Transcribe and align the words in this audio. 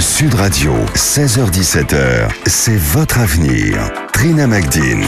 Sud 0.00 0.34
Radio, 0.34 0.72
16h17h, 0.96 2.28
c'est 2.46 2.76
votre 2.76 3.20
avenir. 3.20 3.92
Trina 4.12 4.48
Magdine. 4.48 5.04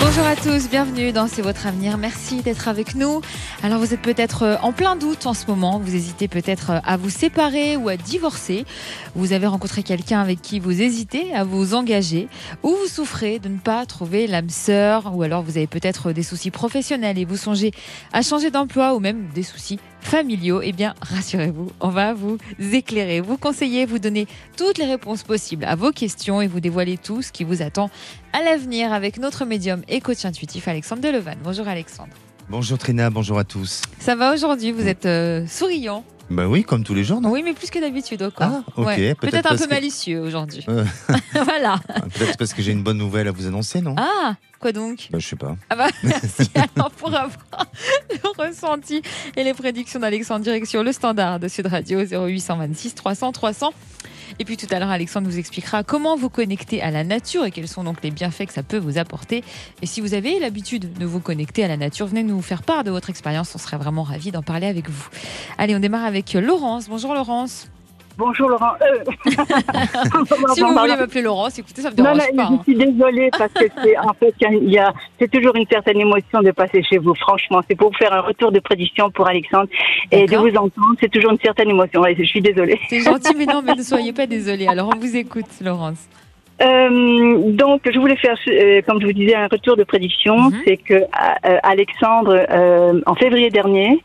Bonjour 0.00 0.24
à 0.24 0.36
tous, 0.36 0.70
bienvenue 0.70 1.12
dans 1.12 1.28
C'est 1.28 1.42
votre 1.42 1.66
avenir. 1.66 1.98
Merci 1.98 2.40
d'être 2.40 2.66
avec 2.66 2.94
nous. 2.94 3.20
Alors 3.62 3.78
vous 3.78 3.92
êtes 3.92 4.00
peut-être 4.00 4.42
euh, 4.42 4.56
en 4.62 4.72
plein 4.72 4.96
doute 4.96 5.26
en 5.26 5.34
ce 5.34 5.46
moment, 5.46 5.78
vous 5.78 5.94
hésitez 5.94 6.28
peut-être 6.28 6.70
euh, 6.70 6.78
à 6.82 6.96
vous 6.96 7.10
séparer 7.10 7.76
ou 7.76 7.90
à 7.90 7.98
divorcer. 7.98 8.64
Vous 9.14 9.34
avez 9.34 9.46
rencontré 9.46 9.82
quelqu'un 9.82 10.20
avec 10.22 10.40
qui 10.40 10.60
vous 10.60 10.80
hésitez 10.80 11.34
à 11.34 11.44
vous 11.44 11.74
engager 11.74 12.28
ou 12.62 12.70
vous 12.70 12.88
souffrez 12.88 13.38
de 13.38 13.50
ne 13.50 13.58
pas 13.58 13.84
trouver 13.84 14.26
l'âme 14.26 14.48
sœur 14.48 15.14
ou 15.14 15.22
alors 15.22 15.42
vous 15.42 15.58
avez 15.58 15.66
peut-être 15.66 16.12
des 16.12 16.22
soucis 16.22 16.50
professionnels 16.50 17.18
et 17.18 17.26
vous 17.26 17.36
songez 17.36 17.70
à 18.14 18.22
changer 18.22 18.50
d'emploi 18.50 18.94
ou 18.94 18.98
même 18.98 19.28
des 19.34 19.42
soucis 19.42 19.78
familiaux. 20.02 20.60
Eh 20.62 20.72
bien, 20.72 20.94
rassurez-vous, 21.00 21.70
on 21.80 21.88
va 21.88 22.12
vous 22.12 22.38
éclairer, 22.60 23.20
vous 23.20 23.38
conseiller, 23.38 23.86
vous 23.86 23.98
donner 23.98 24.26
toutes 24.56 24.78
les 24.78 24.84
réponses 24.84 25.22
possibles 25.22 25.64
à 25.64 25.74
vos 25.74 25.90
questions 25.90 26.42
et 26.42 26.46
vous 26.46 26.60
dévoiler 26.60 26.98
tout 26.98 27.22
ce 27.22 27.32
qui 27.32 27.44
vous 27.44 27.62
attend 27.62 27.90
à 28.32 28.42
l'avenir 28.42 28.92
avec 28.92 29.18
notre 29.18 29.44
médium 29.44 29.82
et 29.88 30.00
coach 30.00 30.24
intuitif 30.24 30.68
Alexandre 30.68 31.00
Delevan. 31.00 31.38
Bonjour 31.42 31.68
Alexandre. 31.68 32.12
Bonjour 32.48 32.76
Trina, 32.76 33.08
bonjour 33.08 33.38
à 33.38 33.44
tous. 33.44 33.82
Ça 33.98 34.14
va 34.14 34.34
aujourd'hui? 34.34 34.72
Vous 34.72 34.86
êtes 34.86 35.06
euh, 35.06 35.46
souriant? 35.46 36.04
Bah 36.32 36.46
oui, 36.48 36.64
comme 36.64 36.82
tous 36.84 36.94
les 36.94 37.04
jours, 37.04 37.20
non? 37.20 37.30
Oui, 37.30 37.42
mais 37.44 37.52
plus 37.52 37.70
que 37.70 37.78
d'habitude 37.78 38.22
encore. 38.22 38.46
Ah, 38.50 38.62
ok. 38.76 38.86
Ouais. 38.86 38.96
Peut-être 39.14 39.18
Peut-être 39.30 39.52
un 39.52 39.56
peu 39.56 39.64
que- 39.64 39.70
malicieux 39.70 40.20
aujourd'hui. 40.20 40.64
Euh, 40.68 40.84
voilà. 41.44 41.78
Peut-être 42.14 42.36
parce 42.38 42.54
que 42.54 42.62
j'ai 42.62 42.72
une 42.72 42.82
bonne 42.82 42.98
nouvelle 42.98 43.28
à 43.28 43.32
vous 43.32 43.46
annoncer, 43.46 43.80
non? 43.80 43.94
Ah, 43.98 44.34
quoi 44.60 44.72
donc? 44.72 45.08
Bah 45.10 45.18
je 45.18 45.26
sais 45.28 45.36
pas. 45.36 45.56
Ah 45.70 45.76
bah, 45.76 45.88
merci. 46.02 46.50
Alors, 46.76 46.90
pour 46.92 47.08
avoir 47.08 47.30
le 48.10 48.42
ressenti 48.48 49.02
et 49.36 49.44
les 49.44 49.54
prédictions 49.54 50.00
d'Alexandre, 50.00 50.42
direction 50.44 50.82
le 50.82 50.92
standard 50.92 51.38
de 51.38 51.48
Sud 51.48 51.66
Radio 51.66 52.00
0826 52.04 52.94
300 52.94 53.32
300. 53.32 53.72
Et 54.38 54.44
puis 54.44 54.56
tout 54.56 54.66
à 54.70 54.78
l'heure, 54.78 54.90
Alexandre 54.90 55.28
vous 55.28 55.38
expliquera 55.38 55.82
comment 55.82 56.16
vous 56.16 56.28
connecter 56.28 56.82
à 56.82 56.90
la 56.90 57.04
nature 57.04 57.44
et 57.44 57.50
quels 57.50 57.68
sont 57.68 57.84
donc 57.84 58.02
les 58.02 58.10
bienfaits 58.10 58.46
que 58.46 58.52
ça 58.52 58.62
peut 58.62 58.78
vous 58.78 58.98
apporter. 58.98 59.44
Et 59.82 59.86
si 59.86 60.00
vous 60.00 60.14
avez 60.14 60.38
l'habitude 60.38 60.92
de 60.92 61.06
vous 61.06 61.20
connecter 61.20 61.64
à 61.64 61.68
la 61.68 61.76
nature, 61.76 62.06
venez 62.06 62.22
nous 62.22 62.40
faire 62.42 62.62
part 62.62 62.84
de 62.84 62.90
votre 62.90 63.10
expérience. 63.10 63.54
On 63.54 63.58
serait 63.58 63.78
vraiment 63.78 64.02
ravis 64.02 64.30
d'en 64.30 64.42
parler 64.42 64.66
avec 64.66 64.88
vous. 64.88 65.08
Allez, 65.58 65.74
on 65.74 65.80
démarre 65.80 66.04
avec 66.04 66.34
Laurence. 66.34 66.88
Bonjour 66.88 67.14
Laurence. 67.14 67.71
Bonjour 68.16 68.48
Laurent. 68.48 68.72
Euh, 68.82 69.04
Si 70.54 70.60
vous 70.60 70.68
voulez 70.74 70.96
m'appeler 70.96 71.22
Laurence, 71.22 71.58
écoutez, 71.58 71.82
ça 71.82 71.90
me 71.90 71.96
non, 71.96 72.02
dérange 72.14 72.18
non, 72.32 72.36
pas. 72.36 72.48
je 72.48 72.54
hein. 72.54 72.60
suis 72.64 72.74
désolée 72.74 73.30
parce 73.36 73.52
que 73.52 73.64
c'est 73.82 73.98
en 73.98 74.12
fait 74.14 74.34
il 74.40 74.70
y 74.70 74.78
a- 74.78 74.92
c'est 75.18 75.30
toujours 75.30 75.54
une 75.56 75.66
certaine 75.66 76.00
émotion 76.00 76.40
de 76.42 76.50
passer 76.50 76.82
chez 76.82 76.98
vous. 76.98 77.14
Franchement, 77.14 77.60
c'est 77.68 77.74
pour 77.76 77.90
vous 77.90 77.96
faire 77.96 78.12
un 78.12 78.20
retour 78.20 78.52
de 78.52 78.60
prédiction 78.60 79.10
pour 79.10 79.26
Alexandre 79.28 79.68
et 80.10 80.26
de 80.26 80.36
vous 80.36 80.48
entendre, 80.56 80.94
c'est 81.00 81.10
toujours 81.10 81.32
une 81.32 81.38
certaine 81.40 81.70
émotion. 81.70 82.00
Ouais, 82.00 82.14
je 82.18 82.24
suis 82.24 82.40
désolée. 82.40 82.78
C'est 82.88 83.00
gentil, 83.00 83.34
mais 83.36 83.46
non, 83.46 83.62
mais 83.64 83.74
ne 83.74 83.82
soyez 83.82 84.12
pas 84.12 84.26
désolée. 84.26 84.66
Alors 84.66 84.90
on 84.94 84.98
vous 84.98 85.16
écoute, 85.16 85.46
Laurence. 85.60 86.06
Euh, 86.62 87.50
donc, 87.52 87.82
je 87.92 87.98
voulais 87.98 88.16
faire, 88.16 88.36
euh, 88.48 88.82
comme 88.86 89.00
je 89.00 89.06
vous 89.06 89.12
disais, 89.12 89.34
un 89.34 89.48
retour 89.48 89.76
de 89.76 89.84
prédiction. 89.84 90.36
Mhm. 90.50 90.62
C'est 90.64 90.76
que 90.76 90.94
euh, 90.94 91.58
Alexandre, 91.62 92.46
euh, 92.50 93.00
en 93.06 93.14
février 93.14 93.50
dernier, 93.50 93.98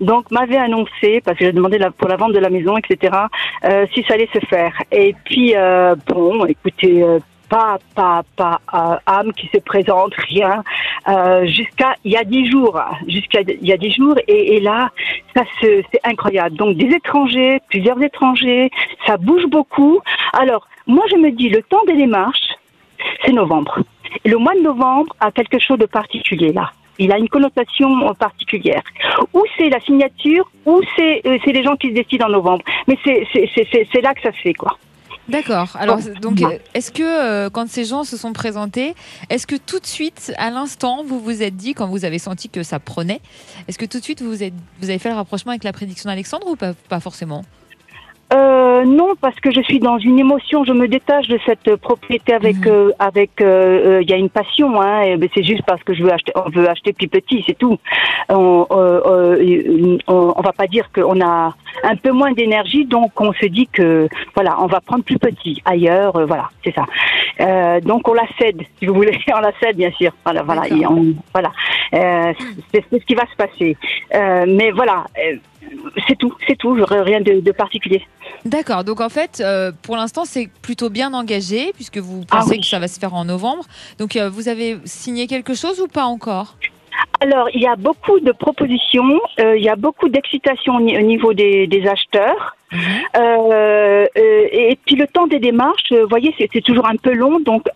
donc 0.00 0.30
m'avait 0.30 0.56
annoncé, 0.56 1.20
parce 1.24 1.38
que 1.38 1.44
j'ai 1.46 1.52
demandé 1.52 1.78
la- 1.78 1.90
pour 1.90 2.08
la 2.08 2.16
vente 2.16 2.32
de 2.32 2.38
la 2.38 2.50
maison, 2.50 2.76
etc., 2.76 3.16
euh, 3.64 3.86
si 3.94 4.02
ça 4.04 4.14
allait 4.14 4.28
se 4.32 4.40
faire. 4.46 4.74
Et 4.90 5.14
puis, 5.24 5.54
euh, 5.56 5.94
bon, 6.06 6.44
écoutez, 6.46 7.02
euh, 7.02 7.18
pas, 7.48 7.78
pas, 7.94 8.22
pas 8.36 8.60
euh, 8.74 8.96
âme 9.06 9.32
qui 9.34 9.46
se 9.54 9.58
présente, 9.58 10.14
rien, 10.14 10.64
euh, 11.08 11.44
jusqu'à 11.46 11.94
il 12.04 12.12
y 12.12 12.16
a 12.16 12.24
dix 12.24 12.50
jours, 12.50 12.80
jusqu'à 13.08 13.40
il 13.42 13.66
y 13.66 13.72
a 13.72 13.76
dix 13.76 13.92
jours, 13.92 14.16
et, 14.26 14.56
et 14.56 14.60
là, 14.60 14.90
ça 15.36 15.42
c'est 15.60 15.84
incroyable. 16.04 16.56
Donc, 16.56 16.76
des 16.76 16.94
étrangers, 16.96 17.60
plusieurs 17.68 18.02
étrangers, 18.02 18.70
ça 19.06 19.18
bouge 19.18 19.44
beaucoup. 19.46 20.00
Alors, 20.32 20.66
moi, 20.86 21.04
je 21.10 21.16
me 21.16 21.30
dis, 21.30 21.48
le 21.48 21.62
temps 21.62 21.84
des 21.86 21.96
démarches, 21.96 22.54
c'est 23.24 23.32
novembre. 23.32 23.80
Et 24.24 24.28
le 24.28 24.38
mois 24.38 24.54
de 24.54 24.60
novembre 24.60 25.14
a 25.20 25.30
quelque 25.32 25.58
chose 25.58 25.78
de 25.78 25.86
particulier 25.86 26.52
là. 26.52 26.72
Il 26.98 27.10
a 27.10 27.18
une 27.18 27.28
connotation 27.28 28.08
euh, 28.08 28.12
particulière. 28.12 28.82
Ou 29.32 29.42
c'est 29.56 29.70
la 29.70 29.80
signature, 29.80 30.50
ou 30.66 30.80
c'est 30.94 31.22
euh, 31.26 31.38
c'est 31.44 31.52
les 31.52 31.64
gens 31.64 31.74
qui 31.76 31.88
se 31.88 31.94
décident 31.94 32.26
en 32.26 32.30
novembre. 32.30 32.62
Mais 32.86 32.98
c'est 33.04 34.02
là 34.02 34.14
que 34.14 34.20
ça 34.22 34.32
se 34.32 34.38
fait, 34.38 34.52
quoi. 34.52 34.76
D'accord. 35.28 35.76
Alors, 35.78 35.98
donc, 36.20 36.42
euh, 36.42 36.58
est-ce 36.74 36.90
que 36.90 37.02
euh, 37.02 37.48
quand 37.48 37.68
ces 37.68 37.84
gens 37.84 38.04
se 38.04 38.16
sont 38.16 38.32
présentés, 38.32 38.94
est-ce 39.30 39.46
que 39.46 39.54
tout 39.56 39.78
de 39.78 39.86
suite, 39.86 40.32
à 40.36 40.50
l'instant, 40.50 41.04
vous 41.04 41.20
vous 41.20 41.42
êtes 41.42 41.56
dit, 41.56 41.74
quand 41.74 41.86
vous 41.86 42.04
avez 42.04 42.18
senti 42.18 42.48
que 42.48 42.62
ça 42.62 42.80
prenait, 42.80 43.20
est-ce 43.68 43.78
que 43.78 43.86
tout 43.86 43.98
de 43.98 44.04
suite 44.04 44.20
vous, 44.20 44.28
vous 44.28 44.42
êtes, 44.42 44.54
vous 44.80 44.90
avez 44.90 44.98
fait 44.98 45.10
le 45.10 45.14
rapprochement 45.14 45.52
avec 45.52 45.64
la 45.64 45.72
prédiction 45.72 46.10
d'Alexandre 46.10 46.48
ou 46.48 46.56
pas, 46.56 46.74
pas 46.88 47.00
forcément? 47.00 47.42
Euh, 48.32 48.84
non, 48.84 49.10
parce 49.20 49.38
que 49.40 49.50
je 49.50 49.60
suis 49.60 49.78
dans 49.78 49.98
une 49.98 50.18
émotion. 50.18 50.64
Je 50.64 50.72
me 50.72 50.88
détache 50.88 51.28
de 51.28 51.38
cette 51.44 51.76
propriété 51.76 52.32
avec 52.32 52.56
Mhm. 52.56 52.72
euh, 52.72 52.90
avec. 52.98 53.40
euh, 53.40 53.98
euh, 53.98 54.02
Il 54.02 54.10
y 54.10 54.14
a 54.14 54.16
une 54.16 54.30
passion, 54.30 54.80
hein. 54.80 55.02
et 55.02 55.16
ben, 55.16 55.28
c'est 55.34 55.42
juste 55.44 55.62
parce 55.66 55.82
que 55.82 55.92
je 55.94 56.02
veux 56.02 56.12
acheter. 56.12 56.32
On 56.34 56.48
veut 56.50 56.68
acheter 56.68 56.92
plus 56.92 57.08
petit, 57.08 57.44
c'est 57.46 57.58
tout. 57.58 57.78
On, 58.28 58.66
euh, 58.70 59.00
euh, 59.06 59.98
on, 60.08 60.32
on 60.36 60.40
va 60.42 60.52
pas 60.52 60.66
dire 60.66 60.90
qu'on 60.94 61.20
a 61.20 61.52
un 61.84 61.96
peu 61.96 62.10
moins 62.10 62.32
d'énergie, 62.32 62.84
donc 62.86 63.20
on 63.20 63.32
se 63.34 63.46
dit 63.46 63.66
que 63.66 64.08
voilà, 64.34 64.56
on 64.60 64.66
va 64.66 64.80
prendre 64.80 65.04
plus 65.04 65.18
petit 65.18 65.60
ailleurs. 65.64 66.16
euh, 66.16 66.24
voilà, 66.26 66.48
c'est 66.64 66.74
ça. 66.74 66.86
Euh, 67.40 67.80
donc 67.80 68.08
on 68.08 68.14
la 68.14 68.26
cède, 68.38 68.60
si 68.78 68.86
vous 68.86 68.94
voulez, 68.94 69.18
on 69.36 69.40
la 69.40 69.52
cède 69.60 69.76
bien 69.76 69.90
sûr. 69.92 70.12
Voilà, 70.24 70.42
voilà, 70.42 70.62
D'accord. 70.62 70.78
et 70.78 70.86
on- 70.86 71.14
voilà. 71.32 71.50
Euh, 71.94 72.32
c'est 72.72 72.84
ce 72.90 73.04
qui 73.04 73.14
va 73.14 73.26
se 73.26 73.36
passer. 73.36 73.76
Euh, 74.14 74.44
mais 74.48 74.70
voilà. 74.70 75.04
C'est 76.08 76.16
tout, 76.16 76.32
c'est 76.46 76.56
tout, 76.56 76.72
rien 76.88 77.20
de, 77.20 77.40
de 77.40 77.52
particulier. 77.52 78.02
D'accord. 78.44 78.84
Donc, 78.84 79.00
en 79.00 79.08
fait, 79.08 79.40
euh, 79.40 79.70
pour 79.82 79.96
l'instant, 79.96 80.24
c'est 80.24 80.48
plutôt 80.62 80.90
bien 80.90 81.12
engagé, 81.14 81.72
puisque 81.74 81.98
vous 81.98 82.22
Ah 82.30 82.38
pensez 82.38 82.50
oui. 82.56 82.60
que 82.60 82.66
ça 82.66 82.78
va 82.78 82.88
se 82.88 82.98
faire 82.98 83.14
en 83.14 83.24
novembre. 83.24 83.64
Donc, 83.98 84.16
euh, 84.16 84.28
vous 84.28 84.48
avez 84.48 84.78
signé 84.84 85.26
quelque 85.26 85.54
chose 85.54 85.80
ou 85.80 85.86
pas 85.88 86.04
encore? 86.04 86.56
Alors, 87.20 87.48
il 87.54 87.62
y 87.62 87.66
a 87.66 87.76
beaucoup 87.76 88.20
de 88.20 88.32
propositions, 88.32 89.20
euh, 89.40 89.56
il 89.56 89.62
y 89.64 89.68
a 89.68 89.76
beaucoup 89.76 90.08
d'excitation 90.08 90.76
au 90.76 90.80
ni- 90.80 90.96
au 90.96 91.00
niveau 91.02 91.32
des, 91.32 91.66
des 91.66 91.86
acheteurs. 91.86 92.56
Mhm. 92.72 92.80
Euh, 93.16 94.06
euh, 94.16 94.46
et 94.52 94.78
puis 94.84 94.96
le 94.96 95.06
temps 95.06 95.26
des 95.26 95.38
démarches, 95.38 95.92
vous 95.92 96.08
voyez, 96.08 96.34
c'est 96.38 96.60
toujours 96.62 96.86
un 96.88 96.96
peu 96.96 97.12
long, 97.14 97.38
donc 97.40 97.66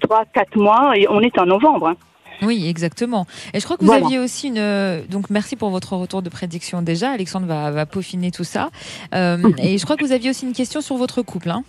trois, 0.00 0.24
quatre 0.34 0.56
mois, 0.56 0.92
et 0.96 1.06
on 1.08 1.20
est 1.20 1.38
en 1.38 1.46
novembre. 1.46 1.88
hein. 1.88 1.96
Oui, 2.42 2.66
exactement. 2.68 3.26
Et 3.54 3.60
je 3.60 3.64
crois 3.64 3.76
que 3.76 3.82
vous 3.82 3.86
Voilà. 3.86 4.04
aviez 4.06 4.18
aussi 4.18 4.48
une. 4.48 4.58
euh, 4.58 5.02
Donc, 5.08 5.30
merci 5.30 5.56
pour 5.56 5.70
votre 5.70 5.96
retour 5.96 6.22
de 6.22 6.28
prédiction 6.28 6.82
déjà. 6.82 7.10
Alexandre 7.12 7.46
va, 7.46 7.70
va 7.70 7.86
peaufiner 7.86 8.30
tout 8.30 8.44
ça. 8.44 8.70
Euh, 9.14 9.38
et 9.58 9.78
je 9.78 9.84
crois 9.84 9.96
que 9.96 10.04
vous 10.04 10.12
aviez 10.12 10.30
aussi 10.30 10.44
une 10.46 10.52
question 10.52 10.80
sur 10.80 10.96
votre 10.96 11.22
couple. 11.22 11.50
Hein 11.50 11.62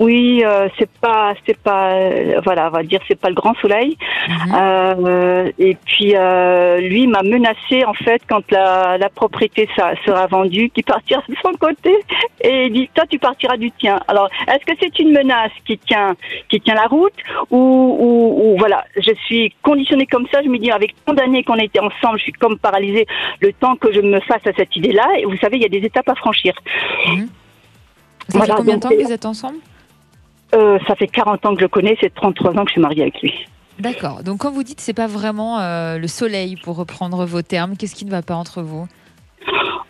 Oui, 0.00 0.42
euh, 0.44 0.68
c'est 0.78 0.90
pas, 1.00 1.34
c'est 1.46 1.58
pas, 1.58 1.92
euh, 1.92 2.40
voilà, 2.44 2.68
on 2.68 2.70
va 2.70 2.82
dire, 2.82 3.00
c'est 3.08 3.18
pas 3.18 3.28
le 3.28 3.34
grand 3.34 3.54
soleil. 3.54 3.96
Mhm. 4.28 4.54
Euh, 4.54 5.52
et 5.58 5.76
puis 5.84 6.14
lui 6.88 7.06
m'a 7.06 7.22
menacé 7.22 7.84
en 7.84 7.94
fait 7.94 8.22
quand 8.28 8.50
la, 8.50 8.98
la 8.98 9.08
propriété 9.08 9.68
ça, 9.76 9.92
sera 10.04 10.26
vendue, 10.26 10.70
qu'il 10.70 10.84
partira 10.84 11.22
de 11.28 11.34
son 11.42 11.52
côté 11.52 11.94
et 12.40 12.66
il 12.66 12.72
dit 12.72 12.90
toi 12.94 13.04
tu 13.08 13.18
partiras 13.18 13.56
du 13.56 13.70
tien. 13.72 14.00
Alors 14.08 14.28
est-ce 14.48 14.64
que 14.64 14.72
c'est 14.80 14.98
une 14.98 15.12
menace 15.12 15.52
qui 15.66 15.78
tient 15.78 16.14
qui 16.48 16.60
tient 16.60 16.74
la 16.74 16.86
route 16.86 17.14
ou, 17.50 17.56
ou, 17.58 18.52
ou 18.52 18.58
voilà 18.58 18.84
je 18.96 19.12
suis 19.26 19.54
conditionnée 19.62 20.06
comme 20.06 20.26
ça. 20.32 20.42
Je 20.42 20.48
me 20.48 20.58
dis 20.58 20.70
avec 20.70 20.94
tant 21.04 21.14
d'années 21.14 21.44
qu'on 21.44 21.56
était 21.56 21.80
ensemble, 21.80 22.18
je 22.18 22.24
suis 22.24 22.32
comme 22.32 22.58
paralysée 22.58 23.06
le 23.40 23.52
temps 23.52 23.76
que 23.76 23.92
je 23.92 24.00
me 24.00 24.20
fasse 24.20 24.46
à 24.46 24.52
cette 24.56 24.74
idée-là. 24.76 25.06
Et 25.18 25.24
vous 25.24 25.36
savez 25.38 25.56
il 25.56 25.62
y 25.62 25.66
a 25.66 25.68
des 25.68 25.84
étapes 25.86 26.08
à 26.08 26.14
franchir. 26.14 26.54
Ça 28.30 28.38
Voilà, 28.38 28.54
fait 28.54 28.58
combien 28.58 28.76
de 28.76 28.80
temps 28.80 28.88
que 28.90 29.02
vous 29.04 29.12
êtes 29.12 29.26
ensemble 29.26 29.58
Euh, 30.54 30.78
ça 30.86 30.94
fait 30.94 31.06
40 31.08 31.44
ans 31.46 31.52
que 31.54 31.58
je 31.60 31.64
le 31.64 31.68
connais, 31.68 31.96
c'est 32.00 32.14
33 32.14 32.52
ans 32.52 32.62
que 32.64 32.68
je 32.68 32.72
suis 32.72 32.80
mariée 32.80 33.02
avec 33.02 33.20
lui. 33.22 33.32
D'accord. 33.78 34.22
Donc 34.22 34.38
quand 34.38 34.52
vous 34.52 34.62
dites 34.62 34.80
c'est 34.80 34.92
pas 34.94 35.08
vraiment 35.08 35.58
euh, 35.60 35.98
le 35.98 36.06
soleil 36.06 36.56
pour 36.56 36.76
reprendre 36.76 37.24
vos 37.26 37.42
termes, 37.42 37.76
qu'est-ce 37.76 37.94
qui 37.96 38.04
ne 38.04 38.10
va 38.10 38.22
pas 38.22 38.36
entre 38.36 38.62
vous? 38.62 38.86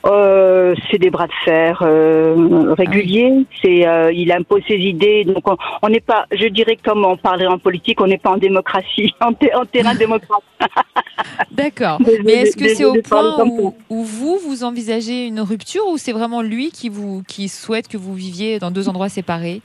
Euh, 0.06 0.74
c'est 0.90 0.98
des 0.98 1.08
bras 1.08 1.26
de 1.26 1.32
fer 1.46 1.82
euh, 1.82 2.74
réguliers. 2.76 3.32
C'est, 3.62 3.86
euh, 3.86 4.12
il 4.12 4.30
impose 4.32 4.60
ses 4.68 4.76
idées. 4.76 5.24
Donc 5.24 5.44
on- 5.82 5.88
n'est 5.88 6.00
pas, 6.00 6.26
je 6.30 6.46
dirais 6.48 6.76
comme 6.84 7.04
on 7.06 7.16
parlerait 7.16 7.46
en 7.46 7.58
politique, 7.58 8.00
on 8.02 8.06
n'est 8.06 8.18
pas 8.18 8.30
en 8.30 8.36
démocratie, 8.36 9.14
en, 9.22 9.32
ter- 9.32 9.56
en 9.58 9.64
terrain 9.64 9.94
démocratique. 9.94 10.44
D'accord. 11.50 11.98
Mais 12.24 12.32
est-ce 12.32 12.56
que 12.56 12.68
c'est 12.74 12.84
au 12.84 13.00
point 13.02 13.42
où, 13.46 13.74
où 13.88 14.02
vous 14.04 14.38
vous 14.46 14.62
envisagez 14.64 15.26
une 15.26 15.40
rupture 15.40 15.86
ou 15.88 15.96
c'est 15.96 16.12
vraiment 16.12 16.42
lui 16.42 16.70
qui 16.70 16.88
vous 16.90 17.22
qui 17.26 17.48
souhaite 17.48 17.88
que 17.88 17.96
vous 17.96 18.12
viviez 18.14 18.58
dans 18.58 18.70
deux 18.70 18.88
endroits 18.90 19.08
séparés? 19.08 19.62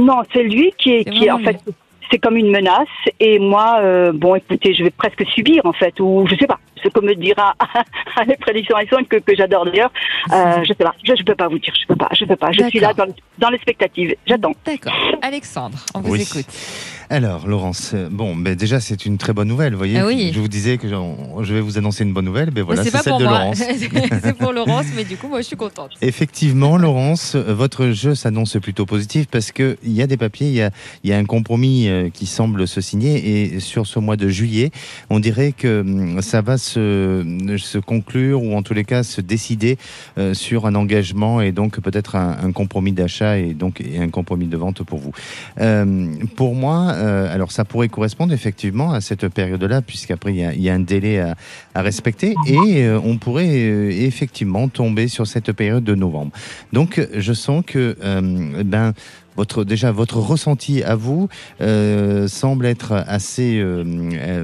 Non, 0.00 0.22
c'est 0.32 0.44
lui 0.44 0.72
qui 0.78 0.90
est, 0.92 1.02
C'est 1.04 1.10
qui 1.10 1.24
est 1.24 1.30
en 1.32 1.38
fait. 1.40 1.58
C'est 2.10 2.18
comme 2.18 2.36
une 2.36 2.50
menace 2.50 2.88
et 3.20 3.38
moi, 3.38 3.78
euh, 3.82 4.12
bon, 4.14 4.34
écoutez, 4.36 4.72
je 4.74 4.82
vais 4.82 4.90
presque 4.90 5.24
subir 5.34 5.60
en 5.64 5.72
fait, 5.72 5.98
ou 6.00 6.26
je 6.28 6.34
sais 6.36 6.46
pas, 6.46 6.58
ce 6.82 6.88
que 6.88 7.00
me 7.00 7.14
dira 7.14 7.54
à 8.16 8.24
les 8.24 8.36
prédictions 8.36 8.76
que, 9.08 9.16
que 9.16 9.34
j'adore 9.36 9.64
d'ailleurs. 9.66 9.92
Euh, 10.32 10.62
je 10.62 10.68
sais 10.68 10.74
pas, 10.74 10.94
je, 11.04 11.12
je 11.16 11.22
peux 11.22 11.34
pas 11.34 11.48
vous 11.48 11.58
dire, 11.58 11.74
je 11.80 11.86
peux 11.86 11.96
pas, 11.96 12.08
je 12.18 12.24
peux 12.24 12.36
pas. 12.36 12.50
Je 12.52 12.64
suis 12.68 12.78
là 12.80 12.92
dans, 12.94 13.04
le- 13.06 13.14
dans 13.38 13.50
l'expectative, 13.50 14.14
j'attends. 14.26 14.52
D'accord. 14.64 14.94
Alexandre, 15.22 15.78
on 15.94 16.00
vous 16.00 16.12
Oui. 16.12 16.22
écoute. 16.22 16.46
Alors, 17.10 17.48
Laurence, 17.48 17.92
euh, 17.94 18.08
bon, 18.10 18.36
ben 18.36 18.54
déjà, 18.54 18.80
c'est 18.80 19.06
une 19.06 19.16
très 19.16 19.32
bonne 19.32 19.48
nouvelle, 19.48 19.72
vous 19.72 19.78
voyez. 19.78 19.98
Ah 19.98 20.06
oui. 20.06 20.30
Je 20.34 20.40
vous 20.40 20.48
disais 20.48 20.76
que 20.76 20.88
je 20.88 21.54
vais 21.54 21.60
vous 21.60 21.78
annoncer 21.78 22.04
une 22.04 22.12
bonne 22.12 22.26
nouvelle, 22.26 22.50
ben 22.50 22.62
voilà, 22.62 22.84
c'est 22.84 22.90
celle 22.90 23.02
pour 23.04 23.18
de 23.18 23.24
moi, 23.24 23.38
Laurence. 23.38 23.58
c'est 24.22 24.36
pour 24.36 24.52
Laurence, 24.52 24.86
mais 24.94 25.04
du 25.04 25.16
coup, 25.16 25.28
moi, 25.28 25.40
je 25.40 25.46
suis 25.46 25.56
contente. 25.56 25.92
Effectivement, 26.02 26.76
Laurence, 26.78 27.34
euh, 27.34 27.54
votre 27.54 27.90
jeu 27.92 28.14
s'annonce 28.14 28.58
plutôt 28.60 28.84
positif 28.84 29.26
parce 29.30 29.52
qu'il 29.52 29.76
y 29.84 30.02
a 30.02 30.06
des 30.06 30.18
papiers, 30.18 30.48
il 30.48 30.54
y 30.54 30.62
a, 30.62 30.70
il 31.02 31.10
y 31.10 31.12
a 31.14 31.16
un 31.16 31.24
compromis 31.24 31.88
euh, 31.88 32.10
qui 32.10 32.26
semble 32.26 32.68
se 32.68 32.82
signer 32.82 33.54
et 33.54 33.60
sur 33.60 33.86
ce 33.86 33.98
mois 33.98 34.16
de 34.16 34.28
juillet, 34.28 34.70
on 35.08 35.18
dirait 35.18 35.52
que 35.52 35.80
hum, 35.80 36.20
ça 36.20 36.42
va 36.42 36.58
se, 36.58 37.56
se 37.58 37.78
conclure 37.78 38.42
ou 38.42 38.54
en 38.54 38.62
tous 38.62 38.74
les 38.74 38.84
cas 38.84 39.02
se 39.02 39.20
décider 39.20 39.78
sur 40.32 40.66
un 40.66 40.74
engagement 40.74 41.40
et 41.40 41.52
donc 41.52 41.80
peut-être 41.80 42.16
un, 42.16 42.36
un 42.42 42.52
compromis 42.52 42.92
d'achat 42.92 43.38
et 43.38 43.54
donc 43.54 43.80
et 43.80 43.98
un 43.98 44.08
compromis 44.08 44.46
de 44.46 44.56
vente 44.56 44.82
pour 44.82 44.98
vous. 44.98 45.12
Euh, 45.60 46.06
pour 46.36 46.54
moi, 46.54 46.92
euh, 46.98 47.32
alors 47.32 47.52
ça 47.52 47.64
pourrait 47.64 47.88
correspondre 47.88 48.32
effectivement 48.32 48.92
à 48.92 49.00
cette 49.00 49.28
période-là 49.28 49.82
puisqu'après 49.82 50.34
il 50.34 50.62
y 50.62 50.68
a, 50.68 50.74
un 50.74 50.80
délai 50.80 51.20
à, 51.20 51.36
respecter 51.76 52.34
et 52.46 52.84
euh, 52.84 53.00
on 53.02 53.18
pourrait 53.18 53.46
euh, 53.46 53.90
effectivement 53.90 54.68
tomber 54.68 55.08
sur 55.08 55.26
cette 55.26 55.52
période 55.52 55.84
de 55.84 55.94
novembre. 55.94 56.32
Donc 56.72 57.06
je 57.14 57.32
sens 57.32 57.62
que 57.66 57.96
ben 58.64 58.92
votre 59.36 59.64
déjà 59.64 59.92
votre 59.92 60.18
ressenti 60.18 60.82
à 60.82 60.96
vous 60.96 61.28
semble 61.60 62.66
être 62.66 62.92
assez 63.06 63.64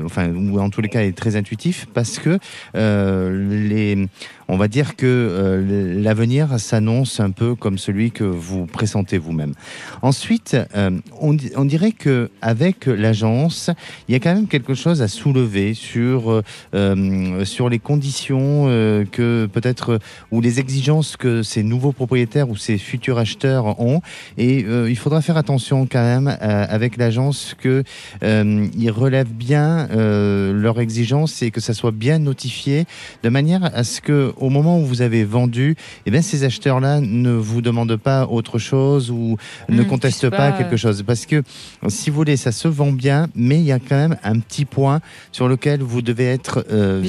enfin 0.05 0.31
ou 0.31 0.61
en 0.61 0.71
tous 0.71 0.81
les 0.81 0.89
cas 0.89 1.03
est 1.03 1.17
très 1.17 1.37
intuitif 1.37 1.87
parce 1.93 2.19
que 2.19 2.39
les 2.75 4.09
on 4.49 4.57
va 4.57 4.69
dire 4.69 4.97
que 4.97 5.07
euh, 5.07 6.01
l'avenir 6.03 6.59
s'annonce 6.61 7.21
un 7.21 7.31
peu 7.31 7.55
comme 7.55 7.79
celui 7.79 8.11
que 8.11 8.25
vous 8.25 8.67
pressentez 8.67 9.19
vous-même. 9.19 9.55
Ensuite, 10.03 10.57
euh, 10.77 10.91
on, 11.21 11.33
di- 11.35 11.51
on 11.57 11.65
dirait 11.65 11.93
que 11.93 12.31
avec 12.43 12.87
l'agence, 12.87 13.71
il 14.09 14.13
y 14.13 14.15
a 14.17 14.21
quand 14.21 14.35
même 14.35 14.47
quelque 14.49 14.75
chose 14.75 15.03
à 15.03 15.09
soulever 15.09 15.75
sur 15.75 16.43
euh, 16.75 17.45
sur 17.45 17.69
les 17.69 17.79
conditions 17.79 18.67
que 19.11 19.47
peut-être 19.47 19.99
ou 20.31 20.41
les 20.41 20.61
exigences 20.61 21.17
que 21.17 21.43
ces 21.43 21.63
nouveaux 21.63 21.93
propriétaires 21.93 22.49
ou 22.51 22.57
ces 22.57 22.79
futurs 22.79 23.19
acheteurs 23.19 23.81
ont. 23.81 24.01
Et 24.39 24.61
il 24.61 24.97
faudra 24.97 25.23
faire 25.23 25.37
attention 25.37 25.87
quand 25.91 26.03
même 26.03 26.37
avec 26.41 26.97
l'agence 26.97 27.55
que 27.59 27.83
ils 28.23 28.91
relèvent 28.91 29.33
bien 29.33 29.89
leurs 29.93 30.81
exigences 30.81 31.43
et 31.43 31.51
que 31.51 31.61
ça 31.61 31.75
soit 31.75 31.91
bien 31.93 32.19
notifié 32.19 32.85
de 33.23 33.29
manière 33.29 33.65
à 33.75 33.85
ce 33.85 34.01
que 34.01 34.34
au 34.37 34.51
moment 34.51 34.79
où 34.81 34.85
vous 34.85 35.03
avez 35.03 35.25
vendu, 35.25 35.77
eh 36.07 36.11
bien 36.11 36.23
ces 36.23 36.45
acheteurs-là 36.45 37.01
ne 37.01 37.31
vous 37.31 37.63
demandent 37.63 37.97
pas 37.97 38.27
autre 38.27 38.59
chose 38.59 39.11
ou 39.11 39.37
ne 39.69 39.83
Mmh, 39.83 39.87
contestent 39.87 40.31
pas, 40.31 40.51
pas, 40.51 40.53
quelque 40.53 40.77
chose. 40.77 41.03
Parce 41.07 41.27
que 41.27 41.43
si 41.89 42.11
vous 42.11 42.17
voulez, 42.17 42.37
ça 42.37 42.53
se 42.53 42.69
vend 42.69 42.93
bien, 42.93 43.29
mais 43.35 43.57
il 43.57 43.65
y 43.65 43.73
a 43.73 43.79
quand 43.79 43.97
même 43.97 44.17
un 44.23 44.39
petit 44.39 44.65
point 44.65 45.01
sur 45.33 45.49
lequel 45.49 45.83
vous 45.83 46.03
devez 46.03 46.27
être 46.27 46.65
euh, 46.71 47.05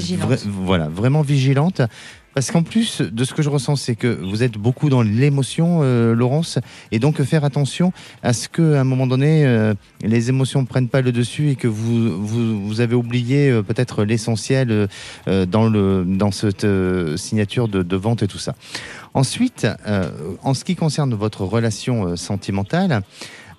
voilà, 0.45 0.87
vraiment 0.87 1.21
vigilante. 1.21 1.81
Parce 2.35 2.51
qu'en 2.51 2.63
plus 2.63 3.01
de 3.01 3.23
ce 3.23 3.33
que 3.33 3.41
je 3.41 3.49
ressens, 3.49 3.77
c'est 3.77 3.95
que 3.95 4.07
vous 4.07 4.43
êtes 4.43 4.57
beaucoup 4.57 4.89
dans 4.89 5.01
l'émotion, 5.01 5.79
euh, 5.83 6.13
Laurence, 6.13 6.59
et 6.91 6.99
donc 6.99 7.23
faire 7.23 7.45
attention 7.45 7.93
à 8.23 8.33
ce 8.33 8.49
que, 8.49 8.75
à 8.75 8.81
un 8.81 8.83
moment 8.83 9.07
donné, 9.07 9.45
euh, 9.45 9.73
les 10.01 10.27
émotions 10.27 10.61
ne 10.61 10.67
prennent 10.67 10.89
pas 10.89 11.01
le 11.01 11.13
dessus 11.13 11.51
et 11.51 11.55
que 11.55 11.69
vous 11.69 12.21
vous, 12.21 12.67
vous 12.67 12.81
avez 12.81 12.93
oublié 12.93 13.49
euh, 13.49 13.63
peut-être 13.63 14.03
l'essentiel 14.03 14.69
euh, 14.69 14.87
euh, 15.29 15.45
dans 15.45 15.69
le 15.69 16.03
dans 16.05 16.31
cette 16.31 16.65
euh, 16.65 17.15
signature 17.15 17.69
de, 17.69 17.83
de 17.83 17.95
vente 17.95 18.21
et 18.21 18.27
tout 18.27 18.37
ça. 18.37 18.53
Ensuite, 19.13 19.65
en 20.43 20.53
ce 20.53 20.65
qui 20.65 20.75
concerne 20.75 21.13
votre 21.13 21.45
relation 21.45 22.17
sentimentale. 22.17 23.01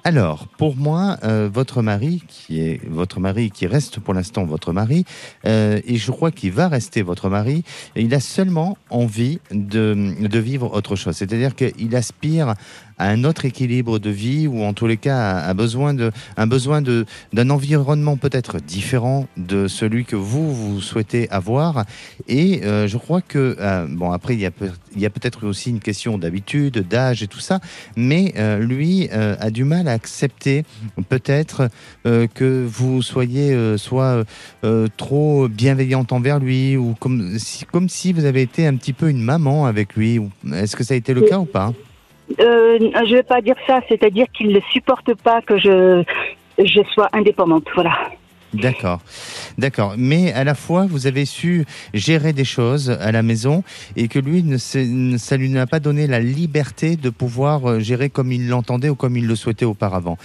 Alors, 0.06 0.46
pour 0.46 0.76
moi, 0.76 1.16
euh, 1.24 1.50
votre 1.52 1.82
mari, 1.82 2.22
qui 2.28 2.60
est 2.60 2.80
votre 2.88 3.18
mari, 3.18 3.50
qui 3.50 3.66
reste 3.66 3.98
pour 3.98 4.14
l'instant 4.14 4.44
votre 4.44 4.72
mari, 4.72 5.04
euh, 5.46 5.80
et 5.84 5.96
je 5.96 6.12
crois 6.12 6.30
qu'il 6.30 6.52
va 6.52 6.68
rester 6.68 7.02
votre 7.02 7.28
mari, 7.28 7.64
il 7.96 8.14
a 8.14 8.20
seulement 8.20 8.78
envie 8.88 9.40
de, 9.50 10.14
de 10.20 10.38
vivre 10.38 10.72
autre 10.72 10.94
chose. 10.94 11.16
C'est-à-dire 11.16 11.56
qu'il 11.56 11.96
aspire 11.96 12.54
à 12.98 13.08
un 13.10 13.24
autre 13.24 13.44
équilibre 13.44 13.98
de 13.98 14.10
vie, 14.10 14.46
ou 14.46 14.62
en 14.62 14.72
tous 14.72 14.86
les 14.86 14.96
cas, 14.96 15.38
a, 15.38 15.54
besoin 15.54 15.94
de, 15.94 16.10
un 16.36 16.46
besoin 16.46 16.80
de, 16.82 17.04
d'un 17.32 17.50
environnement 17.50 18.16
peut-être 18.16 18.58
différent 18.58 19.26
de 19.36 19.68
celui 19.68 20.04
que 20.04 20.16
vous, 20.16 20.54
vous 20.54 20.80
souhaitez 20.80 21.28
avoir. 21.30 21.84
Et 22.28 22.64
euh, 22.64 22.86
je 22.88 22.96
crois 22.96 23.20
que, 23.20 23.56
euh, 23.60 23.86
bon, 23.88 24.12
après, 24.12 24.34
il 24.34 24.40
y 24.40 24.46
a, 24.46 24.50
peut- 24.50 24.70
il 24.94 25.00
y 25.00 25.06
a 25.06 25.10
peut-être 25.10 25.46
aussi 25.46 25.70
une 25.70 25.80
question 25.80 26.16
d'habitude, 26.18 26.86
d'âge 26.88 27.22
et 27.22 27.26
tout 27.26 27.40
ça, 27.40 27.60
mais 27.96 28.32
euh, 28.38 28.58
lui 28.58 29.08
euh, 29.12 29.36
a 29.40 29.50
du 29.50 29.64
mal 29.64 29.88
à 29.88 29.92
accepter 29.92 30.64
peut-être 31.08 31.68
euh, 32.06 32.26
que 32.32 32.66
vous 32.66 33.02
soyez 33.02 33.52
euh, 33.52 33.76
soit 33.76 34.24
euh, 34.64 34.88
trop 34.96 35.48
bienveillante 35.48 36.12
envers 36.12 36.38
lui 36.38 36.76
ou 36.76 36.94
comme 36.98 37.38
si, 37.38 37.64
comme 37.66 37.88
si 37.88 38.12
vous 38.12 38.24
avez 38.24 38.42
été 38.42 38.66
un 38.66 38.76
petit 38.76 38.92
peu 38.92 39.08
une 39.10 39.22
maman 39.22 39.66
avec 39.66 39.96
lui. 39.96 40.18
ou- 40.18 40.30
Est-ce 40.54 40.76
que 40.76 40.84
ça 40.84 40.94
a 40.94 40.96
été 40.96 41.12
le 41.14 41.22
cas 41.22 41.38
ou 41.38 41.44
pas? 41.44 41.72
Euh, 42.40 42.78
je 43.06 43.14
vais 43.14 43.22
pas 43.22 43.40
dire 43.40 43.56
ça, 43.66 43.80
c'est-à-dire 43.88 44.26
qu'il 44.32 44.48
ne 44.48 44.60
supporte 44.72 45.14
pas 45.14 45.42
que 45.42 45.58
je, 45.58 46.02
je 46.58 46.82
sois 46.92 47.08
indépendante. 47.12 47.66
Voilà. 47.74 48.10
D'accord, 48.62 49.00
d'accord. 49.58 49.94
Mais 49.98 50.32
à 50.32 50.44
la 50.44 50.54
fois, 50.54 50.86
vous 50.86 51.06
avez 51.06 51.24
su 51.24 51.64
gérer 51.94 52.32
des 52.32 52.44
choses 52.44 52.90
à 52.90 53.12
la 53.12 53.22
maison 53.22 53.62
et 53.96 54.08
que 54.08 54.18
lui, 54.18 54.42
ne 54.42 54.56
ça 54.58 55.36
lui 55.36 55.50
n'a 55.50 55.66
pas 55.66 55.80
donné 55.80 56.06
la 56.06 56.20
liberté 56.20 56.96
de 56.96 57.10
pouvoir 57.10 57.68
euh, 57.68 57.80
gérer 57.80 58.10
comme 58.10 58.32
il 58.32 58.48
l'entendait 58.48 58.88
ou 58.88 58.94
comme 58.94 59.16
il 59.16 59.26
le 59.26 59.36
souhaitait 59.36 59.64
auparavant. 59.64 60.18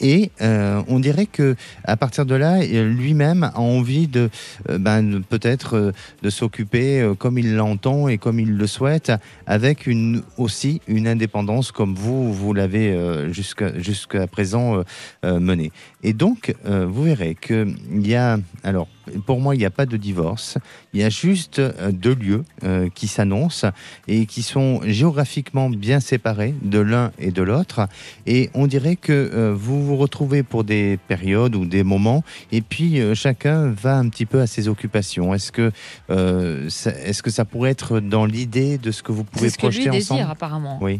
Et 0.00 0.30
euh, 0.40 0.82
on 0.88 1.00
dirait 1.00 1.26
que 1.26 1.56
à 1.84 1.96
partir 1.96 2.26
de 2.26 2.34
là, 2.34 2.60
euh, 2.60 2.92
lui-même 2.92 3.44
a 3.44 3.58
envie 3.58 4.08
de, 4.08 4.30
ben, 4.68 5.22
peut-être 5.22 5.92
de 6.22 6.30
s'occuper 6.30 7.12
comme 7.18 7.38
il 7.38 7.54
l'entend 7.54 8.08
et 8.08 8.18
comme 8.18 8.40
il 8.40 8.56
le 8.56 8.66
souhaite, 8.66 9.12
avec 9.46 9.88
aussi 10.36 10.80
une 10.86 11.08
indépendance 11.08 11.72
comme 11.72 11.94
vous 11.94 12.32
vous 12.32 12.52
l'avez 12.52 12.96
jusqu'à 13.30 14.26
présent 14.26 14.82
menée. 15.22 15.72
Et 16.02 16.12
donc, 16.12 16.54
vous 16.64 17.02
verrez 17.02 17.34
que 17.34 17.66
il 17.92 18.06
y 18.06 18.14
a, 18.14 18.38
alors, 18.64 18.88
pour 19.26 19.40
moi, 19.40 19.54
il 19.54 19.58
n'y 19.58 19.64
a 19.64 19.70
pas 19.70 19.86
de 19.86 19.96
divorce. 19.96 20.58
Il 20.92 21.00
y 21.00 21.04
a 21.04 21.08
juste 21.08 21.58
euh, 21.58 21.90
deux 21.92 22.14
lieux 22.14 22.44
euh, 22.64 22.88
qui 22.94 23.08
s'annoncent 23.08 23.68
et 24.06 24.26
qui 24.26 24.42
sont 24.42 24.80
géographiquement 24.84 25.70
bien 25.70 26.00
séparés 26.00 26.54
de 26.62 26.78
l'un 26.78 27.12
et 27.18 27.30
de 27.30 27.42
l'autre. 27.42 27.88
Et 28.26 28.50
on 28.54 28.66
dirait 28.66 28.96
que 28.96 29.12
euh, 29.12 29.54
vous 29.54 29.84
vous 29.84 29.96
retrouvez 29.96 30.42
pour 30.42 30.64
des 30.64 30.98
périodes 31.08 31.56
ou 31.56 31.64
des 31.64 31.82
moments, 31.82 32.22
et 32.52 32.60
puis 32.60 33.00
euh, 33.00 33.14
chacun 33.14 33.68
va 33.70 33.96
un 33.96 34.08
petit 34.08 34.26
peu 34.26 34.40
à 34.40 34.46
ses 34.46 34.68
occupations. 34.68 35.32
Est-ce 35.34 35.52
que, 35.52 35.72
euh, 36.10 36.68
ça, 36.68 36.90
est-ce 36.90 37.22
que 37.22 37.30
ça 37.30 37.44
pourrait 37.44 37.70
être 37.70 38.00
dans 38.00 38.26
l'idée 38.26 38.78
de 38.78 38.90
ce 38.90 39.02
que 39.02 39.12
vous 39.12 39.24
pouvez 39.24 39.48
C'est 39.48 39.54
ce 39.54 39.58
que 39.58 39.66
lui 39.66 39.72
projeter 39.72 39.90
désire, 39.90 40.16
ensemble? 40.16 40.30
apparemment. 40.32 40.78
Oui. 40.80 40.98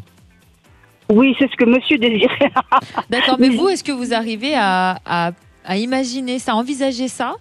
Oui, 1.11 1.35
c'est 1.39 1.51
ce 1.51 1.57
que 1.57 1.65
monsieur 1.65 1.97
désirait. 1.97 2.53
D'accord, 3.09 3.37
mais 3.41 3.49
vous, 3.57 3.69
est-ce 3.69 3.83
que 3.83 3.93
vous 3.93 4.13
arrivez 4.13 4.55
à, 4.55 4.99
à, 5.07 5.33
à 5.69 5.77
imaginer 5.77 6.39
ça, 6.41 6.53
à 6.53 6.55
envisager 6.57 7.07
ça 7.09 7.37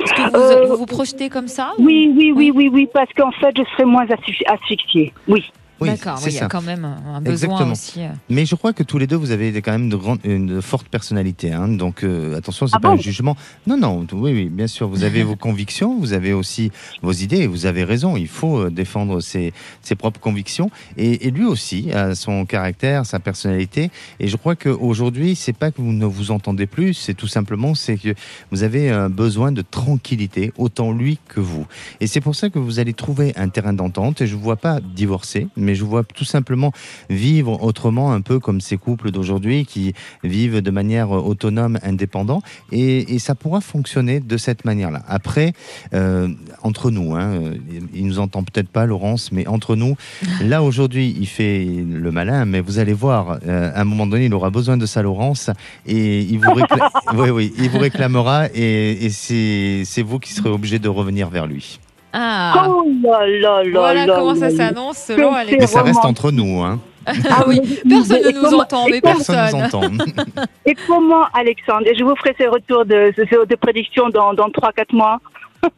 Est-ce 0.00 0.12
que 0.14 0.30
vous, 0.30 0.36
Euh, 0.36 0.66
vous 0.66 0.76
vous 0.78 0.86
projetez 0.86 1.28
comme 1.28 1.46
ça 1.48 1.72
ou- 1.78 1.84
Oui, 1.84 2.12
oui, 2.16 2.32
oui, 2.34 2.50
oui, 2.54 2.68
oui, 2.72 2.88
parce 2.92 3.10
qu'en 3.14 3.30
fait, 3.32 3.54
je 3.56 3.62
serais 3.72 3.84
moins 3.84 4.06
asphy- 4.06 4.46
asphyxiée. 4.46 5.12
Oui. 5.28 5.44
Oui, 5.80 5.88
D'accord, 5.88 6.18
oui, 6.22 6.30
il 6.32 6.34
y 6.34 6.38
a 6.40 6.46
quand 6.48 6.60
même 6.62 6.84
un 6.84 7.20
besoin 7.20 7.32
Exactement. 7.56 7.72
aussi. 7.72 8.00
euh. 8.02 8.08
Mais 8.28 8.44
je 8.44 8.54
crois 8.54 8.72
que 8.72 8.82
tous 8.82 8.98
les 8.98 9.06
deux, 9.06 9.16
vous 9.16 9.30
avez 9.30 9.52
quand 9.62 9.72
même 9.72 9.88
de 9.88 9.96
grandes, 9.96 10.18
une 10.24 10.60
forte 10.60 10.88
personnalité. 10.88 11.52
hein. 11.52 11.68
Donc 11.68 12.04
euh, 12.04 12.36
attention, 12.36 12.66
c'est 12.66 12.74
Ah 12.76 12.80
pas 12.80 12.88
bon 12.90 12.94
un 12.94 13.00
jugement. 13.00 13.36
Non, 13.66 13.76
non, 13.78 14.06
oui, 14.12 14.32
oui, 14.32 14.48
bien 14.50 14.66
sûr. 14.66 14.88
Vous 14.88 15.04
avez 15.04 15.22
vos 15.30 15.36
convictions, 15.36 15.98
vous 15.98 16.12
avez 16.12 16.32
aussi 16.34 16.70
vos 17.02 17.12
idées. 17.12 17.38
Et 17.38 17.46
vous 17.46 17.64
avez 17.66 17.84
raison. 17.84 18.16
Il 18.16 18.28
faut 18.28 18.58
euh, 18.58 18.70
défendre 18.70 19.20
ses, 19.20 19.52
ses 19.80 19.94
propres 19.94 20.20
convictions. 20.20 20.70
Et, 20.98 21.26
et 21.26 21.30
lui 21.30 21.44
aussi 21.44 21.90
a 21.92 22.14
son 22.14 22.44
caractère, 22.44 23.06
sa 23.06 23.18
personnalité. 23.18 23.90
Et 24.18 24.28
je 24.28 24.36
crois 24.36 24.56
qu'aujourd'hui, 24.56 25.34
c'est 25.34 25.52
pas 25.56 25.70
que 25.70 25.80
vous 25.80 25.92
ne 25.92 26.04
vous 26.04 26.30
entendez 26.30 26.66
plus. 26.66 26.92
C'est 26.94 27.14
tout 27.14 27.26
simplement, 27.28 27.74
c'est 27.74 27.96
que 27.96 28.14
vous 28.50 28.62
avez 28.64 28.90
un 28.90 29.08
besoin 29.08 29.50
de 29.52 29.62
tranquillité, 29.62 30.52
autant 30.58 30.92
lui 30.92 31.18
que 31.28 31.40
vous. 31.40 31.66
Et 32.00 32.06
c'est 32.06 32.20
pour 32.20 32.34
ça 32.34 32.50
que 32.50 32.58
vous 32.58 32.78
allez 32.78 32.92
trouver 32.92 33.32
un 33.36 33.48
terrain 33.48 33.72
d'entente. 33.72 34.20
Et 34.20 34.26
je 34.26 34.36
ne 34.36 34.40
vois 34.40 34.56
pas 34.56 34.80
divorcer, 34.80 35.48
mais 35.56 35.69
je 35.74 35.84
vois 35.84 36.04
tout 36.04 36.24
simplement 36.24 36.72
vivre 37.08 37.62
autrement, 37.62 38.12
un 38.12 38.20
peu 38.20 38.38
comme 38.38 38.60
ces 38.60 38.76
couples 38.76 39.10
d'aujourd'hui 39.10 39.64
qui 39.66 39.94
vivent 40.24 40.60
de 40.60 40.70
manière 40.70 41.10
autonome, 41.10 41.78
indépendant. 41.82 42.42
Et, 42.72 43.14
et 43.14 43.18
ça 43.18 43.34
pourra 43.34 43.60
fonctionner 43.60 44.20
de 44.20 44.36
cette 44.36 44.64
manière-là. 44.64 45.02
Après, 45.08 45.52
euh, 45.94 46.28
entre 46.62 46.90
nous, 46.90 47.14
hein, 47.14 47.30
euh, 47.32 47.54
il 47.94 48.06
nous 48.06 48.18
entend 48.18 48.42
peut-être 48.42 48.68
pas, 48.68 48.86
Laurence, 48.86 49.32
mais 49.32 49.46
entre 49.46 49.76
nous, 49.76 49.96
là 50.42 50.62
aujourd'hui, 50.62 51.14
il 51.18 51.26
fait 51.26 51.64
le 51.64 52.10
malin, 52.10 52.44
mais 52.44 52.60
vous 52.60 52.78
allez 52.78 52.92
voir, 52.92 53.38
euh, 53.46 53.70
à 53.74 53.80
un 53.80 53.84
moment 53.84 54.06
donné, 54.06 54.26
il 54.26 54.34
aura 54.34 54.50
besoin 54.50 54.76
de 54.76 54.86
sa 54.86 55.02
Laurence 55.02 55.50
et 55.86 56.20
il 56.20 56.38
vous, 56.38 56.50
récla- 56.50 56.90
oui, 57.14 57.30
oui, 57.30 57.52
il 57.58 57.70
vous 57.70 57.78
réclamera 57.78 58.46
et, 58.54 59.04
et 59.06 59.10
c'est 59.10 60.02
vous 60.02 60.18
qui 60.18 60.32
serez 60.32 60.48
obligé 60.50 60.78
de 60.78 60.88
revenir 60.88 61.28
vers 61.30 61.46
lui. 61.46 61.78
Ah, 62.12 62.66
Oh 62.68 62.84
là 63.02 63.26
là 63.26 63.62
là 63.62 63.70
voilà 63.80 64.06
là 64.06 64.14
comment 64.16 64.32
là 64.32 64.38
ça 64.40 64.50
s'annonce 64.50 64.98
selon 64.98 65.32
C'est- 65.32 65.38
Alex. 65.38 65.56
Mais 65.60 65.66
ça 65.66 65.82
reste 65.82 66.04
entre 66.04 66.30
nous. 66.32 66.60
Hein. 66.62 66.80
Ah 67.06 67.44
oui, 67.46 67.60
personne 67.88 68.22
ne 68.22 68.30
nous 68.30 68.40
comment- 68.42 68.58
entend, 68.62 68.86
mais 68.90 69.00
Personne 69.00 69.34
personne. 69.36 69.60
nous 69.60 69.66
entend. 69.66 70.42
Et 70.66 70.74
comment, 70.86 71.24
Alexandre 71.32 71.86
Et 71.86 71.94
je 71.96 72.04
vous 72.04 72.14
ferai 72.16 72.34
ces 72.38 72.46
retours 72.46 72.84
de, 72.84 73.12
de, 73.16 73.46
de 73.46 73.54
prédiction 73.56 74.08
dans, 74.10 74.34
dans 74.34 74.48
3-4 74.48 74.94
mois. 74.94 75.18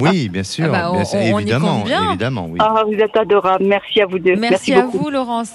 Oui, 0.00 0.28
bien 0.28 0.42
sûr, 0.42 0.66
Ah 0.68 0.68
bah, 0.68 0.88
on- 0.90 0.94
bien 0.96 1.04
sûr, 1.04 1.18
on 1.20 1.22
y 1.26 1.30
compte 1.30 1.40
évidemment, 1.42 1.78
bien. 1.84 2.08
évidemment, 2.10 2.46
oui. 2.50 2.58
Ah, 2.60 2.82
vous 2.86 2.94
êtes 2.94 3.16
adorable. 3.16 3.64
Merci 3.66 4.00
à 4.00 4.06
vous 4.06 4.18
deux. 4.18 4.36
Merci, 4.36 4.74
à 4.74 4.82
beaucoup. 4.82 4.98
vous, 4.98 5.10
Laurence. 5.10 5.50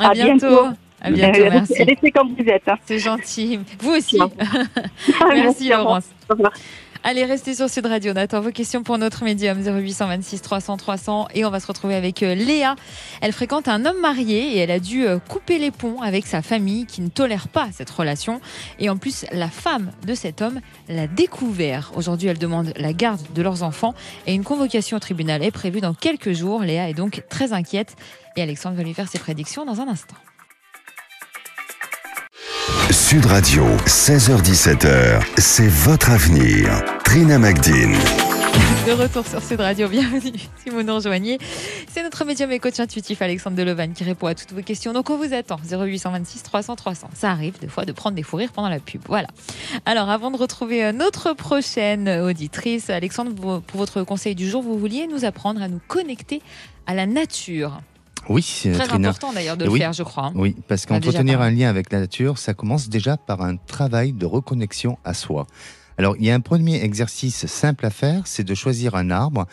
À, 0.00 0.08
À 0.10 0.12
bientôt. 0.12 0.46
bientôt. 0.48 0.66
À 1.00 1.10
bientôt, 1.12 1.40
merci. 1.52 1.82
Restez 1.84 2.10
comme 2.10 2.34
vous 2.36 2.44
êtes. 2.48 2.68
hein. 2.68 2.76
C'est 2.86 2.98
gentil. 2.98 3.60
Vous 3.80 3.92
aussi. 3.92 4.18
Merci. 5.34 5.68
Laurence. 5.68 6.04
Au 6.28 6.34
revoir. 6.34 6.52
Allez, 7.04 7.24
restez 7.24 7.54
sur 7.54 7.70
Sud 7.70 7.86
Radio. 7.86 8.12
On 8.12 8.16
attend 8.16 8.40
vos 8.40 8.50
questions 8.50 8.82
pour 8.82 8.98
notre 8.98 9.22
médium 9.22 9.58
0826 9.62 10.42
300 10.42 10.76
300 10.76 11.28
et 11.32 11.44
on 11.44 11.50
va 11.50 11.60
se 11.60 11.66
retrouver 11.66 11.94
avec 11.94 12.22
euh, 12.22 12.34
Léa. 12.34 12.74
Elle 13.20 13.32
fréquente 13.32 13.68
un 13.68 13.86
homme 13.86 14.00
marié 14.00 14.56
et 14.56 14.58
elle 14.58 14.72
a 14.72 14.80
dû 14.80 15.06
euh, 15.06 15.18
couper 15.20 15.58
les 15.58 15.70
ponts 15.70 16.02
avec 16.02 16.26
sa 16.26 16.42
famille 16.42 16.86
qui 16.86 17.00
ne 17.00 17.08
tolère 17.08 17.48
pas 17.48 17.68
cette 17.72 17.88
relation. 17.88 18.40
Et 18.80 18.90
en 18.90 18.96
plus, 18.96 19.24
la 19.32 19.48
femme 19.48 19.92
de 20.06 20.14
cet 20.14 20.42
homme 20.42 20.60
l'a 20.88 21.06
découvert. 21.06 21.92
Aujourd'hui, 21.94 22.28
elle 22.28 22.38
demande 22.38 22.72
la 22.76 22.92
garde 22.92 23.20
de 23.32 23.42
leurs 23.42 23.62
enfants 23.62 23.94
et 24.26 24.34
une 24.34 24.44
convocation 24.44 24.96
au 24.96 25.00
tribunal 25.00 25.44
est 25.44 25.52
prévue 25.52 25.80
dans 25.80 25.94
quelques 25.94 26.32
jours. 26.32 26.62
Léa 26.62 26.90
est 26.90 26.94
donc 26.94 27.22
très 27.30 27.52
inquiète 27.52 27.94
et 28.36 28.42
Alexandre 28.42 28.76
va 28.76 28.82
lui 28.82 28.94
faire 28.94 29.08
ses 29.08 29.20
prédictions 29.20 29.64
dans 29.64 29.80
un 29.80 29.88
instant. 29.88 30.16
Sud 32.90 33.26
Radio, 33.26 33.64
16h17h, 33.86 35.22
c'est 35.38 35.68
votre 35.68 36.10
avenir. 36.10 36.82
Trina 37.04 37.38
Magdine. 37.38 37.94
De 38.86 38.92
retour 38.92 39.26
sur 39.26 39.42
Sud 39.42 39.60
Radio, 39.60 39.88
bienvenue 39.88 40.38
si 40.62 40.70
vous 40.70 40.82
nous 40.82 40.94
rejoignez. 40.94 41.38
C'est 41.90 42.02
notre 42.02 42.24
médium 42.24 42.50
et 42.52 42.58
coach 42.58 42.78
intuitif 42.80 43.22
Alexandre 43.22 43.56
Delevan 43.56 43.92
qui 43.92 44.04
répond 44.04 44.26
à 44.26 44.34
toutes 44.34 44.52
vos 44.52 44.62
questions. 44.62 44.92
Donc 44.92 45.10
on 45.10 45.16
vous 45.16 45.34
attend 45.34 45.58
0826 45.70 46.42
300 46.42 46.76
300. 46.76 47.10
Ça 47.14 47.30
arrive 47.30 47.58
des 47.58 47.68
fois 47.68 47.84
de 47.84 47.92
prendre 47.92 48.16
des 48.16 48.22
fous 48.22 48.36
rires 48.36 48.52
pendant 48.52 48.68
la 48.68 48.80
pub. 48.80 49.02
Voilà. 49.06 49.28
Alors 49.86 50.10
avant 50.10 50.30
de 50.30 50.36
retrouver 50.36 50.84
euh, 50.84 50.92
notre 50.92 51.32
prochaine 51.34 52.08
auditrice, 52.08 52.90
Alexandre, 52.90 53.60
pour 53.60 53.78
votre 53.78 54.02
conseil 54.02 54.34
du 54.34 54.48
jour, 54.48 54.62
vous 54.62 54.78
vouliez 54.78 55.06
nous 55.06 55.24
apprendre 55.24 55.62
à 55.62 55.68
nous 55.68 55.80
connecter 55.88 56.42
à 56.86 56.94
la 56.94 57.06
nature. 57.06 57.80
Oui, 58.28 58.62
euh, 58.66 58.74
Très 58.74 58.86
Trina. 58.86 59.08
important 59.08 59.32
d'ailleurs 59.32 59.56
de 59.56 59.64
le 59.64 59.70
Oui. 59.70 59.78
faire, 59.78 59.92
je 59.92 60.02
crois. 60.02 60.26
hein. 60.26 60.32
Oui, 60.34 60.54
parce 60.68 60.84
qu'entretenir 60.86 61.40
un 61.40 61.50
lien 61.50 61.68
avec 61.68 61.90
la 61.92 62.00
nature, 62.00 62.38
ça 62.38 62.54
commence 62.54 62.88
déjà 62.88 63.16
par 63.16 63.40
un 63.42 63.56
travail 63.56 64.12
de 64.12 64.26
reconnexion 64.26 64.98
à 65.04 65.14
soi. 65.14 65.46
Alors, 65.96 66.14
il 66.18 66.24
y 66.26 66.30
a 66.30 66.34
un 66.34 66.40
premier 66.40 66.82
exercice 66.84 67.46
simple 67.46 67.86
à 67.86 67.90
faire, 67.90 68.26
c'est 68.26 68.44
de 68.44 68.54
choisir 68.54 68.94
un 68.94 69.10
arbre, 69.10 69.46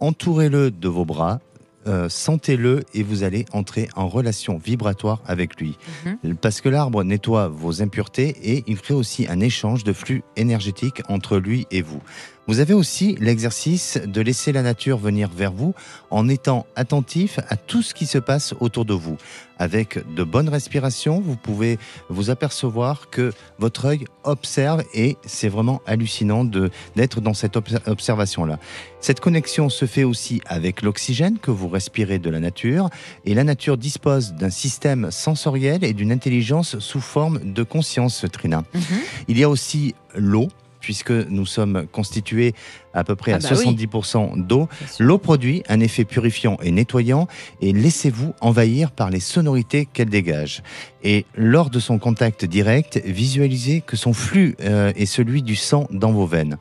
entourez-le 0.00 0.70
de 0.70 0.88
vos 0.88 1.04
bras, 1.04 1.40
euh, 1.88 2.08
sentez-le 2.08 2.84
et 2.94 3.02
vous 3.02 3.24
allez 3.24 3.44
entrer 3.52 3.88
en 3.96 4.06
relation 4.08 4.56
vibratoire 4.56 5.20
avec 5.26 5.60
lui. 5.60 5.76
Mhm. 6.22 6.36
Parce 6.36 6.60
que 6.60 6.68
l'arbre 6.68 7.02
nettoie 7.02 7.48
vos 7.48 7.82
impuretés 7.82 8.36
et 8.42 8.62
il 8.68 8.80
crée 8.80 8.94
aussi 8.94 9.26
un 9.28 9.40
échange 9.40 9.82
de 9.82 9.92
flux 9.92 10.22
énergétique 10.36 11.02
entre 11.08 11.38
lui 11.38 11.66
et 11.72 11.82
vous. 11.82 12.00
Vous 12.48 12.58
avez 12.58 12.74
aussi 12.74 13.16
l'exercice 13.20 14.00
de 14.04 14.20
laisser 14.20 14.50
la 14.50 14.62
nature 14.62 14.98
venir 14.98 15.30
vers 15.34 15.52
vous 15.52 15.74
en 16.10 16.28
étant 16.28 16.66
attentif 16.74 17.38
à 17.48 17.56
tout 17.56 17.82
ce 17.82 17.94
qui 17.94 18.04
se 18.04 18.18
passe 18.18 18.52
autour 18.58 18.84
de 18.84 18.94
vous. 18.94 19.16
Avec 19.58 20.00
de 20.16 20.24
bonnes 20.24 20.48
respirations, 20.48 21.20
vous 21.20 21.36
pouvez 21.36 21.78
vous 22.08 22.30
apercevoir 22.30 23.10
que 23.10 23.32
votre 23.60 23.84
œil 23.84 24.06
observe 24.24 24.82
et 24.92 25.16
c'est 25.24 25.48
vraiment 25.48 25.82
hallucinant 25.86 26.44
d'être 26.44 27.20
dans 27.20 27.32
cette 27.32 27.56
obs- 27.56 27.78
observation-là. 27.86 28.58
Cette 29.00 29.20
connexion 29.20 29.68
se 29.68 29.84
fait 29.84 30.02
aussi 30.04 30.40
avec 30.46 30.82
l'oxygène 30.82 31.38
que 31.38 31.52
vous 31.52 31.68
respirez 31.68 32.18
de 32.18 32.28
la 32.28 32.40
nature 32.40 32.90
et 33.24 33.34
la 33.34 33.44
nature 33.44 33.76
dispose 33.78 34.32
d'un 34.32 34.50
système 34.50 35.12
sensoriel 35.12 35.84
et 35.84 35.92
d'une 35.92 36.10
intelligence 36.10 36.80
sous 36.80 37.00
forme 37.00 37.52
de 37.52 37.62
conscience, 37.62 38.26
Trina. 38.32 38.64
Mhm. 38.74 38.82
Il 39.28 39.38
y 39.38 39.44
a 39.44 39.48
aussi 39.48 39.94
l'eau, 40.16 40.48
puisque 40.82 41.12
nous 41.12 41.46
sommes 41.46 41.86
constitués 41.86 42.54
à 42.94 43.04
peu 43.04 43.16
près 43.16 43.32
Ah 43.32 43.36
à 43.36 43.38
bah 43.38 43.48
oui. 43.58 43.74
70% 43.74 44.46
d'eau. 44.46 44.68
Bien 44.78 44.88
sûr. 44.88 45.04
L'eau 45.04 45.18
produit 45.18 45.62
un 45.68 45.80
effet 45.80 46.04
purifiant 46.04 46.58
et 46.62 46.70
nettoyant 46.70 47.26
et 47.60 47.72
laissez-vous 47.72 48.34
envahir 48.40 48.90
par 48.90 49.10
les 49.10 49.20
sonorités 49.20 49.86
qu'elle 49.86 50.10
dégage. 50.10 50.62
Et 51.04 51.26
lors 51.34 51.70
de 51.70 51.80
son 51.80 51.98
contact 51.98 52.44
direct, 52.44 53.00
visualisez 53.04 53.80
que 53.80 53.96
son 53.96 54.12
flux 54.12 54.56
euh, 54.62 54.92
est 54.94 55.06
celui 55.06 55.42
du 55.42 55.56
sang 55.56 55.88
dans 55.90 56.12
vos 56.12 56.26
veines. 56.26 56.58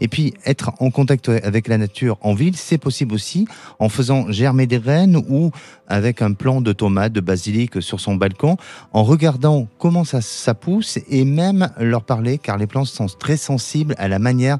Et 0.00 0.08
puis, 0.08 0.32
être 0.46 0.72
en 0.80 0.90
contact 0.90 1.28
avec 1.28 1.68
la 1.68 1.76
nature 1.76 2.16
en 2.22 2.32
ville, 2.32 2.56
c'est 2.56 2.78
possible 2.78 3.14
aussi 3.14 3.46
en 3.78 3.88
faisant 3.88 4.30
germer 4.30 4.66
des 4.66 4.78
graines 4.78 5.22
ou 5.28 5.50
avec 5.88 6.22
un 6.22 6.32
plant 6.32 6.62
de 6.62 6.72
tomates, 6.72 7.12
de 7.12 7.20
basilic 7.20 7.82
sur 7.82 8.00
son 8.00 8.14
balcon, 8.14 8.56
en 8.94 9.02
regardant 9.04 9.68
comment 9.78 10.04
ça, 10.04 10.22
ça 10.22 10.54
pousse 10.54 10.98
et 11.10 11.24
même 11.26 11.68
leur 11.78 12.02
parler, 12.02 12.38
car 12.38 12.56
les 12.56 12.66
plantes 12.66 12.86
sont 12.86 13.06
très 13.06 13.36
sensibles 13.36 13.94
à 13.98 14.08
la 14.08 14.18
manière 14.18 14.56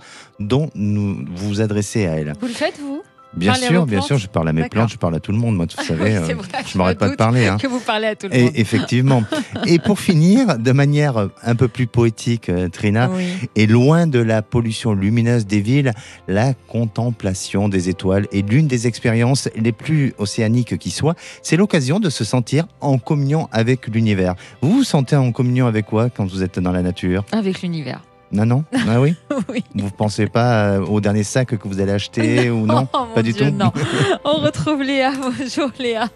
dont 0.46 0.70
nous 0.74 1.24
vous 1.34 1.48
vous 1.48 1.60
adressez 1.60 2.06
à 2.06 2.12
elles. 2.16 2.32
Vous 2.40 2.46
le 2.46 2.52
faites, 2.52 2.78
vous? 2.80 3.02
Bien 3.34 3.54
sûr, 3.54 3.86
bien 3.86 3.96
plantes 4.00 4.08
sûr, 4.08 4.18
je 4.18 4.26
parle 4.26 4.50
à 4.50 4.52
mes 4.52 4.68
plantes, 4.68 4.90
je 4.90 4.98
parle 4.98 5.14
à 5.14 5.18
tout 5.18 5.32
le 5.32 5.38
monde, 5.38 5.56
moi, 5.56 5.64
vous 5.64 5.82
savez, 5.86 6.02
Oui, 6.02 6.16
euh, 6.16 6.34
vrai, 6.34 6.46
je 6.70 6.76
m'arrête 6.76 6.98
pas 6.98 7.08
de 7.08 7.14
parler. 7.16 7.46
Hein. 7.46 7.56
Que 7.62 7.66
vous 7.66 7.80
parlez 7.80 8.08
à 8.08 8.14
tout 8.14 8.26
le 8.28 8.36
Et 8.36 8.42
monde. 8.44 8.52
effectivement. 8.56 9.22
Et 9.66 9.78
pour 9.78 9.98
finir, 10.00 10.58
de 10.58 10.70
manière 10.72 11.30
un 11.42 11.54
peu 11.54 11.66
plus 11.66 11.86
poétique, 11.86 12.50
euh, 12.50 12.68
Trina, 12.68 13.08
Oui. 13.10 13.24
et 13.56 13.66
loin 13.66 14.06
de 14.06 14.18
la 14.18 14.42
pollution 14.42 14.92
lumineuse 14.92 15.46
des 15.46 15.62
villes, 15.62 15.92
la 16.28 16.52
contemplation 16.68 17.70
des 17.70 17.88
étoiles 17.88 18.26
est 18.32 18.46
l'une 18.46 18.66
des 18.66 18.86
expériences 18.86 19.48
les 19.56 19.72
plus 19.72 20.12
océaniques 20.18 20.76
qui 20.76 20.90
soient. 20.90 21.14
C'est 21.42 21.56
l'occasion 21.56 22.00
de 22.00 22.10
se 22.10 22.24
sentir 22.24 22.66
en 22.82 22.98
communion 22.98 23.48
avec 23.50 23.86
l'univers. 23.88 24.34
Vous 24.60 24.72
vous 24.72 24.84
sentez 24.84 25.16
en 25.16 25.32
communion 25.32 25.66
avec 25.66 25.86
quoi 25.86 26.10
quand 26.10 26.26
vous 26.26 26.42
êtes 26.42 26.58
dans 26.58 26.72
la 26.72 26.82
nature? 26.82 27.24
Avec 27.32 27.62
l'univers. 27.62 28.02
Non, 28.32 28.46
non 28.46 28.64
Ah 28.88 29.00
oui 29.00 29.14
oui. 29.48 29.62
Vous 29.74 29.90
pensez 29.90 30.26
pas 30.26 30.70
euh, 30.76 30.86
au 30.86 31.00
dernier 31.00 31.22
sac 31.22 31.56
que 31.56 31.68
vous 31.68 31.80
allez 31.80 31.92
acheter 31.92 32.50
ou 32.50 32.66
non? 32.66 32.88
Oh, 32.92 33.04
mon 33.08 33.14
Pas 33.14 33.22
du 33.22 33.32
Dieu, 33.32 33.50
tout? 33.50 33.56
Non. 33.56 33.70
On 34.24 34.38
retrouve 34.38 34.82
Léa. 34.82 35.12
Bonjour 35.20 35.70
Léa. 35.78 36.08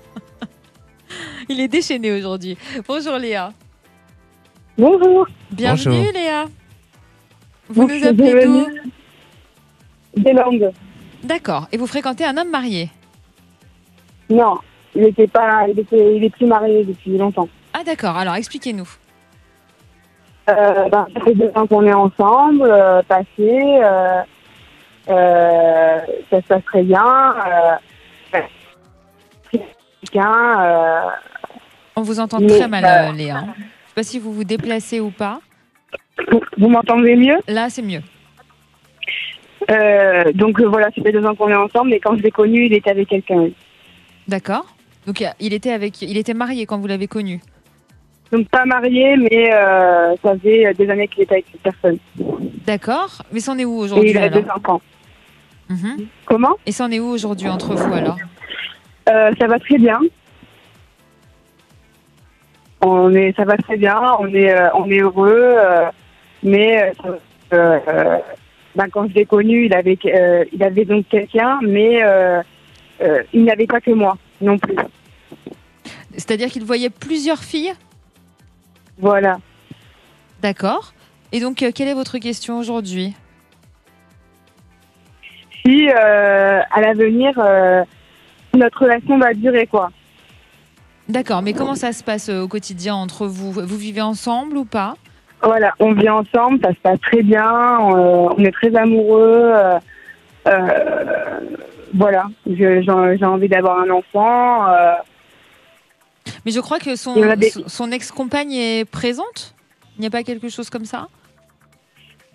Il 1.48 1.60
est 1.60 1.68
déchaîné 1.68 2.12
aujourd'hui. 2.12 2.56
Bonjour 2.88 3.18
Léa. 3.18 3.52
Bonjour. 4.78 5.26
Bienvenue 5.50 5.96
Bonjour. 5.96 6.12
Léa. 6.12 6.44
Vous 7.68 7.82
Bonjour, 7.82 7.98
nous 7.98 8.06
appelez 8.06 8.44
d'où? 8.46 8.66
Des 10.16 10.32
langues. 10.32 10.70
D'accord. 11.22 11.68
Et 11.72 11.76
vous 11.76 11.86
fréquentez 11.86 12.24
un 12.24 12.36
homme 12.36 12.50
marié? 12.50 12.90
Non, 14.30 14.56
il 14.94 15.04
était 15.04 15.26
pas, 15.26 15.66
il 15.68 15.78
était, 15.78 16.16
il 16.16 16.24
est 16.24 16.30
plus 16.30 16.46
marié 16.46 16.84
depuis 16.84 17.16
longtemps. 17.16 17.48
Ah 17.74 17.84
d'accord. 17.84 18.16
Alors 18.16 18.34
expliquez-nous. 18.34 18.88
Euh, 20.48 20.88
ben, 20.88 21.08
ça 21.12 21.20
fait 21.24 21.34
deux 21.34 21.50
ans 21.56 21.66
qu'on 21.66 21.84
est 21.84 21.92
ensemble, 21.92 22.68
euh, 22.70 23.02
passé, 23.02 23.26
euh, 23.40 24.22
euh, 25.08 25.98
ça 26.30 26.40
se 26.40 26.46
passe 26.46 26.64
très 26.66 26.82
bien. 26.84 27.34
Euh, 30.14 31.00
On 31.96 32.02
vous 32.02 32.20
entend 32.20 32.38
Mais, 32.38 32.46
très 32.46 32.68
mal 32.68 33.16
Léa. 33.16 33.40
Je 33.40 33.88
sais 33.88 33.94
pas 33.96 34.02
si 34.04 34.18
vous 34.20 34.32
vous 34.32 34.44
déplacez 34.44 35.00
ou 35.00 35.10
pas. 35.10 35.40
vous, 36.30 36.40
vous 36.58 36.68
m'entendez 36.68 37.16
mieux? 37.16 37.38
Là 37.48 37.68
c'est 37.68 37.82
mieux. 37.82 38.02
Donc 40.34 40.60
voilà, 40.60 40.90
ça 40.94 41.02
fait 41.02 41.10
deux 41.10 41.26
ans 41.26 41.34
qu'on 41.34 41.48
est 41.48 41.56
ensemble, 41.56 41.90
mais 41.90 41.98
quand 41.98 42.16
je 42.16 42.22
l'ai 42.22 42.30
connu, 42.30 42.66
il 42.66 42.72
était 42.72 42.90
avec 42.90 43.08
quelqu'un. 43.08 43.48
D'accord. 44.28 44.66
Donc 45.08 45.24
il 45.40 45.52
était 45.54 45.72
avec, 45.72 46.02
il 46.02 46.16
était 46.16 46.34
marié 46.34 46.66
quand 46.66 46.78
vous 46.78 46.86
l'avez 46.86 47.08
connu? 47.08 47.40
Donc 48.32 48.48
pas 48.48 48.64
marié, 48.64 49.16
mais 49.16 49.52
euh, 49.54 50.14
ça 50.22 50.34
faisait 50.36 50.74
des 50.74 50.90
années 50.90 51.08
qu'il 51.08 51.22
était 51.22 51.34
avec 51.34 51.46
cette 51.52 51.62
personne. 51.62 51.98
D'accord. 52.66 53.22
Mais 53.32 53.40
c'en 53.40 53.56
est 53.58 53.64
où 53.64 53.80
Et 53.80 53.84
aujourd'hui 53.84 54.10
il 54.10 54.18
a 54.18 54.28
deux 54.28 54.44
enfants. 54.54 54.82
Mhm. 55.68 56.06
Comment? 56.24 56.56
Et 56.66 56.72
c'en 56.72 56.90
est 56.90 56.98
où 57.00 57.06
aujourd'hui 57.06 57.48
entre 57.48 57.74
vous 57.74 57.92
alors? 57.92 58.18
Euh, 59.08 59.30
Ça 59.38 59.46
va 59.46 59.58
très 59.58 59.78
bien. 59.78 60.00
On 62.80 63.14
est, 63.14 63.34
ça 63.36 63.44
va 63.44 63.56
très 63.56 63.76
bien. 63.76 64.00
On 64.18 64.28
est, 64.28 64.50
euh, 64.50 64.68
on 64.74 64.90
est 64.90 65.00
heureux. 65.00 65.54
euh, 65.56 65.86
mais 66.42 66.92
ben, 67.50 68.88
quand 68.92 69.08
je 69.08 69.14
l'ai 69.14 69.24
connu, 69.24 69.66
il 69.66 69.74
avait, 69.74 69.98
il 70.52 70.62
avait 70.62 70.84
donc 70.84 71.08
quelqu'un, 71.08 71.58
mais 71.62 72.02
il 73.32 73.44
n'avait 73.44 73.66
pas 73.66 73.80
que 73.80 73.92
moi 73.92 74.16
non 74.40 74.58
plus. 74.58 74.76
C'est-à-dire 76.12 76.48
qu'il 76.48 76.64
voyait 76.64 76.90
plusieurs 76.90 77.42
filles? 77.42 77.72
Voilà. 78.98 79.38
D'accord. 80.42 80.92
Et 81.32 81.40
donc, 81.40 81.62
euh, 81.62 81.70
quelle 81.74 81.88
est 81.88 81.94
votre 81.94 82.18
question 82.18 82.58
aujourd'hui 82.58 83.14
Si 85.64 85.88
euh, 85.88 86.60
à 86.70 86.80
l'avenir 86.80 87.32
euh, 87.38 87.82
notre 88.54 88.82
relation 88.82 89.18
va 89.18 89.34
durer 89.34 89.66
quoi. 89.66 89.90
D'accord, 91.08 91.42
mais 91.42 91.52
comment 91.52 91.76
ça 91.76 91.92
se 91.92 92.02
passe 92.02 92.28
au 92.28 92.48
quotidien 92.48 92.94
entre 92.94 93.26
vous? 93.26 93.52
Vous 93.52 93.76
vivez 93.76 94.00
ensemble 94.00 94.56
ou 94.56 94.64
pas? 94.64 94.94
Voilà, 95.42 95.74
on 95.78 95.92
vit 95.92 96.08
ensemble, 96.08 96.58
ça 96.64 96.70
se 96.70 96.80
passe 96.80 97.00
très 97.00 97.22
bien, 97.22 97.44
euh, 97.44 98.28
on 98.36 98.44
est 98.44 98.50
très 98.50 98.74
amoureux. 98.74 99.52
voilà, 101.94 102.26
j'ai 102.46 103.24
envie 103.24 103.48
d'avoir 103.48 103.80
un 103.80 103.90
enfant. 103.90 104.66
Mais 106.44 106.52
je 106.52 106.60
crois 106.60 106.78
que 106.78 106.96
son, 106.96 107.16
ex-compagne 107.92 108.52
est 108.52 108.84
présente 108.84 109.54
Il 109.96 110.00
n'y 110.00 110.06
a 110.06 110.10
pas 110.10 110.22
quelque 110.22 110.48
chose 110.48 110.70
comme 110.70 110.84
ça? 110.84 111.08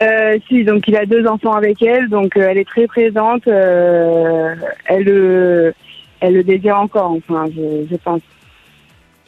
Euh, 0.02 0.40
si, 0.48 0.64
donc 0.64 0.88
il 0.88 0.96
a 0.96 1.06
deux 1.06 1.28
enfants 1.28 1.54
avec 1.54 1.82
elle, 1.84 2.10
donc 2.10 2.36
euh, 2.36 2.48
elle 2.50 2.58
est 2.58 2.68
très 2.68 2.88
présente. 2.88 3.48
euh, 3.48 4.56
elle, 4.86 5.04
le- 5.04 5.74
elle 6.20 6.34
le 6.34 6.44
désire 6.44 6.80
encore, 6.80 7.12
enfin, 7.12 7.46
je, 7.56 7.86
je 7.90 7.96
pense. 7.98 8.22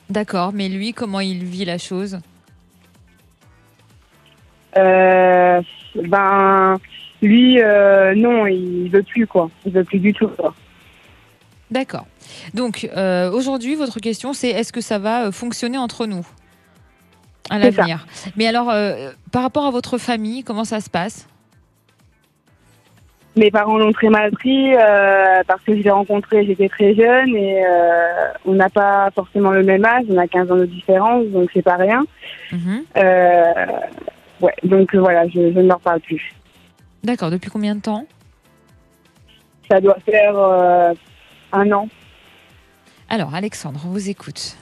D'accord, 0.10 0.52
mais 0.54 0.70
lui, 0.70 0.94
comment 0.94 1.20
il 1.20 1.44
vit 1.44 1.66
la 1.66 1.78
chose? 1.78 2.20
Ben, 4.76 5.62
lui, 7.22 7.60
non, 8.16 8.48
il 8.48 8.90
veut 8.90 9.04
plus, 9.04 9.28
quoi. 9.28 9.50
Il 9.66 9.74
veut 9.74 9.84
plus 9.84 10.00
du 10.00 10.14
tout, 10.14 10.28
quoi. 10.28 10.54
D'accord. 11.72 12.06
Donc, 12.54 12.90
euh, 12.96 13.32
aujourd'hui, 13.32 13.76
votre 13.76 14.00
question, 14.00 14.34
c'est 14.34 14.50
est-ce 14.50 14.72
que 14.72 14.82
ça 14.82 15.00
va 15.00 15.26
euh, 15.26 15.32
fonctionner 15.32 15.78
entre 15.78 16.06
nous 16.06 16.26
à 17.50 17.58
l'avenir? 17.58 18.06
Mais 18.36 18.48
alors, 18.48 18.70
euh, 18.70 19.12
par 19.32 19.42
rapport 19.42 19.66
à 19.66 19.72
votre 19.72 19.98
famille, 19.98 20.44
comment 20.44 20.66
ça 20.66 20.80
se 20.82 20.90
passe? 20.90 21.28
Mes 23.36 23.50
parents 23.50 23.80
l'ont 23.80 23.92
très 23.92 24.10
mal 24.10 24.30
pris 24.32 24.76
euh, 24.76 25.42
parce 25.48 25.64
que 25.64 25.76
je 25.76 25.82
l'ai 25.82 25.90
rencontré, 25.90 26.46
j'étais 26.46 26.70
très 26.70 26.94
jeune 26.94 27.36
et 27.36 27.64
on 28.46 28.54
n'a 28.54 28.70
pas 28.70 29.10
forcément 29.16 29.50
le 29.50 29.64
même 29.64 29.84
âge, 29.84 30.06
on 30.08 30.18
a 30.18 30.28
15 30.28 30.52
ans 30.52 30.58
de 30.58 30.68
différence, 30.68 31.26
donc 31.30 31.50
c'est 31.52 31.64
pas 31.64 31.78
rien. 31.78 32.04
Mhm. 32.52 32.84
Ouais, 34.40 34.54
donc 34.64 34.94
voilà, 34.94 35.28
je, 35.30 35.34
je 35.34 35.60
ne 35.60 35.68
leur 35.68 35.80
parle 35.80 36.02
plus. 36.02 36.32
D'accord, 37.04 37.32
depuis 37.32 37.50
combien 37.50 37.74
de 37.74 37.82
temps? 37.82 38.06
Ça 39.72 39.82
doit 39.82 39.98
faire 40.06 40.36
un 41.54 41.72
an. 41.72 41.88
Alors, 43.10 43.34
Alexandre, 43.34 43.80
on 43.86 43.90
vous 43.90 44.10
écoute. 44.10 44.58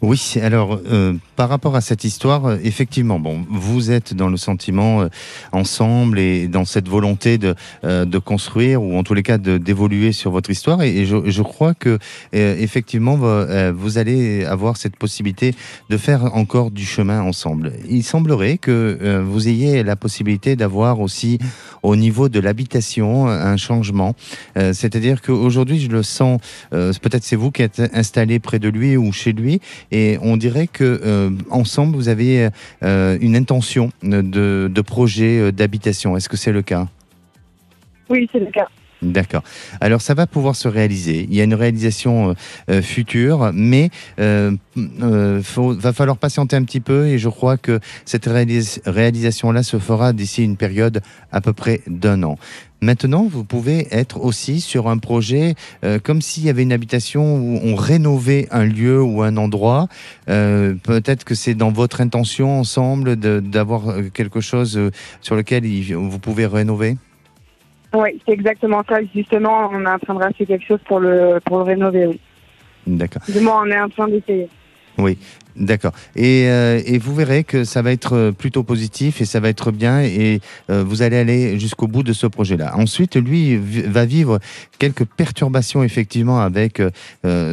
Oui, 0.00 0.34
alors 0.40 0.78
euh, 0.86 1.14
par 1.34 1.48
rapport 1.48 1.74
à 1.74 1.80
cette 1.80 2.04
histoire, 2.04 2.46
euh, 2.46 2.58
effectivement, 2.62 3.18
bon, 3.18 3.44
vous 3.50 3.90
êtes 3.90 4.14
dans 4.14 4.28
le 4.28 4.36
sentiment 4.36 5.02
euh, 5.02 5.08
ensemble 5.50 6.20
et 6.20 6.46
dans 6.46 6.64
cette 6.64 6.88
volonté 6.88 7.36
de, 7.36 7.56
euh, 7.84 8.04
de 8.04 8.18
construire 8.18 8.80
ou 8.80 8.96
en 8.96 9.02
tous 9.02 9.14
les 9.14 9.24
cas 9.24 9.38
d'évoluer 9.38 10.12
sur 10.12 10.30
votre 10.30 10.50
histoire 10.50 10.82
et, 10.82 11.04
je, 11.04 11.28
je 11.28 11.42
crois 11.42 11.74
que 11.74 11.98
euh, 12.34 12.56
effectivement 12.58 13.16
vous, 13.16 13.98
allez 13.98 14.44
avoir 14.44 14.76
cette 14.76 14.96
possibilité 14.96 15.54
de 15.90 15.96
faire 15.96 16.36
encore 16.36 16.70
du 16.70 16.84
chemin 16.84 17.20
ensemble. 17.22 17.72
Il 17.88 18.04
semblerait 18.04 18.58
que 18.58 19.22
vous 19.24 19.48
ayez 19.48 19.82
la 19.82 19.96
possibilité 19.96 20.56
d'avoir 20.56 21.00
aussi 21.00 21.38
au 21.82 21.96
niveau 21.96 22.28
de 22.28 22.38
l'habitation 22.38 23.28
un 23.28 23.56
changement, 23.56 24.14
c'est-à-dire 24.54 25.22
qu'aujourd'hui 25.22 25.80
je 25.80 25.88
le 25.88 26.02
sens, 26.02 26.40
peut-être 26.70 27.24
c'est 27.24 27.36
vous 27.36 27.50
qui 27.50 27.62
êtes 27.62 27.82
installé 27.94 28.38
près 28.38 28.58
de 28.58 28.68
lui 28.68 28.96
ou 28.96 29.12
chez 29.12 29.32
lui 29.32 29.60
et 29.90 30.18
on 30.22 30.36
dirait 30.36 30.66
que 30.66 31.00
euh, 31.04 31.30
ensemble 31.50 31.96
vous 31.96 32.08
avez 32.08 32.48
euh, 32.82 33.18
une 33.20 33.36
intention 33.36 33.90
de, 34.02 34.68
de 34.72 34.80
projet 34.82 35.38
euh, 35.38 35.52
d'habitation. 35.52 36.16
Est-ce 36.16 36.28
que 36.28 36.36
c'est 36.36 36.52
le 36.52 36.62
cas? 36.62 36.88
Oui, 38.08 38.28
c'est 38.32 38.40
le 38.40 38.50
cas. 38.50 38.68
D'accord. 39.00 39.44
Alors 39.80 40.00
ça 40.00 40.14
va 40.14 40.26
pouvoir 40.26 40.56
se 40.56 40.66
réaliser. 40.66 41.24
Il 41.30 41.36
y 41.36 41.40
a 41.40 41.44
une 41.44 41.54
réalisation 41.54 42.34
euh, 42.68 42.82
future, 42.82 43.52
mais 43.54 43.90
euh, 44.18 44.50
euh, 44.76 45.40
faut, 45.40 45.72
va 45.72 45.92
falloir 45.92 46.16
patienter 46.16 46.56
un 46.56 46.64
petit 46.64 46.80
peu 46.80 47.06
et 47.06 47.16
je 47.16 47.28
crois 47.28 47.58
que 47.58 47.78
cette 48.04 48.26
réalis- 48.26 48.80
réalisation-là 48.86 49.62
se 49.62 49.78
fera 49.78 50.12
d'ici 50.12 50.42
une 50.42 50.56
période 50.56 51.00
à 51.30 51.40
peu 51.40 51.52
près 51.52 51.80
d'un 51.86 52.24
an. 52.24 52.38
Maintenant, 52.80 53.24
vous 53.28 53.42
pouvez 53.42 53.88
être 53.90 54.20
aussi 54.24 54.60
sur 54.60 54.88
un 54.88 54.98
projet 54.98 55.54
euh, 55.84 55.98
comme 55.98 56.20
s'il 56.22 56.44
y 56.44 56.48
avait 56.48 56.62
une 56.62 56.72
habitation 56.72 57.36
où 57.36 57.58
on 57.64 57.74
rénovait 57.74 58.46
un 58.52 58.64
lieu 58.64 59.02
ou 59.02 59.22
un 59.22 59.36
endroit. 59.36 59.88
Euh, 60.28 60.74
Peut-être 60.84 61.24
que 61.24 61.34
c'est 61.34 61.54
dans 61.54 61.72
votre 61.72 62.00
intention 62.00 62.58
ensemble 62.60 63.16
d'avoir 63.16 63.88
euh, 63.90 64.02
quelque 64.14 64.40
chose 64.40 64.78
sur 65.20 65.34
lequel 65.34 65.64
il- 65.64 65.94
vous 65.96 66.18
pouvez 66.20 66.46
rénover? 66.46 66.96
Oui, 67.94 68.10
c'est 68.26 68.32
exactement 68.34 68.82
ça. 68.88 68.98
Justement, 69.14 69.70
on 69.72 69.82
est 69.84 69.88
en 69.88 69.98
train 69.98 70.14
de 70.14 70.20
racheter 70.20 70.46
quelque 70.46 70.66
chose 70.66 70.80
pour 70.86 71.00
le, 71.00 71.40
pour 71.44 71.56
le 71.58 71.64
rénover, 71.64 72.06
oui. 72.06 72.20
D'accord. 72.86 73.22
Du 73.28 73.40
moins, 73.40 73.62
on 73.66 73.70
est 73.70 73.80
en 73.80 73.88
train 73.88 74.08
d'essayer. 74.08 74.48
D'accord. 75.58 75.92
Et, 76.14 76.44
euh, 76.46 76.80
et 76.84 76.98
vous 76.98 77.14
verrez 77.14 77.42
que 77.42 77.64
ça 77.64 77.82
va 77.82 77.90
être 77.90 78.14
euh, 78.14 78.32
plutôt 78.32 78.62
positif 78.62 79.20
et 79.20 79.24
ça 79.24 79.40
va 79.40 79.48
être 79.48 79.72
bien 79.72 80.00
et 80.02 80.40
euh, 80.70 80.84
vous 80.86 81.02
allez 81.02 81.16
aller 81.16 81.58
jusqu'au 81.58 81.88
bout 81.88 82.04
de 82.04 82.12
ce 82.12 82.28
projet-là. 82.28 82.76
Ensuite, 82.76 83.16
lui 83.16 83.56
va 83.56 84.04
vivre 84.04 84.38
quelques 84.78 85.04
perturbations 85.04 85.82
effectivement 85.82 86.40
avec 86.40 86.80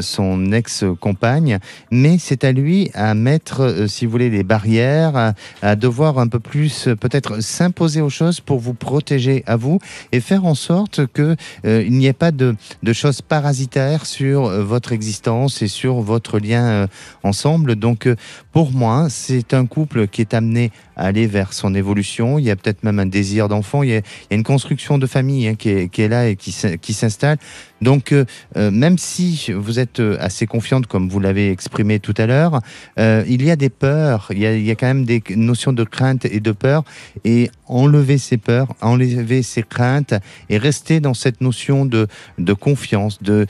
son 0.01 0.51
ex-compagne, 0.51 1.59
mais 1.91 2.17
c'est 2.19 2.43
à 2.43 2.51
lui 2.51 2.91
à 2.93 3.13
mettre, 3.15 3.85
si 3.87 4.05
vous 4.05 4.11
voulez, 4.11 4.29
les 4.29 4.43
barrières, 4.43 5.33
à, 5.61 5.75
devoir 5.75 6.19
un 6.19 6.27
peu 6.27 6.39
plus 6.39 6.89
peut-être 6.99 7.41
s'imposer 7.41 8.01
aux 8.01 8.09
choses 8.09 8.39
pour 8.39 8.59
vous 8.59 8.73
protéger 8.73 9.43
à 9.47 9.55
vous 9.55 9.79
et 10.11 10.19
faire 10.19 10.45
en 10.45 10.55
sorte 10.55 11.07
que 11.07 11.35
euh, 11.65 11.83
il 11.85 11.93
n'y 11.93 12.05
ait 12.05 12.13
pas 12.13 12.31
de, 12.31 12.55
de 12.83 12.93
choses 12.93 13.21
parasitaires 13.21 14.05
sur 14.05 14.49
votre 14.63 14.91
existence 14.91 15.61
et 15.61 15.67
sur 15.67 16.01
votre 16.01 16.39
lien 16.39 16.87
ensemble. 17.23 17.75
Donc, 17.75 17.94
euh, 18.07 18.15
pour 18.51 18.71
moi, 18.71 19.07
c'est 19.09 19.53
un 19.53 19.65
couple 19.65 20.07
qui 20.07 20.21
est 20.21 20.33
amené 20.33 20.71
à 20.95 21.05
aller 21.05 21.27
vers 21.27 21.53
son 21.53 21.73
évolution. 21.75 22.39
Il 22.39 22.45
y 22.45 22.51
a 22.51 22.55
peut-être 22.55 22.83
même 22.83 22.99
un 22.99 23.05
désir 23.05 23.47
d'enfant. 23.47 23.83
Il, 23.83 23.89
y 23.89 23.95
a 23.95 24.01
une 24.31 24.43
construction 24.43 24.97
de 24.97 25.07
famille 25.07 25.47
hein, 25.47 25.55
qui, 25.55 25.69
est, 25.69 26.07
là 26.07 26.27
et 26.27 26.35
qui 26.35 26.51
s'installe. 26.51 27.37
Donc, 27.81 28.11
euh, 28.11 28.25
euh, 28.57 28.71
même 28.71 28.97
si 28.97 29.51
vous 29.51 29.79
êtes 29.79 29.99
euh, 29.99 30.17
assez 30.19 30.47
confiante, 30.47 30.87
comme 30.87 31.09
vous 31.09 31.19
l'avez 31.19 31.51
exprimé 31.51 31.99
tout 31.99 32.13
à 32.17 32.25
l'heure, 32.25 32.61
il 32.97 33.43
y 33.43 33.51
a 33.51 33.55
des 33.55 33.69
peurs. 33.69 34.27
Il 34.31 34.39
y 34.39 34.71
a, 34.71 34.75
quand 34.75 34.87
même 34.87 35.05
des 35.05 35.21
notions 35.35 35.73
de 35.73 35.83
crainte 35.83 36.25
et 36.25 36.39
de 36.39 36.51
peur. 36.51 36.83
Et 37.23 37.49
enlever 37.67 38.17
ces 38.17 38.37
peurs, 38.37 38.67
enlever 38.81 39.41
ces 39.41 39.63
craintes 39.63 40.13
et 40.49 40.57
rester 40.57 40.99
dans 40.99 41.13
cette 41.13 41.41
notion 41.41 41.85
de, 41.85 42.07
confiance, 42.53 43.21
de, 43.21 43.47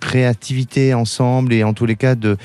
créativité 0.00 0.94
ensemble 0.94 1.52
et 1.54 1.64
en 1.64 1.72
tous 1.72 1.86
les 1.86 1.96
cas 1.96 2.14
de, 2.14 2.36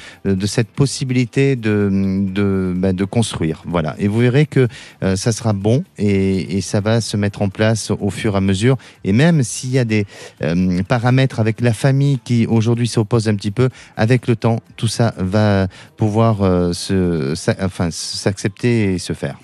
cette 0.45 0.69
possibilité 0.69 1.55
bah, 1.55 2.93
de 2.93 3.05
construire. 3.05 3.63
Voilà. 3.65 3.95
Et 3.99 4.07
vous 4.07 4.19
verrez 4.19 4.45
que 4.45 4.67
ça 5.01 5.31
sera 5.31 5.53
bon 5.53 5.83
et, 5.97 6.57
et 6.57 6.61
ça 6.61 6.79
va 6.79 7.01
se 7.01 7.17
mettre 7.17 7.41
en 7.41 7.49
place 7.49 7.91
au 7.91 8.09
fur 8.09 8.33
et 8.33 8.37
à 8.37 8.41
mesure. 8.41 8.77
Et 9.03 9.13
même 9.13 9.43
s'il 9.43 9.71
y 9.71 9.79
a 9.79 9.85
des 9.85 10.07
euh, 10.41 10.83
paramètres 10.83 11.39
avec 11.39 11.61
la 11.61 11.73
famille 11.73 12.19
qui 12.23 12.45
aujourd'hui 12.45 12.87
s'opposent 12.87 13.27
un 13.27 13.35
petit 13.35 13.51
peu, 13.51 13.69
avec 13.95 14.27
le 14.27 14.35
temps, 14.35 14.59
tout 14.75 14.87
ça 14.87 15.13
va 15.17 15.67
pouvoir 15.95 16.41
euh, 16.41 16.73
se, 16.73 17.33
enfin, 17.63 17.89
s'accepter 17.91 18.93
et 18.93 18.97
se 18.99 19.13
faire. 19.13 19.37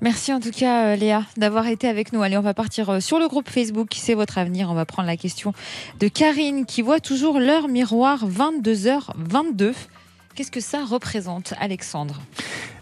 Merci 0.00 0.32
en 0.32 0.40
tout 0.40 0.50
cas, 0.50 0.86
euh, 0.86 0.96
Léa, 0.96 1.24
d'avoir 1.36 1.66
été 1.68 1.86
avec 1.86 2.12
nous. 2.12 2.22
Allez, 2.22 2.36
on 2.36 2.42
va 2.42 2.54
partir 2.54 3.00
sur 3.00 3.18
le 3.18 3.28
groupe 3.28 3.48
Facebook 3.48 3.90
C'est 3.94 4.14
votre 4.14 4.38
avenir. 4.38 4.68
On 4.70 4.74
va 4.74 4.84
prendre 4.84 5.06
la 5.06 5.16
question 5.16 5.52
de 6.00 6.08
Karine 6.08 6.66
qui 6.66 6.82
voit 6.82 7.00
toujours 7.00 7.38
l'heure 7.38 7.68
miroir 7.68 8.26
22h22. 8.28 9.74
Qu'est-ce 10.40 10.50
que 10.50 10.60
ça 10.60 10.86
représente, 10.86 11.52
Alexandre? 11.60 12.18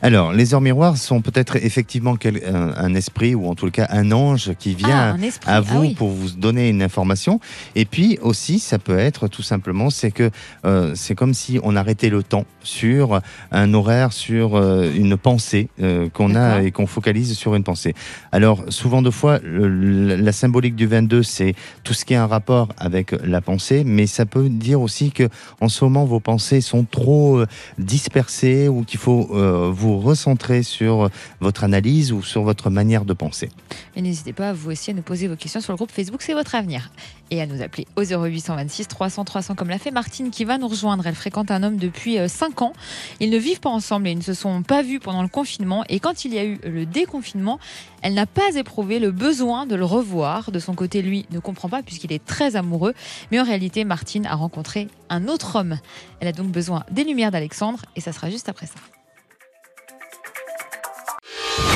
Alors, 0.01 0.33
les 0.33 0.55
heures 0.55 0.61
miroirs 0.61 0.97
sont 0.97 1.21
peut-être 1.23 1.57
effectivement 1.57 2.15
un, 2.25 2.55
un 2.77 2.95
esprit 2.95 3.35
ou 3.35 3.49
en 3.49 3.57
tout 3.57 3.69
cas 3.73 3.89
un 3.91 4.13
ange 4.13 4.53
qui 4.61 4.77
vient 4.77 5.17
Ah, 5.21 5.27
à 5.45 5.57
Ah 5.57 5.61
vous 5.61 5.81
oui. 5.81 5.95
pour 5.97 6.11
vous 6.11 6.31
donner 6.31 6.69
une 6.69 6.83
information. 6.85 7.41
Et 7.75 7.85
puis 7.85 8.17
aussi, 8.23 8.61
ça 8.61 8.79
peut 8.79 8.97
être 8.97 9.27
tout 9.27 9.43
simplement, 9.43 9.91
c'est 9.91 10.13
que 10.13 10.31
euh, 10.65 10.93
c'est 10.95 11.17
comme 11.17 11.35
si 11.35 11.59
on 11.65 11.75
arrêtait 11.75 12.11
le 12.11 12.23
temps 12.23 12.45
sur 12.63 13.21
un 13.51 13.75
horaire, 13.75 14.13
sur 14.13 14.55
euh, 14.55 14.93
une 14.95 15.17
pensée 15.17 15.69
euh, 15.83 16.09
qu'on 16.11 16.37
a 16.37 16.63
et 16.63 16.71
qu'on 16.71 16.87
focalise 16.87 17.37
sur 17.37 17.57
une 17.57 17.65
pensée. 17.65 17.93
Alors 18.31 18.63
souvent 18.69 19.03
de 19.03 19.11
fois, 19.11 19.41
le- 19.43 20.15
la 20.15 20.31
symbolique 20.33 20.77
du 20.77 20.87
22, 20.87 21.25
c'est 21.25 21.57
tout 21.83 21.93
ce 21.93 22.05
qui 22.05 22.15
a 22.15 22.23
un 22.23 22.29
rapport 22.29 22.69
avec 22.79 23.11
la 23.25 23.41
pensée, 23.41 23.83
mais 23.85 24.07
ça 24.07 24.27
peut 24.27 24.49
dire 24.49 24.81
aussi 24.81 25.11
que 25.11 25.29
en 25.61 25.69
ce 25.69 25.83
moment 25.85 26.05
vos 26.05 26.21
pensées 26.21 26.61
sont 26.61 26.85
trop 26.89 27.43
euh, 27.49 27.83
dispersées 27.83 28.69
ou 28.69 28.85
qu'il 28.85 28.99
faut 28.99 29.29
euh, 29.33 29.71
vous 29.73 29.99
recentrer 29.99 30.63
sur 30.63 31.11
votre 31.41 31.65
analyse 31.65 32.13
ou 32.13 32.23
sur 32.23 32.43
votre 32.43 32.71
manière 32.71 33.05
de 33.05 33.13
penser. 33.13 33.51
Et 33.97 34.03
n'hésitez 34.03 34.33
pas, 34.33 34.53
vous 34.53 34.71
aussi, 34.71 34.91
à 34.91 34.95
nous 34.95 35.03
poser 35.03 35.29
vos 35.29 35.37
questions 35.37 35.61
sur 35.61 35.73
le 35.73 35.77
groupe 35.77 35.91
Facebook 35.91 36.23
C'est 36.23 36.35
votre 36.35 36.55
avenir. 36.55 36.91
Et 37.31 37.43
à 37.43 37.47
nous 37.47 37.61
appeler 37.61 37.87
au 37.97 38.03
0826 38.03 38.89
300 38.89 39.25
300 39.25 39.55
comme 39.55 39.69
l'a 39.69 39.79
fait 39.79 39.91
Martine 39.91 40.31
qui 40.31 40.45
va 40.45 40.57
nous 40.57 40.69
rejoindre. 40.69 41.07
Elle 41.07 41.15
fréquente 41.15 41.51
un 41.51 41.63
homme 41.63 41.77
depuis 41.77 42.17
5 42.27 42.63
ans. 42.63 42.73
Ils 43.21 43.29
ne 43.29 43.37
vivent 43.37 43.61
pas 43.61 43.69
ensemble 43.69 44.09
et 44.09 44.13
ils 44.13 44.19
ne 44.19 44.23
se 44.23 44.33
sont 44.33 44.63
pas 44.63 44.83
vus 44.83 44.99
pendant 44.99 45.23
le 45.23 45.29
confinement. 45.29 45.85
Et 45.91 46.01
quand 46.01 46.25
il 46.25 46.33
y 46.33 46.39
a 46.39 46.45
eu 46.45 46.59
le 46.65 46.87
déconfinement, 46.87 47.59
elle 48.03 48.15
n'a 48.15 48.27
pas 48.27 48.55
éprouvé 48.55 48.99
le 48.99 49.11
besoin 49.11 49.67
de 49.67 49.75
le 49.75 49.85
revoir. 49.85 50.51
De 50.51 50.59
son 50.59 50.75
côté, 50.75 51.03
lui 51.03 51.27
ne 51.31 51.39
comprend 51.39 51.69
pas 51.69 51.83
puisqu'il 51.83 52.13
est 52.13 52.25
très 52.25 52.57
amoureux. 52.57 52.95
Mais 53.31 53.41
en 53.41 53.45
réalité, 53.45 53.85
Martine 53.85 54.27
a 54.27 54.35
rencontré 54.35 54.89
un 55.09 55.29
autre 55.29 55.57
homme. 55.57 55.79
Elle 56.21 56.29
a 56.29 56.33
donc 56.33 56.49
besoin 56.49 56.85
des 56.91 57.05
lumières 57.05 57.31
d'Alexandre 57.31 57.81
et 57.97 58.01
ça 58.01 58.13
sera 58.13 58.31
juste 58.31 58.49
après 58.49 58.67
ça. 58.67 58.75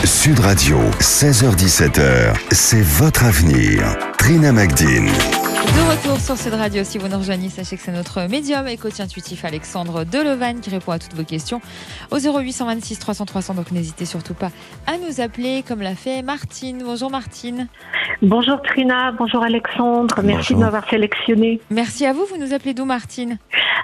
Sud 0.04 0.38
Radio, 0.38 0.78
16h17h, 1.00 2.34
c'est 2.52 2.82
votre 2.82 3.24
avenir. 3.24 3.96
Trina 4.18 4.52
Magdine. 4.52 5.10
De 5.62 5.90
retour 5.90 6.18
sur 6.20 6.36
Sud 6.36 6.54
Radio, 6.54 6.82
si 6.82 6.98
vous 6.98 7.06
nous 7.06 7.18
rejoignez, 7.18 7.48
sachez 7.48 7.76
que 7.76 7.82
c'est 7.82 7.92
notre 7.92 8.28
médium 8.28 8.66
et 8.66 8.76
coach 8.76 8.98
intuitif 8.98 9.44
Alexandre 9.44 10.04
Delevanne 10.04 10.60
qui 10.60 10.70
répond 10.70 10.90
à 10.92 10.98
toutes 10.98 11.14
vos 11.14 11.22
questions 11.24 11.60
au 12.10 12.18
0826 12.18 12.98
300 12.98 13.24
300. 13.26 13.54
Donc 13.54 13.70
n'hésitez 13.70 14.04
surtout 14.04 14.34
pas 14.34 14.50
à 14.86 14.98
nous 14.98 15.20
appeler 15.20 15.62
comme 15.66 15.80
l'a 15.80 15.94
fait 15.94 16.22
Martine. 16.22 16.82
Bonjour 16.84 17.10
Martine. 17.10 17.68
Bonjour 18.22 18.60
Trina, 18.62 19.12
bonjour 19.12 19.42
Alexandre, 19.44 20.16
merci 20.22 20.54
Bonjour. 20.54 20.58
de 20.58 20.64
m'avoir 20.64 20.90
sélectionné. 20.90 21.60
Merci 21.70 22.06
à 22.06 22.12
vous. 22.12 22.24
Vous 22.28 22.38
nous 22.38 22.52
appelez 22.52 22.74
d'où 22.74 22.84
Martine? 22.84 23.38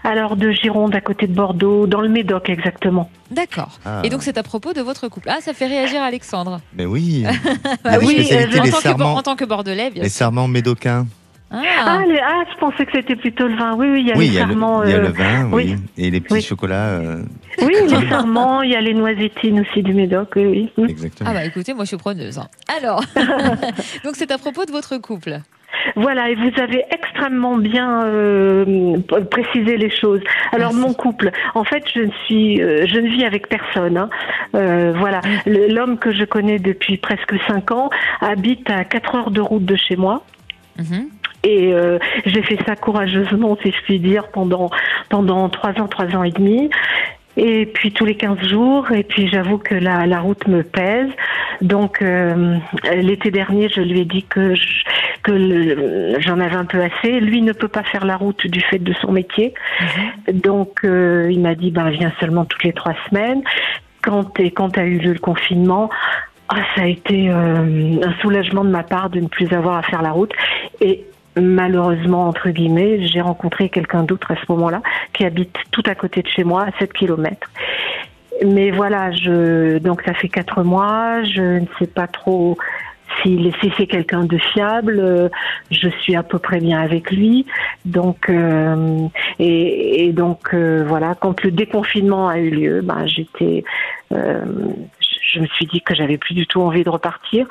Alors 0.05 0.37
de 0.37 0.51
Gironde, 0.51 0.95
à 0.95 1.01
côté 1.01 1.27
de 1.27 1.35
Bordeaux, 1.35 1.87
dans 1.87 2.01
le 2.01 2.09
Médoc 2.09 2.51
exactement. 2.51 3.11
D'accord. 3.31 3.79
Ah. 3.85 4.03
Et 4.05 4.11
donc 4.11 4.23
c'est 4.23 4.37
à 4.37 4.43
propos 4.43 4.73
de 4.73 4.81
votre 4.81 5.09
couple. 5.09 5.29
Ah, 5.31 5.39
ça 5.41 5.53
fait 5.55 5.67
réagir 5.67 6.03
Alexandre. 6.03 6.61
Mais 6.75 6.87
oui. 6.87 7.25
Bah 7.85 7.93
oui, 8.03 8.15
spécialité 8.25 8.59
euh, 8.59 8.63
en, 8.63 8.65
tant 8.65 8.77
que, 8.77 8.83
serments, 8.83 9.15
en 9.15 9.23
tant 9.23 9.37
que 9.37 9.45
bordelais, 9.45 9.91
bien 9.91 10.03
les 10.03 10.09
serments 10.09 10.49
médocains. 10.49 11.07
Ah, 11.51 11.63
Ah, 11.87 12.03
les- 12.07 12.19
ah, 12.19 12.45
je 12.53 12.59
pensais 12.59 12.85
que 12.85 12.93
c'était 12.95 13.17
plutôt 13.17 13.49
le 13.49 13.57
vin. 13.57 13.75
Oui, 13.77 13.89
oui, 13.91 14.01
il 14.03 14.09
y 14.09 14.13
a 14.13 14.17
Oui, 14.17 14.25
les 14.25 14.31
il 14.33 14.35
y, 14.35 14.39
a 14.39 14.45
le, 14.45 14.49
sarments. 14.53 14.83
il 14.85 14.91
y 14.91 14.93
a 14.93 14.97
euh, 14.97 15.01
le 15.03 15.09
vin, 15.09 15.45
oui. 15.51 15.75
oui. 15.77 15.77
Et 15.97 16.11
les 16.11 16.21
petits 16.21 16.35
Oui. 16.35 16.43
chocolats. 16.43 16.89
euh, 17.01 17.23
Oui, 17.63 17.75
les 17.89 18.09
sarments, 18.09 18.61
il 18.63 18.71
y 18.73 18.77
a 18.77 18.81
les 18.83 18.93
noisettines 18.93 19.61
aussi 19.61 19.83
du 19.83 19.95
Médoc, 19.95 20.33
oui, 20.37 20.71
oui. 20.77 20.87
exactement. 20.91 21.31
ah 21.31 21.35
bah 21.35 21.45
écoutez, 21.47 21.73
moi 21.73 21.85
je 21.85 21.89
suis 21.89 21.97
preneuse. 21.97 22.39
hein. 22.39 22.49
Alors, 22.77 23.03
donc 24.05 24.15
c'est 24.17 24.31
à 24.31 24.37
propos 24.39 24.67
de 24.67 24.73
votre 24.73 24.99
couple. 24.99 25.39
Voilà, 25.97 26.29
et 26.29 26.35
vous 26.35 26.51
avez 26.61 26.85
extrêmement 26.91 27.57
bien 27.57 28.03
euh, 28.05 28.97
précisé 29.31 29.77
les 29.79 29.91
choses. 29.91 30.21
Alors 30.53 30.73
Merci. 30.75 30.87
mon 30.87 30.93
couple, 30.93 31.31
en 31.55 31.65
fait, 31.65 31.83
je 31.95 32.01
ne 32.01 32.11
suis, 32.27 32.61
euh, 32.63 32.87
je 32.87 32.99
ne 33.01 33.09
vis 33.09 33.25
avec 33.25 33.49
personne. 33.49 33.97
hein. 33.97 34.11
Euh, 34.55 34.93
voilà, 34.99 35.21
l'homme 35.47 35.99
que 35.99 36.13
je 36.13 36.25
connais 36.25 36.59
depuis 36.59 36.99
presque 36.99 37.35
cinq 37.49 37.71
ans 37.71 37.89
habite 38.21 38.69
à 38.71 38.85
quatre 38.85 39.15
heures 39.15 39.31
de 39.31 39.41
route 39.41 39.65
de 39.65 39.77
chez 39.77 39.97
moi. 39.97 40.25
Mhm. 40.79 41.09
Et 41.45 41.73
euh, 41.73 41.99
j'ai 42.27 42.43
fait 42.43 42.59
ça 42.67 42.75
courageusement, 42.77 43.57
si 43.63 43.71
je 43.71 43.83
puis 43.85 43.99
dire, 44.01 44.29
pendant 44.29 44.71
pendant 45.09 45.49
trois 45.49 45.71
ans, 45.81 45.87
trois 45.89 46.07
ans 46.17 46.25
et 46.25 46.31
demi. 46.33 46.71
Et 47.37 47.67
puis 47.67 47.93
tous 47.93 48.05
les 48.05 48.17
15 48.17 48.43
jours. 48.49 48.91
Et 48.91 49.05
puis 49.05 49.29
j'avoue 49.29 49.59
que 49.59 49.75
la, 49.77 50.07
la 50.07 50.19
route 50.21 50.47
me 50.49 50.63
pèse. 50.65 51.09
Donc 51.63 52.03
euh, 52.03 52.57
l'été 52.93 53.31
dernier, 53.31 53.69
je 53.69 53.81
lui 53.81 54.01
ai 54.01 54.05
dit 54.05 54.25
que 54.25 54.55
je- 54.55 54.83
que 55.23 56.21
j'en 56.21 56.41
avais 56.41 56.57
un 56.57 56.65
peu 56.65 56.81
assez. 56.83 57.21
Lui 57.21 57.43
ne 57.43 57.53
peut 57.53 57.69
pas 57.69 57.83
faire 57.85 58.05
la 58.05 58.17
route 58.17 58.47
du 58.47 58.61
fait 58.61 58.79
de 58.79 58.93
son 58.95 59.13
métier. 59.13 59.55
Mhm. 59.81 60.41
Donc 60.41 60.81
euh, 60.85 61.29
il 61.31 61.41
m'a 61.41 61.55
dit 61.55 61.71
ben 61.71 61.91
viens 61.91 62.13
seulement 62.19 62.45
toutes 62.45 62.65
les 62.65 62.73
trois 62.73 62.95
semaines. 63.09 63.43
Quand 64.03 64.39
et 64.41 64.51
quand 64.51 64.77
a 64.79 64.85
eu 64.85 64.99
lieu 64.99 65.13
le 65.13 65.19
confinement, 65.19 65.91
ah, 66.49 66.57
ça 66.75 66.83
a 66.83 66.87
été 66.87 67.29
euh, 67.31 68.01
un 68.05 68.13
soulagement 68.23 68.65
de 68.65 68.71
ma 68.71 68.83
part 68.83 69.11
de 69.11 69.21
ne 69.21 69.29
plus 69.29 69.53
avoir 69.53 69.77
à 69.77 69.83
faire 69.83 70.03
la 70.03 70.11
route. 70.13 70.33
Et 70.81 71.05
malheureusement 71.41 72.29
entre 72.29 72.51
guillemets, 72.51 73.07
j'ai 73.07 73.21
rencontré 73.21 73.69
quelqu'un 73.69 74.03
d'autre 74.03 74.31
à 74.31 74.37
ce 74.37 74.53
moment-là 74.53 74.83
qui 75.13 75.25
habite 75.25 75.57
tout 75.71 75.83
à 75.87 75.95
côté 75.95 76.23
de 76.23 76.29
chez 76.29 76.45
moi, 76.45 76.65
à 76.65 76.79
7 76.79 76.93
kilomètres. 76.93 77.51
Mais 78.45 78.71
voilà, 78.71 79.11
je 79.11 79.79
donc 79.79 80.03
ça 80.03 80.15
fait 80.15 80.29
quatre 80.29 80.63
mois, 80.63 81.23
je 81.25 81.61
ne 81.61 81.67
sais 81.79 81.89
pas 81.89 82.07
trop 82.07 82.57
s'il 83.23 83.53
si 83.61 83.73
c'est 83.77 83.87
quelqu'un 83.87 84.25
de 84.25 84.39
fiable. 84.39 85.31
Je 85.71 85.89
suis 86.01 86.17
à 86.17 86.23
peu 86.23 86.39
près 86.39 86.61
bien 86.61 86.81
avec 86.81 87.11
lui, 87.11 87.47
donc 87.85 88.29
euh, 88.29 89.09
et, 89.39 90.07
et 90.07 90.13
donc 90.13 90.55
euh, 90.55 90.85
voilà. 90.87 91.15
Quand 91.15 91.43
le 91.43 91.51
déconfinement 91.51 92.29
a 92.29 92.39
eu 92.39 92.51
lieu, 92.51 92.81
ben 92.83 93.07
j'étais, 93.07 93.65
euh, 94.13 94.45
je- 95.39 95.43
me 95.43 95.47
suis 95.49 95.67
dit 95.67 95.81
que 95.81 95.95
j'avais 95.95 96.19
plus 96.19 96.35
du 96.35 96.47
tout 96.47 96.61
envie 96.61 96.85
de 96.85 96.91
repartir. 96.91 97.47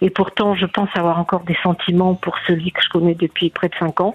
Et 0.00 0.10
pourtant, 0.10 0.54
je 0.54 0.66
pense 0.66 0.88
avoir 0.94 1.18
encore 1.18 1.40
des 1.44 1.56
sentiments 1.62 2.14
pour 2.14 2.36
celui 2.46 2.70
que 2.72 2.80
je 2.82 2.88
connais 2.88 3.14
depuis 3.14 3.50
près 3.50 3.68
de 3.68 3.74
cinq 3.78 4.00
ans. 4.00 4.14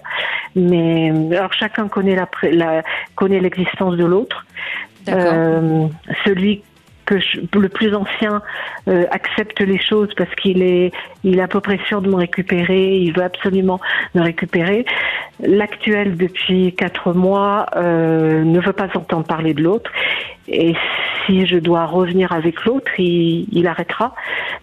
Mais 0.55 1.11
alors 1.35 1.53
chacun 1.53 1.87
connaît 1.87 2.15
la, 2.15 2.27
la 2.51 2.83
connaît 3.15 3.39
l'existence 3.39 3.95
de 3.95 4.05
l'autre. 4.05 4.45
Euh, 5.09 5.87
celui 6.25 6.63
que 7.05 7.17
je- 7.19 7.39
le 7.57 7.69
plus 7.69 7.95
ancien 7.95 8.41
euh, 8.89 9.05
accepte 9.11 9.61
les 9.61 9.79
choses 9.79 10.09
parce 10.17 10.33
qu'il 10.35 10.61
est, 10.61 10.91
il 11.23 11.39
est 11.39 11.41
à 11.41 11.47
peu 11.47 11.61
près 11.61 11.79
sûr 11.87 12.01
de 12.01 12.09
me 12.09 12.15
récupérer, 12.15 12.97
il 12.97 13.13
veut 13.13 13.23
absolument 13.23 13.79
me 14.15 14.21
récupérer. 14.21 14.85
L'actuel, 15.39 16.17
depuis 16.17 16.73
quatre 16.75 17.13
mois, 17.13 17.67
euh, 17.77 18.43
ne 18.43 18.59
veut 18.59 18.73
pas 18.73 18.89
entendre 18.93 19.25
parler 19.25 19.53
de 19.53 19.63
l'autre. 19.63 19.89
Et 20.47 20.73
si 21.25 21.45
je 21.45 21.57
dois 21.57 21.85
revenir 21.85 22.31
avec 22.31 22.63
l'autre, 22.65 22.91
il, 22.99 23.47
il 23.51 23.67
arrêtera. 23.67 24.15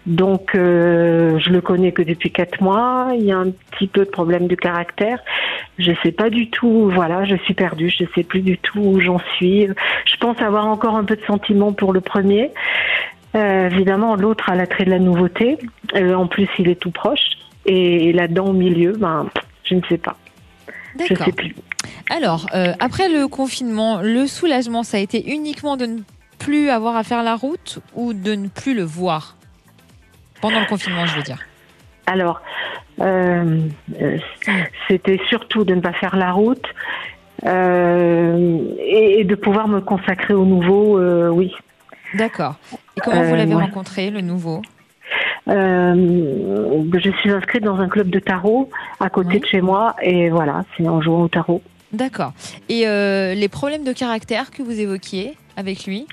Donc, 0.05 0.55
euh, 0.55 1.39
je 1.39 1.49
le 1.51 1.61
connais 1.61 1.91
que 1.91 2.01
depuis 2.01 2.31
quatre 2.31 2.61
mois. 2.61 3.09
Il 3.15 3.23
y 3.23 3.31
a 3.31 3.37
un 3.37 3.51
petit 3.71 3.87
peu 3.87 4.05
de 4.05 4.09
problème 4.09 4.47
de 4.47 4.55
caractère. 4.55 5.19
Je 5.77 5.91
sais 6.03 6.11
pas 6.11 6.29
du 6.29 6.49
tout. 6.49 6.89
Voilà, 6.93 7.25
je 7.25 7.35
suis 7.37 7.53
perdue. 7.53 7.89
Je 7.89 8.05
sais 8.15 8.23
plus 8.23 8.41
du 8.41 8.57
tout 8.57 8.79
où 8.79 8.99
j'en 8.99 9.19
suis. 9.35 9.67
Je 10.05 10.17
pense 10.17 10.39
avoir 10.41 10.65
encore 10.67 10.95
un 10.95 11.03
peu 11.03 11.15
de 11.15 11.23
sentiment 11.25 11.71
pour 11.73 11.93
le 11.93 12.01
premier. 12.01 12.51
Euh, 13.35 13.69
évidemment, 13.69 14.15
l'autre 14.15 14.49
a 14.49 14.55
l'attrait 14.55 14.85
de 14.85 14.91
la 14.91 14.99
nouveauté. 14.99 15.57
Euh, 15.95 16.13
en 16.13 16.27
plus, 16.27 16.47
il 16.57 16.69
est 16.69 16.79
tout 16.79 16.91
proche. 16.91 17.37
Et 17.65 18.13
là-dedans, 18.13 18.47
au 18.47 18.53
milieu, 18.53 18.93
ben, 18.93 19.27
je 19.63 19.75
ne 19.75 19.81
sais 19.89 19.97
pas. 19.97 20.15
Je 20.99 21.13
sais 21.13 21.31
plus. 21.31 21.55
Alors, 22.09 22.47
euh, 22.53 22.73
après 22.79 23.09
le 23.09 23.27
confinement, 23.27 24.01
le 24.01 24.27
soulagement, 24.27 24.83
ça 24.83 24.97
a 24.97 24.99
été 24.99 25.31
uniquement 25.31 25.75
de 25.77 25.85
ne 25.85 25.99
plus 26.37 26.69
avoir 26.69 26.95
à 26.95 27.03
faire 27.03 27.23
la 27.23 27.35
route 27.35 27.79
ou 27.95 28.13
de 28.13 28.35
ne 28.35 28.47
plus 28.47 28.75
le 28.75 28.83
voir? 28.83 29.35
Pendant 30.41 30.59
le 30.59 30.67
confinement, 30.67 31.05
je 31.07 31.15
veux 31.15 31.23
dire. 31.23 31.39
Alors, 32.05 32.41
euh, 33.01 33.61
c'était 34.87 35.19
surtout 35.29 35.63
de 35.63 35.73
ne 35.73 35.81
pas 35.81 35.93
faire 35.93 36.15
la 36.15 36.31
route 36.31 36.65
euh, 37.45 38.59
et, 38.79 39.21
et 39.21 39.23
de 39.23 39.35
pouvoir 39.35 39.67
me 39.67 39.81
consacrer 39.81 40.33
au 40.33 40.45
nouveau, 40.45 40.99
oui. 41.31 41.51
D'accord. 42.13 42.55
Et 42.95 43.01
comment 43.01 43.23
vous 43.23 43.35
l'avez 43.35 43.55
ouais. 43.55 43.63
rencontré, 43.63 44.11
le 44.11 44.21
nouveau? 44.21 44.61
Euh, 45.47 46.83
je 46.93 47.11
suis 47.21 47.31
inscrite 47.31 47.63
dans 47.63 47.79
un 47.79 47.87
club 47.87 48.09
de 48.09 48.19
tarot 48.19 48.69
à 48.99 49.09
côté 49.09 49.29
Oui. 49.33 49.39
de 49.39 49.45
chez 49.45 49.61
moi 49.61 49.95
et 50.01 50.29
voilà, 50.29 50.63
c'est 50.75 50.87
en 50.87 51.01
jouant 51.01 51.23
au 51.23 51.27
tarot. 51.27 51.61
D'accord. 51.91 52.33
Et 52.69 52.87
euh, 52.87 53.33
les 53.33 53.47
problèmes 53.47 53.83
de 53.83 53.93
caractère 53.93 54.51
que 54.51 54.61
vous 54.63 54.79
évoquiez 54.79 55.33
avec 55.55 55.85
lui? 55.85 56.07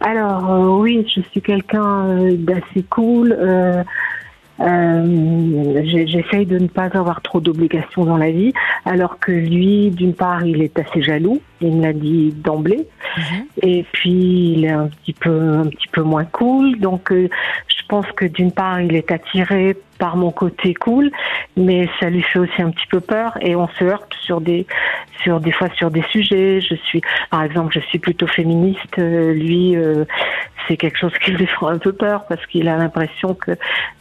Alors 0.00 0.50
euh, 0.50 0.68
oui, 0.80 1.06
je 1.14 1.22
suis 1.30 1.40
quelqu'un 1.40 2.06
euh, 2.08 2.36
d'assez 2.36 2.82
cool. 2.90 3.36
J'essaye 4.58 6.46
de 6.46 6.58
ne 6.58 6.68
pas 6.68 6.88
avoir 6.94 7.22
trop 7.22 7.40
d'obligations 7.40 8.04
dans 8.04 8.16
la 8.16 8.30
vie, 8.30 8.52
alors 8.84 9.18
que 9.18 9.32
lui, 9.32 9.90
d'une 9.90 10.14
part, 10.14 10.44
il 10.44 10.62
est 10.62 10.78
assez 10.78 11.02
jaloux, 11.02 11.40
il 11.60 11.76
me 11.76 11.82
l'a 11.82 11.92
dit 11.92 12.32
d'emblée, 12.36 12.86
Mhm. 13.16 13.46
et 13.62 13.84
puis 13.92 14.52
il 14.56 14.64
est 14.64 14.70
un 14.70 14.86
petit 14.86 15.12
peu, 15.12 15.54
un 15.54 15.66
petit 15.66 15.88
peu 15.90 16.02
moins 16.02 16.24
cool. 16.24 16.78
Donc, 16.78 17.12
je 17.12 17.82
pense 17.88 18.06
que 18.12 18.26
d'une 18.26 18.52
part, 18.52 18.80
il 18.80 18.94
est 18.94 19.10
attiré 19.10 19.76
par 19.98 20.16
mon 20.16 20.30
côté 20.30 20.74
cool, 20.74 21.10
mais 21.56 21.88
ça 22.00 22.10
lui 22.10 22.22
fait 22.22 22.38
aussi 22.38 22.60
un 22.62 22.70
petit 22.70 22.86
peu 22.90 23.00
peur, 23.00 23.36
et 23.40 23.54
on 23.56 23.68
se 23.68 23.84
heurte 23.84 24.12
sur 24.22 24.40
des, 24.40 24.66
sur 25.22 25.40
des 25.40 25.52
fois 25.52 25.68
sur 25.76 25.90
des 25.90 26.02
sujets. 26.10 26.60
Je 26.60 26.74
suis, 26.74 27.00
par 27.30 27.42
exemple, 27.42 27.72
je 27.74 27.80
suis 27.80 27.98
plutôt 27.98 28.26
féministe. 28.26 28.98
euh, 28.98 29.32
lui, 29.32 29.76
euh, 29.76 30.04
c'est 30.66 30.76
quelque 30.76 30.98
chose 30.98 31.12
qui 31.22 31.30
lui 31.32 31.46
fera 31.46 31.72
un 31.72 31.78
peu 31.78 31.92
peur 31.92 32.24
parce 32.28 32.44
qu'il 32.46 32.68
a 32.68 32.76
l'impression 32.76 33.34
que 33.34 33.52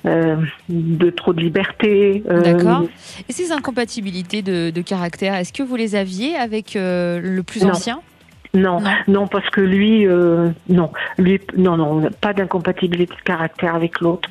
euh, 0.05 0.37
de 0.69 1.09
trop 1.09 1.33
de 1.33 1.41
liberté. 1.41 2.23
euh, 2.29 2.41
D'accord. 2.41 2.83
Et 3.27 3.33
ces 3.33 3.51
incompatibilités 3.51 4.41
de, 4.41 4.69
de 4.69 4.81
caractère, 4.81 5.35
est-ce 5.35 5.51
que 5.53 5.63
vous 5.63 5.75
les 5.75 5.95
aviez 5.95 6.35
avec 6.35 6.75
euh, 6.75 7.19
le 7.21 7.43
plus 7.43 7.63
Non. 7.63 7.71
ancien? 7.71 7.99
Non, 8.55 8.79
Non. 8.81 8.89
non, 9.07 9.27
parce 9.27 9.49
que 9.49 9.61
lui, 9.61 10.05
euh, 10.07 10.49
non, 10.69 10.91
lui, 11.17 11.39
non, 11.57 11.75
non, 11.75 12.09
pas 12.21 12.33
d'incompatibilité 12.33 13.13
de 13.15 13.21
caractère 13.21 13.73
avec 13.73 13.99
l'autre. 13.99 14.29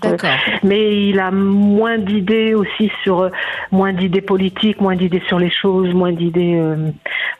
Mais 0.62 1.08
il 1.08 1.18
a 1.18 1.32
moins 1.32 1.98
d'idées 1.98 2.54
aussi 2.54 2.90
sur, 3.02 3.20
euh, 3.22 3.30
moins 3.72 3.92
d'idées 3.92 4.20
politiques, 4.20 4.80
moins 4.80 4.94
d'idées 4.94 5.22
sur 5.26 5.38
les 5.40 5.50
choses, 5.50 5.92
moins 5.92 6.12
d'idées. 6.12 6.54
euh, 6.56 6.90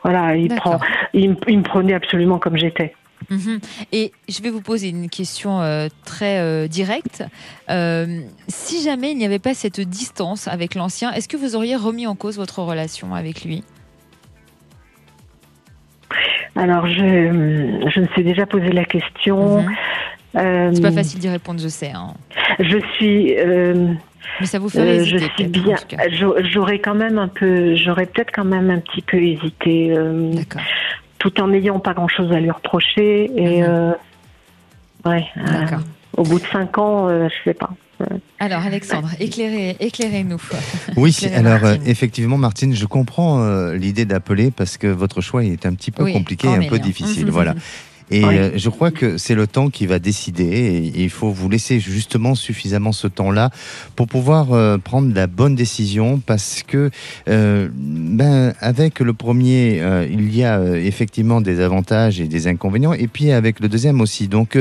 voilà, 0.03 0.35
il 0.35 0.49
D'accord. 0.49 0.79
prend, 0.79 0.87
il, 1.13 1.29
me- 1.31 1.35
il 1.47 1.59
me 1.59 1.63
prenait 1.63 1.93
absolument 1.93 2.37
comme 2.37 2.57
j'étais. 2.57 2.93
Mhm. 3.29 3.59
Et 3.93 4.11
je 4.27 4.41
vais 4.41 4.49
vous 4.49 4.59
poser 4.61 4.89
une 4.89 5.09
question 5.09 5.61
euh, 5.61 5.87
très 6.03 6.39
euh, 6.41 6.67
directe. 6.67 7.23
Euh, 7.69 8.19
si 8.49 8.83
jamais 8.83 9.11
il 9.11 9.17
n'y 9.17 9.25
avait 9.25 9.39
pas 9.39 9.53
cette 9.53 9.79
distance 9.79 10.49
avec 10.49 10.75
l'ancien, 10.75 11.13
est-ce 11.13 11.29
que 11.29 11.37
vous 11.37 11.55
auriez 11.55 11.77
remis 11.77 12.05
en 12.05 12.15
cause 12.15 12.35
votre 12.35 12.59
relation 12.61 13.15
avec 13.15 13.45
lui? 13.45 13.63
Alors, 16.55 16.87
je, 16.87 16.93
je 17.93 17.99
me 17.99 18.07
suis 18.13 18.23
déjà 18.23 18.45
posé 18.45 18.71
la 18.71 18.85
question. 18.85 19.61
Mhm. 19.61 19.71
Euh, 20.35 20.71
C'est 20.73 20.81
pas 20.81 20.91
facile 20.91 21.19
d'y 21.19 21.29
répondre, 21.29 21.59
je 21.59 21.67
sais. 21.67 21.91
hein. 21.91 22.13
Je 22.59 22.77
suis. 22.95 23.35
euh, 23.37 23.93
Mais 24.39 24.45
ça 24.47 24.57
vous 24.59 24.69
fait 24.69 24.79
Euh, 24.79 25.03
je 25.03 25.15
hésiter 25.17 25.31
suis 25.35 25.47
peut-être, 25.47 25.87
bien. 25.87 26.39
J'aurais 26.51 26.79
quand 26.79 26.95
même 26.95 27.17
un 27.19 27.27
peu, 27.27 27.75
j'aurais 27.75 28.05
peut-être 28.07 28.31
quand 28.33 28.45
même 28.45 28.69
un 28.71 28.79
petit 28.79 29.01
peu 29.03 29.17
hésité, 29.17 29.93
euh, 29.95 30.31
D'accord. 30.33 30.61
tout 31.19 31.39
en 31.41 31.47
n'ayant 31.47 31.79
pas 31.79 31.93
grand-chose 31.93 32.31
à 32.31 32.39
lui 32.39 32.49
reprocher. 32.51 33.29
Et 33.35 33.61
Mhm. 33.61 33.95
ouais. 35.05 35.25
D'accord. 35.35 35.79
Au 36.17 36.23
bout 36.23 36.39
de 36.39 36.45
cinq 36.47 36.77
ans, 36.77 37.09
je 37.09 37.33
sais 37.43 37.53
pas. 37.53 37.69
Alors 38.39 38.61
Alexandre, 38.61 39.09
éclairez, 39.19 39.77
éclairez-nous. 39.79 40.41
Oui, 40.97 41.11
Éclairez 41.11 41.35
alors 41.35 41.63
euh, 41.63 41.71
Martine. 41.71 41.87
effectivement, 41.87 42.37
Martine, 42.37 42.75
je 42.75 42.85
comprends 42.85 43.41
euh, 43.43 43.75
l'idée 43.75 44.05
d'appeler 44.05 44.51
parce 44.51 44.77
que 44.77 44.87
votre 44.87 45.21
choix 45.21 45.43
est 45.43 45.65
un 45.65 45.73
petit 45.73 45.91
peu 45.91 46.03
Oui, 46.03 46.13
compliqué, 46.13 46.47
et 46.47 46.55
un 46.55 46.67
peu 46.69 46.79
difficile. 46.79 47.29
voilà. 47.29 47.55
Et 48.11 48.23
Oui. 48.25 48.37
euh, 48.37 48.51
je 48.55 48.69
crois 48.69 48.91
que 48.91 49.17
c'est 49.17 49.35
le 49.35 49.47
temps 49.47 49.69
qui 49.69 49.85
va 49.85 49.99
décider 49.99 50.43
et, 50.43 51.01
il 51.03 51.09
faut 51.09 51.29
vous 51.31 51.49
laisser 51.49 51.79
justement 51.79 52.35
suffisamment 52.35 52.91
ce 52.91 53.07
temps-là 53.07 53.49
pour 53.95 54.07
pouvoir 54.07 54.53
euh, 54.53 54.77
prendre 54.77 55.13
la 55.13 55.27
bonne 55.27 55.55
décision 55.55 56.19
parce 56.25 56.63
que 56.63 56.89
euh, 57.29 57.69
ben, 57.73 58.53
avec 58.59 58.99
le 58.99 59.13
premier, 59.13 59.79
euh, 59.81 60.07
il 60.09 60.35
y 60.35 60.43
a 60.43 60.61
effectivement 60.75 61.41
des 61.41 61.59
avantages 61.59 62.19
et 62.19 62.27
des 62.27 62.47
inconvénients 62.47 62.93
et 62.93 63.07
puis 63.07 63.31
avec 63.31 63.59
le 63.59 63.69
deuxième 63.69 64.01
aussi. 64.01 64.27
Donc 64.27 64.57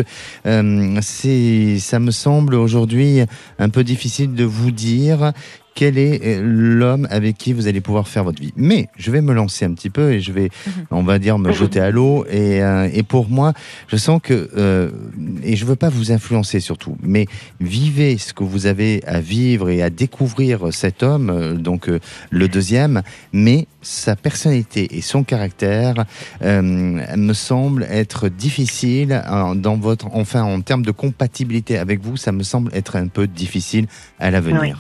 euh, 0.46 0.98
c'est, 1.00 1.78
ça 1.78 1.98
me 1.98 2.11
semble 2.11 2.55
aujourd'hui 2.55 3.20
un 3.59 3.68
peu 3.68 3.85
difficile 3.85 4.35
de 4.35 4.44
vous 4.44 4.70
dire 4.70 5.33
quel 5.74 5.96
est 5.98 6.20
euh, 6.24 6.40
l'homme 6.44 7.06
avec 7.11 7.38
qui 7.38 7.52
vous 7.52 7.66
allez 7.66 7.80
pouvoir 7.80 8.06
faire 8.08 8.24
votre 8.24 8.40
vie. 8.40 8.52
Mais 8.56 8.88
je 8.96 9.11
vais 9.11 9.20
me 9.22 9.32
lancer 9.32 9.64
un 9.64 9.72
petit 9.72 9.90
peu 9.90 10.12
et 10.12 10.20
je 10.20 10.32
vais, 10.32 10.50
Mhm. 10.66 10.72
on 10.90 11.02
va 11.02 11.18
dire, 11.18 11.38
me 11.38 11.52
jeter 11.52 11.80
à 11.80 11.90
l'eau. 11.90 12.24
Et, 12.30 12.62
euh, 12.62 12.88
et 12.92 13.02
pour 13.02 13.28
moi, 13.28 13.52
je 13.88 13.96
sens 13.96 14.20
que, 14.22 14.50
euh, 14.56 14.90
et 15.42 15.56
je 15.56 15.64
veux 15.64 15.76
pas 15.76 15.88
vous 15.88 16.12
influencer 16.12 16.61
surtout, 16.61 16.96
mais 17.02 17.26
vivez 17.61 18.18
ce 18.18 18.32
que 18.35 18.44
vous 18.44 18.66
avez 18.66 19.02
à 19.06 19.20
vivre 19.20 19.70
et 19.70 19.82
à 19.82 19.90
découvrir 19.90 20.72
cet 20.72 21.02
homme, 21.02 21.56
donc 21.58 21.88
euh, 21.88 22.00
le 22.30 22.48
deuxième, 22.48 23.02
mais 23.32 23.66
sa 23.80 24.14
personnalité 24.14 24.96
et 24.96 25.00
son 25.00 25.24
caractère 25.24 26.04
me 26.42 27.32
semble 27.32 27.85
être 27.90 28.28
difficile 28.28 29.22
dans 29.56 29.76
votre, 29.76 30.06
enfin 30.12 30.42
en 30.42 30.61
termes 30.61 30.85
de 30.85 30.90
compatibilité 30.92 31.78
avec 31.78 32.00
vous, 32.00 32.16
ça 32.16 32.30
me 32.32 32.42
semble 32.42 32.70
être 32.74 32.96
un 32.96 33.08
peu 33.08 33.26
difficile 33.26 33.87
à 34.20 34.30
l'avenir. 34.30 34.61
Oui. 34.62 34.72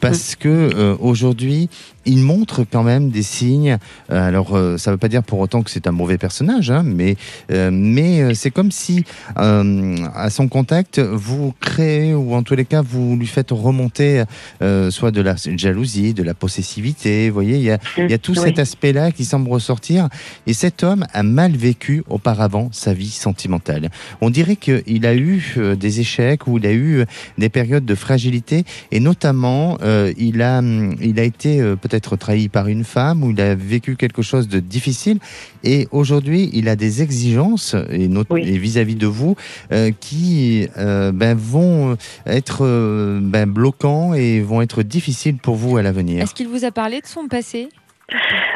Parce 0.00 0.36
que 0.36 0.48
euh, 0.48 0.96
aujourd'hui, 1.00 1.68
il 2.06 2.18
montre 2.18 2.64
quand 2.70 2.82
même 2.82 3.10
des 3.10 3.22
signes. 3.22 3.78
euh, 4.10 4.28
alors, 4.28 4.56
euh, 4.56 4.76
ça 4.78 4.90
ne 4.90 4.94
veut 4.94 4.98
pas 4.98 5.08
dire 5.08 5.22
pour 5.22 5.38
autant 5.40 5.62
que 5.62 5.70
c'est 5.70 5.86
un 5.86 5.92
mauvais 5.92 6.18
personnage, 6.18 6.70
hein, 6.70 6.82
mais 6.84 7.16
euh, 7.50 7.70
mais 7.72 8.34
c'est 8.34 8.50
comme 8.50 8.70
si 8.70 9.04
euh, 9.38 9.96
à 10.14 10.30
son 10.30 10.48
contact, 10.48 10.98
vous 11.00 11.52
créez 11.60 12.14
ou 12.14 12.34
en 12.34 12.42
tous 12.42 12.54
les 12.54 12.64
cas 12.64 12.82
vous 12.82 13.16
lui 13.16 13.26
faites 13.26 13.50
remonter 13.50 14.22
euh, 14.62 14.90
soit 14.90 15.10
de 15.10 15.20
la 15.20 15.34
jalousie, 15.36 16.14
de 16.14 16.22
la 16.22 16.34
possessivité. 16.34 17.28
Vous 17.28 17.34
voyez, 17.34 17.56
il 17.56 17.62
y 17.62 17.70
a 17.70 17.78
il 17.98 18.10
y 18.10 18.14
a 18.14 18.18
tout 18.18 18.32
Oui. 18.32 18.38
cet 18.44 18.58
aspect-là 18.58 19.10
qui 19.12 19.24
semble 19.24 19.48
ressortir. 19.50 20.08
Et 20.46 20.52
cet 20.54 20.82
homme 20.82 21.04
a 21.12 21.22
mal 21.22 21.52
vécu 21.56 22.02
auparavant 22.08 22.68
sa 22.72 22.92
vie 22.94 23.10
sentimentale. 23.10 23.90
On 24.20 24.30
dirait 24.30 24.56
qu'il 24.56 25.06
a 25.06 25.14
eu 25.14 25.56
des 25.78 26.00
échecs 26.00 26.46
ou 26.46 26.58
il 26.58 26.66
a 26.66 26.72
eu 26.72 27.04
des 27.38 27.48
périodes 27.48 27.84
de 27.84 27.94
fragilité. 27.94 28.64
Et 28.92 29.00
notamment, 29.00 29.78
il, 30.18 30.42
a, 30.42 30.60
il 31.00 31.18
a 31.20 31.22
été 31.22 31.60
euh, 31.60 31.76
peut-être 31.96 32.16
trahi 32.16 32.48
par 32.50 32.68
une 32.68 32.84
femme 32.84 33.24
ou 33.24 33.30
il 33.30 33.40
a 33.40 33.54
vécu 33.54 33.96
quelque 33.96 34.20
chose 34.20 34.48
de 34.48 34.60
difficile. 34.60 35.18
Et 35.64 35.88
aujourd'hui, 35.92 36.50
il 36.52 36.68
a 36.68 36.76
des 36.76 37.02
exigences, 37.02 37.74
et, 37.90 38.08
Oui. 38.30 38.58
vis-à-vis 38.58 38.96
de 38.96 39.06
vous, 39.06 39.34
euh, 39.72 39.90
qui 39.98 40.68
euh, 40.76 41.10
ben, 41.12 41.34
vont 41.36 41.96
être 42.26 42.58
euh, 42.66 43.18
ben, 43.22 43.48
bloquants 43.48 44.12
et 44.14 44.40
vont 44.40 44.60
être 44.60 44.82
difficiles 44.82 45.36
pour 45.38 45.54
vous 45.54 45.78
à 45.78 45.82
l'avenir. 45.82 46.22
Est-ce 46.22 46.34
qu'il 46.34 46.48
vous 46.48 46.64
a 46.66 46.70
parlé 46.70 47.00
de 47.00 47.06
son 47.06 47.28
passé? 47.28 47.68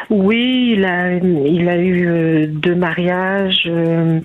Oui, 0.09 0.73
il 0.77 0.85
a, 0.85 1.13
il 1.15 1.67
a 1.67 1.77
eu 1.81 2.47
deux 2.47 2.75
mariages. 2.75 3.63
euh, 3.65 4.19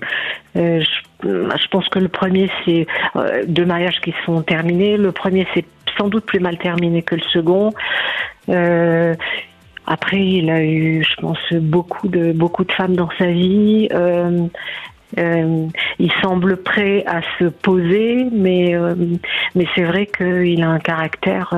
euh, 0.57 0.81
je, 0.81 1.27
je 1.63 1.67
pense 1.71 1.89
que 1.89 1.99
le 1.99 2.07
premier, 2.07 2.49
c'est 2.65 2.85
euh, 3.15 3.43
deux 3.47 3.65
mariages 3.65 3.99
qui 4.01 4.13
sont 4.25 4.41
terminés. 4.43 4.97
Le 4.97 5.11
premier, 5.11 5.47
c'est 5.53 5.65
sans 5.97 6.07
doute 6.07 6.25
plus 6.25 6.39
mal 6.39 6.57
terminé 6.57 7.01
que 7.01 7.15
le 7.15 7.21
second. 7.21 7.71
Euh, 8.49 9.15
après, 9.85 10.19
il 10.19 10.49
a 10.49 10.63
eu, 10.63 11.03
je 11.03 11.21
pense, 11.21 11.39
beaucoup 11.53 12.07
de 12.07 12.33
beaucoup 12.33 12.65
de 12.65 12.71
femmes 12.71 12.95
dans 12.95 13.09
sa 13.17 13.27
vie. 13.27 13.87
Euh, 13.91 14.47
euh, 15.17 15.67
il 15.99 16.11
semble 16.21 16.57
prêt 16.57 17.05
à 17.07 17.21
se 17.39 17.45
poser, 17.45 18.27
mais 18.31 18.75
mais 19.55 19.65
c'est 19.75 19.83
vrai 19.83 20.05
qu'il 20.05 20.61
a 20.61 20.69
un 20.69 20.79
caractère 20.79 21.53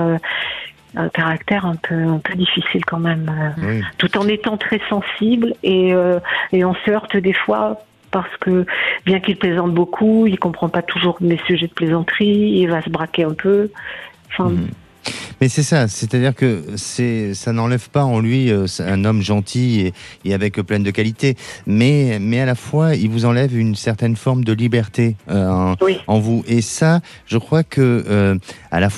un 0.96 1.10
caractère 1.10 1.66
un 1.66 1.76
peu 1.76 1.96
un 1.96 2.20
peu 2.20 2.36
difficile 2.36 2.84
quand 2.86 3.00
même. 3.00 3.32
Oui. 3.62 3.82
tout 3.98 4.18
en 4.18 4.28
étant 4.28 4.58
très 4.58 4.82
sensible 4.90 5.54
et, 5.64 5.94
euh, 5.94 6.20
et 6.52 6.64
on 6.66 6.74
se 6.74 6.92
heurte 6.92 7.16
des 7.18 7.34
fois 7.34 7.82
parce 8.12 8.36
que 8.38 8.66
bien 9.06 9.20
qu'il 9.20 9.38
plaisante 9.38 9.74
beaucoup, 9.74 10.26
il 10.26 10.40
comprend 10.40 10.68
pas 10.68 10.82
toujours 10.82 11.18
mes 11.22 11.38
sujets 11.46 11.68
de 11.68 11.74
plaisanterie, 11.74 12.54
il 12.58 12.68
va 12.68 12.82
se 12.82 12.90
braquer 12.90 13.24
un 13.24 13.34
peu. 13.34 13.70
Enfin, 14.32 14.50
Mhm. 14.52 14.70
Mais 15.42 15.48
c'est 15.48 15.64
ça, 15.64 15.88
c'est-à-dire 15.88 16.36
que 16.36 16.64
c'est, 16.76 17.34
ça 17.34 17.54
n'enlève 17.54 17.90
pas 17.90 18.04
en 18.04 18.20
lui 18.20 18.52
euh, 18.52 18.66
un 18.80 19.06
homme 19.06 19.22
gentil 19.22 19.80
et, 19.82 19.94
et 20.30 20.34
avec 20.34 20.56
plein 20.62 20.82
de 20.82 20.92
qualités, 20.92 21.36
mais, 21.66 22.18
mais 22.20 22.42
à 22.42 22.46
la 22.46 22.56
fois, 22.56 22.96
il 22.96 23.10
vous 23.10 23.24
enlève 23.24 23.58
une 23.58 23.76
certaine 23.76 24.18
forme 24.18 24.44
de 24.44 24.52
liberté 24.52 25.16
euh, 25.30 25.48
en, 25.48 25.76
oui, 25.82 25.98
en 26.08 26.20
vous. 26.20 26.44
Et 26.48 26.62
ça, 26.62 27.00
je 27.26 27.38
crois 27.38 27.64
que 27.64 28.04
euh, 28.10 28.36
à 28.72 28.82
la, 28.82 28.90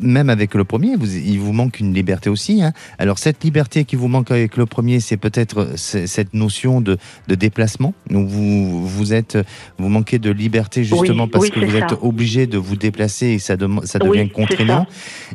même 0.00 0.30
avec 0.30 0.54
le 0.54 0.64
premier, 0.64 0.96
vous, 0.96 1.14
il 1.14 1.38
vous 1.38 1.52
manque 1.52 1.78
une 1.80 1.92
liberté 1.92 2.30
aussi. 2.30 2.62
Hein. 2.62 2.72
Alors 2.98 3.18
cette 3.18 3.44
liberté 3.44 3.84
qui 3.84 3.96
vous 3.96 4.08
manque 4.08 4.30
avec 4.30 4.56
le 4.56 4.64
premier, 4.64 4.98
c'est 5.00 5.18
peut-être 5.18 5.76
c- 5.76 6.06
cette 6.06 6.32
notion 6.32 6.80
de, 6.80 6.96
de 7.28 7.34
déplacement. 7.34 7.92
vous, 8.08 8.86
vous 8.86 9.12
êtes, 9.12 9.36
vous 9.78 9.88
manquez 9.90 10.18
de 10.18 10.30
liberté 10.30 10.84
justement 10.84 11.24
Oui, 11.24 11.30
parce 11.30 11.44
oui, 11.44 11.50
que 11.50 11.60
vous 11.60 11.76
êtes 11.76 11.92
obligé 12.00 12.46
de 12.46 12.56
vous 12.56 12.76
déplacer 12.76 13.26
et 13.26 13.38
ça, 13.38 13.56
dem- 13.56 13.82
ça 13.84 13.98
devient 13.98 14.30
contraignant. 14.30 14.86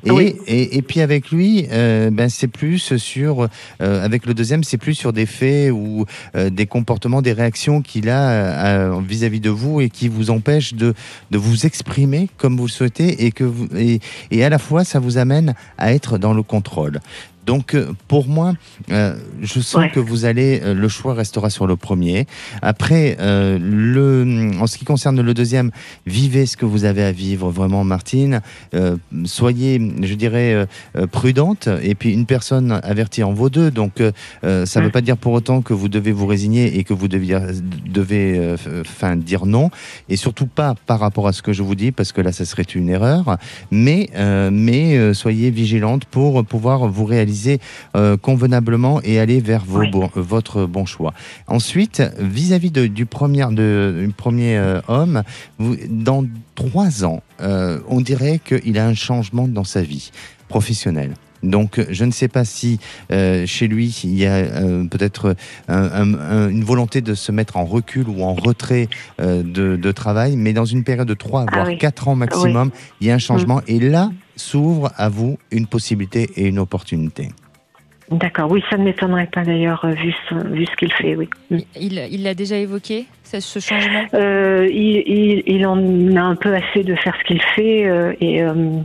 Et. 0.03 0.09
Et, 0.47 0.81
puis 0.81 1.01
avec 1.01 1.31
lui, 1.31 1.67
euh, 1.71 2.09
ben 2.09 2.29
c'est 2.29 2.47
plus 2.47 2.95
sur, 2.97 3.47
euh, 3.81 4.05
avec 4.05 4.25
le 4.25 4.33
deuxième, 4.33 4.63
c'est 4.63 4.77
plus 4.77 4.95
sur 4.95 5.13
des 5.13 5.25
faits 5.25 5.71
ou 5.71 6.05
euh, 6.35 6.49
des 6.49 6.65
comportements, 6.65 7.21
des 7.21 7.33
réactions 7.33 7.81
qu'il 7.81 8.09
a 8.09 8.97
vis-à-vis 8.99 9.39
de 9.39 9.49
vous 9.49 9.81
et 9.81 9.89
qui 9.89 10.07
vous 10.07 10.29
empêchent 10.29 10.73
de, 10.73 10.93
vous 11.31 11.65
exprimer 11.65 12.29
comme 12.37 12.57
vous 12.57 12.65
le 12.65 12.71
souhaitez 12.71 13.25
et 13.25 13.31
que 13.31 13.51
et 14.31 14.43
à 14.43 14.49
la 14.49 14.59
fois 14.59 14.83
ça 14.83 14.99
vous 14.99 15.17
amène 15.17 15.53
à 15.77 15.93
être 15.93 16.17
dans 16.17 16.33
le 16.33 16.43
contrôle. 16.43 16.99
Donc 17.47 17.73
euh, 17.75 17.93
pour 18.09 18.27
moi, 18.27 18.53
euh, 18.91 19.15
je 19.41 19.61
sens 19.61 19.77
Ouais. 19.81 19.89
que 19.89 20.01
vous 20.01 20.25
allez, 20.25 20.59
euh, 20.63 20.73
le 20.73 20.89
choix 20.89 21.13
restera 21.13 21.49
sur 21.49 21.65
le 21.65 21.77
premier. 21.77 22.27
Après, 22.61 23.15
euh, 23.21 23.57
le, 23.61 24.51
en 24.59 24.67
ce 24.67 24.77
qui 24.77 24.83
concerne 24.83 25.21
le 25.21 25.33
deuxième, 25.33 25.71
vivez 26.05 26.45
ce 26.45 26.57
que 26.57 26.65
vous 26.65 26.83
avez 26.83 27.03
à 27.03 27.11
vivre 27.13 27.49
vraiment, 27.49 27.83
Martine. 27.85 28.41
Soyez, 29.23 29.79
je 30.01 30.13
dirais, 30.13 30.67
prudente. 31.11 31.69
Et 31.81 31.95
puis 31.95 32.11
une 32.13 32.25
personne 32.25 32.79
avertie 32.83 33.23
en 33.23 33.31
vaut 33.33 33.49
deux. 33.49 33.71
Donc 33.71 34.01
ça 34.43 34.79
ne 34.79 34.85
veut 34.85 34.91
pas 34.91 35.01
dire 35.01 35.15
pour 35.17 35.31
autant 35.31 35.61
que 35.61 35.73
vous 35.73 35.87
devez 35.87 36.11
vous 36.11 36.25
résigner 36.27 36.77
et 36.77 36.83
que 36.83 36.93
vous 36.93 37.07
devez, 37.07 37.37
devez 37.87 38.55
enfin 38.81 39.15
dire 39.15 39.45
non. 39.45 39.69
Et 40.09 40.17
surtout 40.17 40.47
pas 40.47 40.75
par 40.85 40.99
rapport 40.99 41.27
à 41.27 41.33
ce 41.33 41.41
que 41.41 41.53
je 41.53 41.63
vous 41.63 41.75
dis, 41.75 41.91
parce 41.93 42.11
que 42.11 42.19
là, 42.21 42.31
ça 42.33 42.43
serait 42.43 42.63
une 42.63 42.89
erreur. 42.89 43.37
Mais, 43.71 44.09
mais 44.51 45.13
soyez 45.13 45.49
vigilante 45.49 46.05
pour 46.05 46.43
pouvoir 46.43 46.87
vous 46.89 47.05
réaliser 47.05 47.36
euh, 47.95 48.17
convenablement 48.17 49.01
et 49.03 49.19
aller 49.19 49.39
vers 49.39 49.63
vos 49.65 49.79
Oui. 49.79 49.91
bons- 49.91 50.09
votre 50.15 50.65
bon 50.65 50.85
choix. 50.85 51.13
Ensuite, 51.47 52.01
vis-à-vis 52.19 52.71
du 52.71 53.05
premier, 53.05 53.45
de, 53.51 54.03
du 54.05 54.13
premier 54.13 54.57
euh, 54.57 54.81
homme, 54.87 55.23
vous, 55.59 55.75
dans 55.89 56.25
trois 56.55 57.03
ans, 57.05 57.21
euh, 57.41 57.79
on 57.87 58.01
dirait 58.01 58.39
qu'il 58.43 58.77
a 58.77 58.85
un 58.85 58.93
changement 58.93 59.47
dans 59.47 59.63
sa 59.63 59.81
vie 59.81 60.11
professionnelle. 60.47 61.13
Donc, 61.43 61.79
je 61.91 62.03
ne 62.03 62.09
sais 62.11 62.27
pas 62.27 62.45
si 62.45 62.79
euh, 63.11 63.45
chez 63.45 63.67
lui 63.67 63.95
il 64.03 64.17
y 64.17 64.25
a 64.25 64.33
euh, 64.37 64.85
peut-être 64.85 65.35
un- 65.67 65.83
un- 65.83 66.13
un- 66.15 66.49
une 66.49 66.63
volonté 66.63 67.01
de 67.01 67.13
se 67.13 67.31
mettre 67.31 67.57
en 67.57 67.65
recul 67.65 68.09
ou 68.09 68.23
en 68.23 68.33
retrait 68.33 68.89
euh, 69.21 69.43
de, 69.43 69.75
de 69.75 69.91
travail, 69.91 70.35
mais 70.35 70.51
dans 70.53 70.65
une 70.65 70.83
période 70.83 71.07
de 71.07 71.13
3 71.13 71.45
Ah 71.47 71.51
voire 71.53 71.67
oui. 71.67 71.77
4 71.77 72.07
ans 72.07 72.15
maximum, 72.15 72.71
il 73.01 73.07
y 73.07 73.11
a 73.11 73.13
un 73.13 73.19
changement. 73.19 73.61
Et 73.67 73.79
là 73.79 74.09
s'ouvre 74.37 74.91
à 74.97 75.09
vous 75.09 75.37
une 75.51 75.67
possibilité 75.67 76.29
et 76.35 76.47
une 76.47 76.59
opportunité. 76.59 77.29
d'accord. 78.09 78.49
Oui, 78.49 78.63
ça 78.69 78.77
ne 78.77 78.83
m'étonnerait 78.85 79.27
pas 79.27 79.43
d'ailleurs 79.43 79.83
euh, 79.83 79.91
vu, 79.91 80.13
ce- 80.29 80.47
vu 80.47 80.65
ce 80.65 80.75
qu'il 80.77 80.93
fait. 80.93 81.15
Oui. 81.15 81.27
Il 81.75 82.07
il 82.11 82.23
l'a 82.23 82.33
déjà 82.33 82.55
évoqué, 82.57 83.05
ce, 83.23 83.59
changement? 83.59 84.05
Euh, 84.13 84.65
il, 84.71 85.03
il, 85.05 85.43
il 85.45 85.65
en 85.67 86.15
a 86.15 86.21
un 86.21 86.35
peu 86.35 86.55
assez 86.55 86.83
de 86.83 86.95
faire 86.95 87.15
ce 87.19 87.23
qu'il 87.27 87.41
fait 87.55 87.85
euh, 87.85 88.13
et 88.21 88.41
euh, 88.43 88.79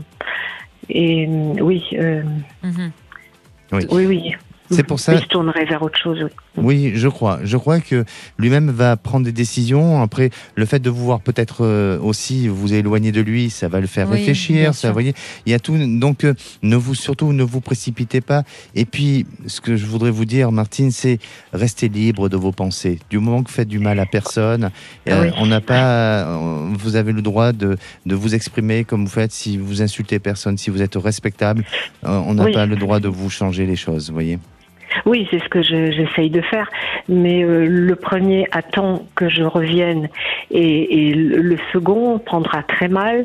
et 0.89 1.29
euh, 1.29 1.55
oui, 1.61 1.85
Mhm. 2.63 2.91
oui, 3.93 4.07
oui. 4.07 4.33
C'est 4.71 4.83
pour 4.87 4.99
ça- 4.99 5.15
Il 5.15 5.21
se 5.21 5.27
tournerait 5.27 5.65
vers 5.67 5.83
autre 5.83 5.99
chose. 5.99 6.23
Oui. 6.25 6.31
Oui, 6.59 6.93
je 6.95 7.09
crois. 7.09 7.41
Je 7.45 7.57
crois 7.57 7.81
que 7.81 8.05
lui-même 8.37 8.71
va 8.71 8.97
prendre 8.99 9.25
des 9.25 9.33
décisions. 9.33 10.03
Après, 10.03 10.29
le 10.55 10.67
fait 10.67 10.81
de 10.81 10.91
vous 10.91 11.03
voir 11.05 11.21
peut-être 11.21 11.65
euh, 11.65 11.99
aussi 11.99 12.47
vous 12.47 12.75
éloigner 12.75 13.11
de 13.11 13.23
lui, 13.23 13.49
ça 13.49 13.69
va 13.69 13.81
le 13.81 13.87
faire 13.87 14.09
Oui, 14.11 14.17
réfléchir. 14.19 14.75
Ça, 14.75 14.89
vous 14.89 14.93
voyez, 14.93 15.15
il 15.47 15.53
y 15.53 15.55
a 15.55 15.59
tout. 15.59 15.79
Donc, 15.99 16.25
euh, 16.25 16.35
ne 16.63 16.77
vous 16.77 16.95
surtout 16.95 17.33
ne 17.33 17.43
vous 17.43 17.61
précipitez 17.63 18.21
pas. 18.21 18.43
Et 18.75 18.85
puis, 18.85 19.25
ce 19.47 19.63
que 19.63 19.77
je 19.77 19.87
voudrais 19.87 20.11
vous 20.11 20.27
dire, 20.27 20.53
Martine, 20.53 20.91
c'est 20.91 21.19
restez 21.55 21.89
libre 21.89 22.29
de 22.29 22.37
vos 22.37 22.53
pensées. 22.53 22.99
Du 23.09 23.19
moment 23.19 23.43
que 23.43 23.49
vous 23.49 23.55
faites 23.55 23.69
du 23.69 23.79
mal 23.79 23.99
à 23.99 24.05
personne, 24.07 24.71
euh, 25.09 25.23
Oui. 25.25 25.31
on 25.39 25.47
n'a 25.47 25.63
pas. 25.63 26.39
Vous 26.75 26.97
avez 26.97 27.13
le 27.13 27.23
droit 27.23 27.53
de, 27.53 27.79
de 28.05 28.15
vous 28.15 28.35
exprimer 28.35 28.85
comme 28.85 29.05
vous 29.05 29.11
faites. 29.11 29.33
Si 29.33 29.57
vous 29.57 29.81
insultez 29.81 30.19
personne, 30.19 30.59
si 30.59 30.69
vous 30.69 30.83
êtes 30.83 30.97
respectable, 30.97 31.65
on 32.03 32.35
n'a 32.35 32.45
Oui. 32.45 32.53
pas 32.53 32.67
le 32.67 32.77
droit 32.77 33.01
de 33.01 33.09
vous 33.09 33.31
changer 33.31 33.65
les 33.65 33.77
choses. 33.77 34.09
Vous 34.09 34.15
voyez. 34.15 34.39
Oui, 35.07 35.27
c'est 35.31 35.39
ce 35.43 35.49
que 35.49 35.63
je- 35.63 35.91
j'essaye 35.93 36.31
de 36.31 36.41
faire. 36.43 36.69
Mais 37.09 37.43
euh, 37.43 37.67
le 37.67 37.97
premier 37.97 38.47
attend 38.53 39.05
que 39.15 39.29
je 39.29 39.43
revienne 39.43 40.09
et, 40.51 41.09
et 41.09 41.15
le 41.15 41.57
second 41.73 42.19
prendra 42.19 42.63
très 42.63 42.89
mal 42.89 43.25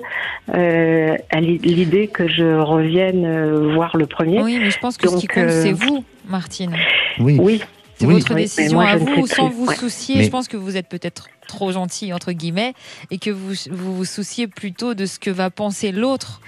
euh, 0.53 1.15
l'idée 1.39 2.08
que 2.08 2.27
je 2.27 2.60
revienne 2.60 3.25
euh, 3.25 3.73
voir 3.73 3.97
le 3.97 4.06
premier. 4.06 4.41
Oui, 4.41 4.60
mais 4.62 4.71
je 4.71 4.80
pense 4.80 4.97
que 4.97 5.08
ce 5.10 5.15
qui 5.17 5.27
Donc, 5.27 5.36
compte, 5.36 5.43
euh, 5.45 5.62
c'est 5.63 5.73
vous, 5.73 6.03
Martine. 6.27 6.75
Oui. 7.19 7.38
Oui, 7.39 7.62
C'est 7.95 8.06
Oui. 8.06 8.13
votre 8.15 8.34
Oui, 8.36 8.41
décision 8.43 8.80
moi, 8.80 8.89
à 8.89 8.95
vous, 8.97 9.25
sans 9.25 9.47
plus. 9.49 9.56
vous 9.58 9.65
Ouais. 9.67 9.75
soucier. 9.75 10.17
Mais- 10.17 10.23
Je 10.23 10.30
pense 10.30 10.47
que 10.47 10.58
vous 10.58 10.77
êtes 10.77 10.88
peut-être 10.88 11.27
trop 11.47 11.71
gentil, 11.71 12.13
entre 12.13 12.32
guillemets, 12.32 12.73
et 13.10 13.17
que 13.17 13.32
vous 13.32 13.53
vous, 13.71 13.95
vous 13.95 14.06
souciez 14.06 14.47
plutôt 14.47 14.93
de 14.93 15.06
ce 15.08 15.17
que 15.19 15.30
va 15.32 15.49
penser 15.49 15.91
l'autre. 15.91 16.41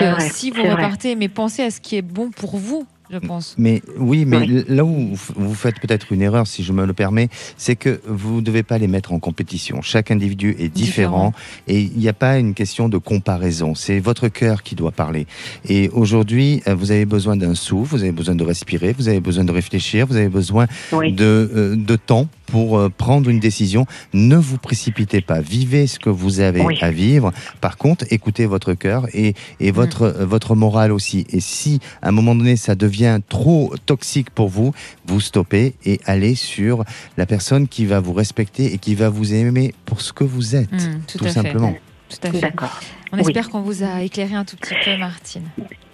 Euh, 0.00 0.12
vrai. 0.12 0.28
si 0.30 0.50
vous 0.50 0.62
vrai. 0.62 0.70
repartez, 0.70 1.16
mais 1.16 1.28
pensez 1.28 1.62
à 1.62 1.70
ce 1.70 1.80
qui 1.80 1.96
est 1.96 2.02
bon 2.02 2.30
pour 2.30 2.56
vous, 2.56 2.86
je 3.12 3.18
pense. 3.18 3.54
Mais 3.58 3.82
oui, 3.98 4.24
mais 4.24 4.38
Oui. 4.38 4.64
là 4.68 4.84
où 4.84 5.10
vous- 5.36 5.54
faites 5.54 5.78
peut-être 5.80 6.12
une 6.12 6.22
erreur, 6.22 6.46
si 6.46 6.62
je 6.64 6.72
me 6.72 6.86
le 6.86 6.92
permets, 6.94 7.28
c'est 7.56 7.76
que 7.76 8.00
vous 8.06 8.36
ne 8.36 8.40
devez 8.40 8.62
pas 8.62 8.78
les 8.78 8.88
mettre 8.88 9.12
en 9.12 9.18
compétition. 9.18 9.82
Chaque 9.82 10.10
individu 10.10 10.56
est 10.58 10.68
différent, 10.70 11.32
et 11.68 11.80
il 11.82 11.98
n'y 11.98 12.08
a 12.08 12.12
pas 12.14 12.38
une 12.38 12.54
question 12.54 12.88
de 12.88 12.96
comparaison. 12.98 13.74
C'est 13.74 14.00
votre 14.00 14.28
cœur 14.28 14.62
qui 14.62 14.74
doit 14.74 14.92
parler. 14.92 15.26
Et 15.68 15.90
aujourd'hui, 15.90 16.62
euh, 16.66 16.74
vous 16.74 16.90
avez 16.90 17.04
besoin 17.04 17.36
d'un 17.36 17.54
souffle, 17.54 17.94
vous 17.96 18.02
avez 18.02 18.12
besoin 18.12 18.34
de 18.34 18.44
respirer, 18.44 18.94
vous 18.96 19.08
avez 19.08 19.20
besoin 19.20 19.44
de 19.44 19.52
réfléchir, 19.52 20.06
vous 20.06 20.16
avez 20.16 20.28
besoin 20.30 20.66
Oui. 20.92 21.12
de, 21.12 21.50
euh, 21.54 21.76
de 21.76 21.96
temps 21.96 22.28
pour 22.52 22.76
euh, 22.78 22.90
prendre 22.90 23.30
une 23.30 23.40
décision. 23.40 23.86
Ne 24.12 24.36
vous 24.36 24.58
précipitez 24.58 25.22
pas. 25.22 25.40
Vivez 25.40 25.86
ce 25.86 25.98
que 25.98 26.10
vous 26.10 26.40
avez 26.40 26.60
Oui. 26.60 26.76
à 26.82 26.90
vivre. 26.90 27.32
Par 27.62 27.78
contre, 27.78 28.04
écoutez 28.10 28.44
votre 28.44 28.74
cœur 28.74 29.06
et, 29.14 29.32
et 29.58 29.70
votre, 29.70 30.02
euh, 30.02 30.26
votre 30.26 30.54
morale 30.54 30.92
aussi. 30.92 31.26
Et 31.30 31.40
si 31.40 31.80
à 32.02 32.08
un 32.10 32.12
moment 32.12 32.34
donné 32.34 32.56
ça 32.56 32.74
devient 32.74 33.20
trop 33.30 33.72
toxique 33.86 34.28
pour 34.28 34.50
vous, 34.50 34.72
vous 35.06 35.20
stoppez 35.20 35.74
et 35.86 35.98
allez 36.04 36.34
sur 36.34 36.84
la 37.16 37.24
personne 37.24 37.68
qui 37.68 37.86
va 37.86 38.00
vous 38.00 38.12
respecter 38.12 38.74
et 38.74 38.76
qui 38.78 38.94
va 38.94 39.08
vous 39.08 39.32
aimer 39.32 39.72
pour 39.86 40.02
ce 40.02 40.12
que 40.12 40.24
vous 40.24 40.54
êtes. 40.54 40.70
Hmm, 40.72 41.00
tout, 41.08 41.18
tout 41.18 41.24
à 41.24 41.30
simplement. 41.30 41.72
fait. 41.72 41.80
Tout 42.20 42.28
à 42.28 42.30
fait. 42.32 42.40
D'accord. 42.40 42.80
On 43.12 43.16
Oui. 43.16 43.22
espère 43.22 43.48
qu'on 43.48 43.62
vous 43.62 43.82
a 43.82 44.02
éclairé 44.02 44.34
un 44.34 44.44
tout 44.44 44.56
petit 44.56 44.74
peu, 44.84 44.98
Martine. 44.98 45.44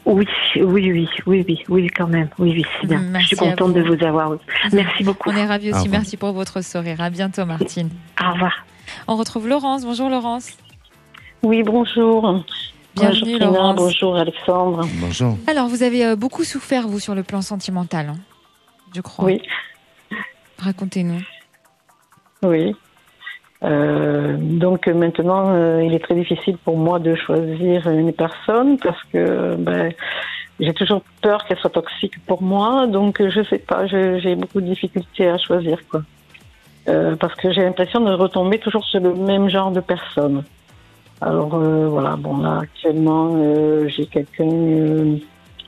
Oui, 0.05 0.27
oui, 0.57 0.63
oui, 0.93 1.09
oui, 1.27 1.45
oui, 1.47 1.65
oui, 1.69 1.87
quand 1.89 2.07
même. 2.07 2.29
Oui, 2.39 2.53
oui, 2.57 2.65
c'est 2.81 2.87
bien. 2.87 3.01
Merci 3.01 3.31
je 3.31 3.37
suis 3.37 3.37
contente 3.37 3.69
vous. 3.77 3.83
de 3.83 3.95
vous 3.97 4.05
avoir. 4.05 4.37
Merci 4.73 5.05
beaucoup. 5.05 5.31
On 5.31 5.37
est 5.37 5.45
ravis 5.47 5.73
Au 5.73 5.77
aussi. 5.77 5.89
Merci 5.89 6.17
pour 6.17 6.33
votre 6.33 6.63
sourire. 6.63 7.01
À 7.01 7.11
bientôt, 7.11 7.45
Martine. 7.45 7.91
Au 8.21 8.33
revoir. 8.33 8.65
On 9.07 9.17
retrouve 9.17 9.49
Laurence. 9.49 9.85
Bonjour, 9.85 10.09
Laurence. 10.09 10.57
Oui, 11.43 11.63
bonjour. 11.63 12.43
Bienvenue, 12.95 13.39
bonjour, 13.39 13.53
Laurence. 13.53 13.77
bonjour 13.77 14.17
Alexandre. 14.17 14.89
Bonjour. 14.95 15.37
Alors, 15.47 15.69
vous 15.69 15.83
avez 15.83 16.05
euh, 16.05 16.17
beaucoup 16.17 16.43
souffert, 16.45 16.89
vous, 16.89 16.99
sur 16.99 17.15
le 17.15 17.23
plan 17.23 17.43
sentimental, 17.43 18.09
hein, 18.09 18.17
je 18.95 19.01
crois. 19.01 19.27
Oui, 19.27 19.43
Racontez-nous. 20.59 21.21
oui. 22.43 22.75
Euh, 23.65 24.37
donc 24.39 24.87
maintenant, 24.87 25.47
euh, 25.49 25.83
il 25.85 25.93
est 25.95 25.99
très 25.99 26.15
difficile 26.15 26.57
pour 26.59 26.77
moi 26.77 26.99
de 26.99 27.15
choisir 27.17 27.89
une 27.89 28.13
personne 28.13 28.79
parce 28.79 29.03
que 29.13 29.57
ben, 29.57 29.93
j'ai 30.61 30.73
toujours 30.75 31.03
peur 31.23 31.45
qu'elle 31.45 31.59
soit 31.59 31.71
toxique 31.71 32.15
pour 32.27 32.43
moi. 32.43 32.87
Donc 32.87 33.21
je 33.27 33.43
sais 33.45 33.59
pas, 33.59 33.87
j'ai 33.87 34.35
beaucoup 34.35 34.61
de 34.61 34.67
difficultés 34.67 35.29
à 35.29 35.39
choisir 35.39 35.79
quoi. 35.89 36.03
Euh, 36.89 37.17
parce 37.17 37.35
que 37.35 37.53
j'ai 37.53 37.63
l'impression 37.63 38.01
de 38.01 38.13
retomber 38.13 38.59
toujours 38.59 38.85
sur 38.85 39.01
le 39.01 39.15
même 39.15 39.49
genre 39.49 39.71
de 39.71 39.81
personne. 39.81 40.43
Alors 41.21 41.55
euh, 41.55 41.89
voilà, 41.89 42.17
bon 42.17 42.39
là 42.39 42.61
actuellement 42.63 43.33
euh, 43.37 43.89
j'ai 43.89 44.07
quelqu'un 44.07 45.19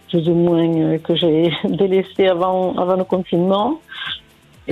plus 0.09 0.29
ou 0.29 0.35
moins 0.35 0.98
que 0.98 1.14
j'ai 1.14 1.53
délaissé 1.64 2.29
avant 2.29 2.74
avant 2.76 2.96
le 2.96 3.05
confinement. 3.05 3.81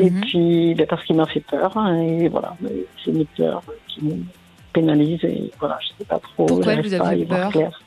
Et 0.01 0.11
Mhm. 0.11 0.21
puis, 0.21 0.75
ben, 0.77 0.87
parce 0.87 1.05
qu'il 1.05 1.17
m'a 1.17 1.27
fait 1.27 1.41
peur, 1.41 1.77
hein, 1.77 2.01
et 2.01 2.29
voilà, 2.29 2.57
c'est 3.05 3.11
une 3.11 3.27
peur 3.27 3.63
qui 3.89 4.05
me 4.05 4.13
pénalise, 4.73 5.25
et 5.25 5.51
voilà, 5.59 5.77
je 5.83 5.89
sais 5.99 6.05
pas 6.05 6.21
trop. 6.21 6.47
Pourquoi 6.47 6.75
j'arrive 6.75 6.87
vous 6.87 7.23
eu 7.23 7.25
voir 7.25 7.41
peur 7.41 7.51
clair. 7.51 7.83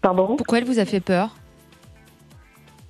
Pardon? 0.00 0.36
Pourquoi 0.36 0.58
elle 0.58 0.64
vous 0.64 0.78
a 0.78 0.84
fait 0.84 1.00
peur? 1.00 1.34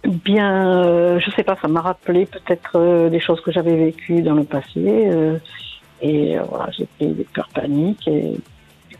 Bien, 0.04 0.84
euh, 0.84 1.20
je 1.20 1.30
sais 1.30 1.44
pas, 1.44 1.56
ça 1.62 1.68
m'a 1.68 1.80
rappelé 1.80 2.26
peut-être 2.26 2.72
euh, 2.76 3.08
des 3.08 3.20
choses 3.20 3.40
que 3.40 3.50
j'avais 3.52 3.76
vécues 3.76 4.20
dans 4.20 4.34
le 4.34 4.44
passé, 4.44 4.68
euh, 4.76 5.38
et 6.02 6.36
voilà, 6.50 6.70
j'ai 6.76 6.86
pris 6.98 7.08
des 7.12 7.24
peurs 7.24 7.48
paniques, 7.54 8.06
et, 8.08 8.34
et 8.34 8.40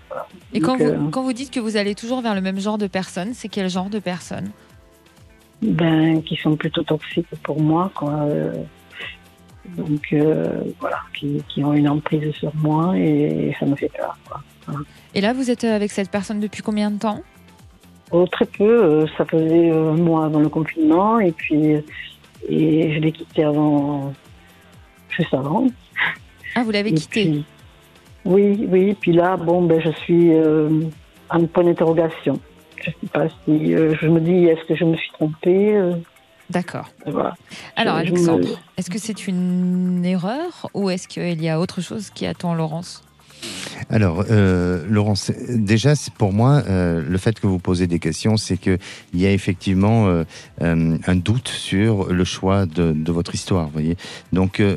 voilà. 0.08 0.26
Et 0.54 0.60
quand 0.60 0.78
Donc, 0.78 0.86
vous, 0.86 1.10
quand 1.10 1.22
vous 1.22 1.32
dites 1.34 1.50
que 1.50 1.60
vous 1.60 1.76
allez 1.76 1.94
toujours 1.94 2.22
vers 2.22 2.34
le 2.34 2.40
même 2.40 2.60
genre 2.60 2.78
de 2.78 2.86
personne, 2.86 3.34
c'est 3.34 3.48
quel 3.48 3.68
genre 3.68 3.90
de 3.90 3.98
personne 3.98 4.50
ben, 5.60 6.22
qui 6.22 6.34
sont 6.36 6.56
plutôt 6.56 6.82
toxiques 6.82 7.26
pour 7.42 7.60
moi, 7.60 7.90
quoi. 7.94 8.26
Donc, 9.76 10.12
euh, 10.12 10.62
voilà, 10.80 10.98
qui, 11.14 11.42
qui 11.48 11.62
ont 11.64 11.72
une 11.72 11.88
emprise 11.88 12.32
sur 12.34 12.52
moi, 12.56 12.96
et 12.98 13.54
ça 13.58 13.66
me 13.66 13.74
fait 13.76 13.90
peur, 13.96 14.16
quoi. 14.28 14.40
Et 15.14 15.20
là, 15.20 15.32
vous 15.32 15.50
êtes 15.50 15.64
euh, 15.64 15.74
avec 15.76 15.90
cette 15.90 16.10
personne 16.10 16.40
depuis 16.40 16.62
combien 16.62 16.90
de 16.90 16.98
temps? 16.98 17.20
Oh, 18.10 18.26
très 18.26 18.44
peu. 18.46 18.64
euh, 18.84 19.06
ça 19.16 19.24
faisait 19.24 19.70
un 19.70 19.92
mois 19.94 20.26
avant 20.26 20.40
le 20.40 20.48
confinement 20.48 21.18
et 21.18 21.32
puis 21.32 21.76
et 22.48 22.92
je 22.94 22.98
l'ai 23.00 23.12
quitté 23.12 23.44
avant, 23.44 24.12
juste 25.10 25.32
avant. 25.32 25.66
Ah, 26.54 26.62
vous 26.62 26.70
l'avez 26.70 26.92
quitté? 26.92 27.24
puis- 27.24 27.44
oui, 28.24 28.66
oui. 28.70 28.94
Puis 29.00 29.12
là, 29.12 29.36
bon, 29.36 29.62
ben, 29.62 29.80
je 29.80 29.90
suis 29.90 30.32
euh, 30.34 30.68
à 31.30 31.36
un 31.38 31.44
point 31.46 31.64
d'interrogation. 31.64 32.38
Je 32.76 32.90
sais 32.90 33.06
pas 33.12 33.28
si 33.44 33.74
euh, 33.74 33.94
je 34.00 34.06
me 34.08 34.20
dis 34.20 34.44
est-ce 34.46 34.64
que 34.66 34.74
je 34.76 34.84
me 34.84 34.96
suis 34.96 35.10
trompée. 35.12 35.74
D'accord. 36.52 36.88
voilà. 37.06 37.34
Alors, 37.76 37.96
Alexandre, 37.96 38.60
est-ce 38.76 38.90
que 38.90 38.98
c'est 38.98 39.26
une 39.26 40.04
erreur 40.04 40.68
ou 40.74 40.90
est-ce 40.90 41.08
qu'il 41.08 41.42
y 41.42 41.48
a 41.48 41.58
autre 41.58 41.80
chose 41.80 42.10
qui 42.10 42.26
attend 42.26 42.54
Laurence? 42.54 43.02
Alors, 43.90 44.24
euh, 44.30 44.84
Laurence, 44.88 45.30
déjà, 45.50 45.92
pour 46.16 46.32
moi, 46.32 46.62
euh, 46.68 47.02
le 47.06 47.18
fait 47.18 47.38
que 47.38 47.46
vous 47.46 47.58
posez 47.58 47.86
des 47.86 47.98
questions, 47.98 48.36
c'est 48.36 48.56
qu'il 48.56 48.78
y 49.14 49.26
a 49.26 49.32
effectivement 49.32 50.06
euh, 50.06 50.24
un 51.06 51.16
doute 51.16 51.48
sur 51.48 52.12
le 52.12 52.24
choix 52.24 52.64
de, 52.66 52.92
de 52.92 53.12
votre 53.12 53.34
histoire, 53.34 53.66
vous 53.66 53.72
voyez. 53.72 53.96
Donc, 54.32 54.56
Oui. 54.60 54.74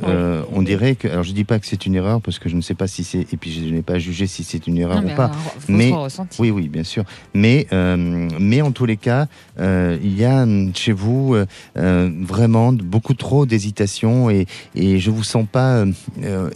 on 0.51 0.61
dirait 0.61 0.95
que, 0.95 1.07
alors 1.07 1.23
je 1.23 1.31
dis 1.31 1.43
pas 1.43 1.59
que 1.59 1.65
c'est 1.65 1.85
une 1.85 1.95
erreur, 1.95 2.21
parce 2.21 2.39
que 2.39 2.49
je 2.49 2.55
ne 2.55 2.61
sais 2.61 2.73
pas 2.73 2.87
si 2.87 3.03
c'est, 3.03 3.21
et 3.31 3.37
puis 3.37 3.51
je 3.51 3.73
n'ai 3.73 3.81
pas 3.81 3.99
jugé 3.99 4.27
si 4.27 4.43
c'est 4.43 4.67
une 4.67 4.77
erreur 4.77 5.01
Non, 5.01 5.11
ou 5.11 5.15
pas. 5.15 5.31
Mais- 5.69 5.91
ressenti. 5.91 6.41
Oui, 6.41 6.49
oui, 6.51 6.67
bien 6.67 6.83
sûr. 6.83 7.03
Mais, 7.33 7.67
mais 8.39 8.61
en 8.61 8.71
tous 8.71 8.85
les 8.85 8.97
cas, 8.97 9.27
il 9.59 10.17
y 10.17 10.25
a 10.25 10.45
chez 10.73 10.91
vous 10.91 11.35
vraiment 11.75 12.73
beaucoup 12.73 13.13
trop 13.13 13.45
d'hésitation 13.45 14.29
et, 14.29 14.45
et 14.75 14.99
je 14.99 15.09
vous 15.11 15.23
sens 15.23 15.45
pas 15.49 15.85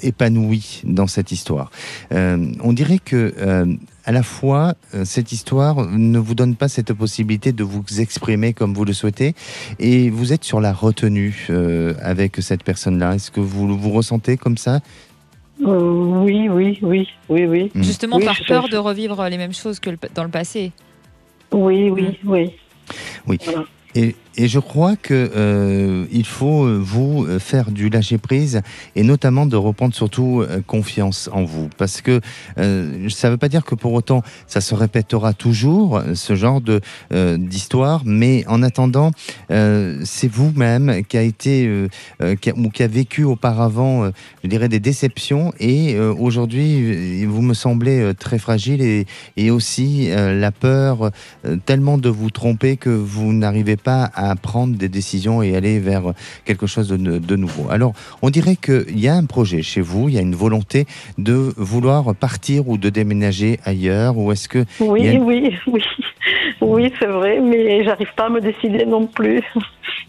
épanoui 0.01 0.81
dans 0.83 1.07
cette 1.07 1.31
histoire. 1.31 1.71
Euh, 2.11 2.51
on 2.63 2.73
dirait 2.73 2.99
que 2.99 3.33
euh, 3.37 3.65
à 4.05 4.11
la 4.11 4.23
fois 4.23 4.73
euh, 4.95 5.05
cette 5.05 5.31
histoire 5.31 5.85
ne 5.89 6.17
vous 6.19 6.35
donne 6.35 6.55
pas 6.55 6.67
cette 6.67 6.93
possibilité 6.93 7.51
de 7.51 7.63
vous 7.63 7.83
exprimer 7.99 8.53
comme 8.53 8.73
vous 8.73 8.85
le 8.85 8.93
souhaitez 8.93 9.35
et 9.79 10.09
vous 10.09 10.33
êtes 10.33 10.43
sur 10.43 10.59
la 10.61 10.73
retenue 10.73 11.47
euh, 11.49 11.93
avec 12.01 12.37
cette 12.37 12.63
personne-là. 12.63 13.15
Est-ce 13.15 13.31
que 13.31 13.39
vous 13.39 13.77
vous 13.77 13.89
ressentez 13.91 14.37
comme 14.37 14.57
ça? 14.57 14.79
Euh, 15.65 16.23
oui, 16.23 16.47
oui, 16.49 16.79
oui, 16.81 17.07
oui, 17.27 17.45
oui, 17.45 17.71
Mm. 17.75 17.83
Justement, 17.83 18.15
Oui, 18.17 18.25
par 18.25 18.37
peur 18.47 18.67
je- 18.67 18.71
de 18.71 18.77
revivre 18.77 19.27
les 19.29 19.37
mêmes 19.37 19.53
choses 19.53 19.79
que 19.79 19.89
le- 19.89 19.97
dans 20.15 20.23
le 20.23 20.29
passé. 20.29 20.71
oui, 21.51 21.89
oui, 21.89 22.17
oui. 22.25 22.51
Oui. 23.27 23.37
Voilà. 23.43 23.65
Et, 23.95 24.15
et 24.39 24.47
je 24.47 24.59
crois 24.59 24.95
que 24.95 25.31
euh, 25.35 26.05
il 26.13 26.25
faut 26.25 26.63
euh, 26.63 26.79
vous 26.81 27.25
euh, 27.25 27.39
faire 27.39 27.71
du 27.71 27.89
lâcher 27.89 28.17
prise 28.17 28.61
et 28.95 29.03
notamment 29.03 29.45
de 29.45 29.57
reprendre 29.57 29.93
surtout 29.93 30.39
euh, 30.41 30.61
confiance 30.65 31.29
en 31.33 31.43
vous. 31.43 31.67
Parce 31.77 31.99
que 31.99 32.21
ça 32.55 32.63
ne 32.63 33.31
veut 33.31 33.37
pas 33.37 33.49
dire 33.49 33.65
que 33.65 33.75
pour 33.75 33.91
autant 33.91 34.23
ça 34.47 34.61
se 34.61 34.73
répétera 34.75 35.33
toujours 35.33 36.01
ce 36.13 36.35
genre 36.35 36.61
de 36.61 36.79
d'histoire. 37.11 38.03
Mais 38.05 38.45
en 38.47 38.63
attendant 38.63 39.11
c'est 39.49 40.31
vous-même 40.31 41.03
qui 41.05 41.17
a 41.17 41.21
été 41.21 41.87
ou 42.21 42.69
qui 42.69 42.83
a 42.83 42.87
vécu 42.87 43.23
auparavant 43.23 44.09
je 44.43 44.49
dirais 44.49 44.69
des 44.69 44.79
déceptions. 44.79 45.53
Et 45.59 45.97
aujourd'hui 45.99 47.25
vous 47.25 47.41
me 47.41 47.53
semblez 47.53 48.13
très 48.17 48.39
fragile 48.39 48.81
et, 48.81 49.05
et 49.37 49.51
aussi 49.51 50.09
la 50.11 50.51
peur 50.51 51.11
tellement 51.65 51.97
de 51.97 52.09
vous 52.09 52.29
tromper 52.29 52.77
que 52.77 52.89
vous 52.89 53.33
n'arrivez 53.33 53.77
pas 53.77 54.09
à 54.13 54.28
à 54.29 54.35
prendre 54.35 54.75
des 54.75 54.89
décisions 54.89 55.41
et 55.41 55.55
aller 55.55 55.79
vers 55.79 56.13
quelque 56.45 56.67
chose 56.67 56.87
de, 56.89 56.95
de 56.97 57.35
nouveau. 57.35 57.69
Alors, 57.69 57.93
on 58.21 58.29
dirait 58.29 58.55
qu'il 58.55 58.99
y 58.99 59.07
a 59.07 59.15
un 59.15 59.25
projet 59.25 59.61
chez 59.61 59.81
vous, 59.81 60.09
il 60.09 60.15
y 60.15 60.17
a 60.17 60.21
une 60.21 60.35
volonté 60.35 60.85
de 61.17 61.53
vouloir 61.57 62.15
partir 62.15 62.67
ou 62.69 62.77
de 62.77 62.89
déménager 62.89 63.59
ailleurs, 63.65 64.17
ou 64.17 64.31
est-ce 64.31 64.47
que... 64.47 64.65
Oui, 64.79 65.07
a 65.07 65.19
oui, 65.19 65.53
oui. 65.67 65.81
Oui, 66.61 66.91
c'est 66.99 67.07
vrai, 67.07 67.39
mais 67.39 67.83
j'arrive 67.83 68.13
pas 68.15 68.25
à 68.25 68.29
me 68.29 68.41
décider 68.41 68.85
non 68.85 69.07
plus. 69.07 69.41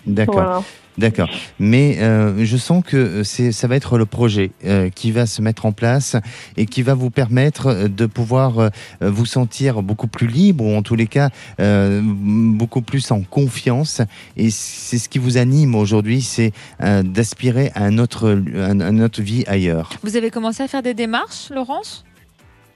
D'accord. 0.06 0.34
Voilà. 0.34 0.62
D'accord. 0.98 1.30
Mais 1.58 1.96
euh, 2.00 2.44
je 2.44 2.56
sens 2.58 2.82
que 2.84 3.22
c'est, 3.22 3.52
ça 3.52 3.68
va 3.68 3.76
être 3.76 3.96
le 3.96 4.04
projet 4.04 4.50
euh, 4.66 4.90
qui 4.90 5.12
va 5.12 5.24
se 5.24 5.40
mettre 5.40 5.64
en 5.64 5.72
place 5.72 6.16
et 6.58 6.66
qui 6.66 6.82
va 6.82 6.92
vous 6.92 7.08
permettre 7.08 7.68
euh, 7.68 7.88
de 7.88 8.04
pouvoir 8.04 8.58
euh, 8.58 8.68
vous 9.00 9.24
sentir 9.24 9.82
beaucoup 9.82 10.08
plus 10.08 10.26
libre 10.26 10.64
ou 10.64 10.76
en 10.76 10.82
tous 10.82 10.96
les 10.96 11.06
cas 11.06 11.30
euh, 11.58 12.02
beaucoup 12.04 12.82
plus 12.82 13.10
en 13.12 13.22
confiance. 13.22 14.02
Et 14.36 14.50
c'est 14.50 14.98
ce 14.98 15.08
qui 15.08 15.18
vous 15.18 15.38
anime 15.38 15.74
aujourd'hui, 15.74 16.20
c'est 16.20 16.52
euh, 16.82 17.02
d'aspirer 17.02 17.70
à 17.74 17.84
un 17.84 17.96
autre, 17.96 18.38
un 18.58 19.00
autre 19.00 19.22
vie 19.22 19.44
ailleurs. 19.46 19.90
Vous 20.02 20.16
avez 20.16 20.30
commencé 20.30 20.62
à 20.62 20.68
faire 20.68 20.82
des 20.82 20.94
démarches, 20.94 21.50
Laurence? 21.50 22.04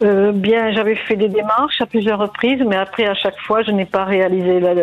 Euh, 0.03 0.33
bien, 0.33 0.73
j'avais 0.73 0.97
fait 0.97 1.17
des 1.17 1.29
démarches 1.29 1.81
à 1.81 1.87
plusieurs 1.87 2.19
reprises, 2.19 2.63
mais 2.67 2.77
après, 2.77 3.07
à 3.07 3.15
chaque 3.15 3.39
fois, 3.39 3.63
je 3.63 3.71
n'ai 3.71 3.85
pas 3.85 4.05
réalisé. 4.05 4.61
La... 4.61 4.75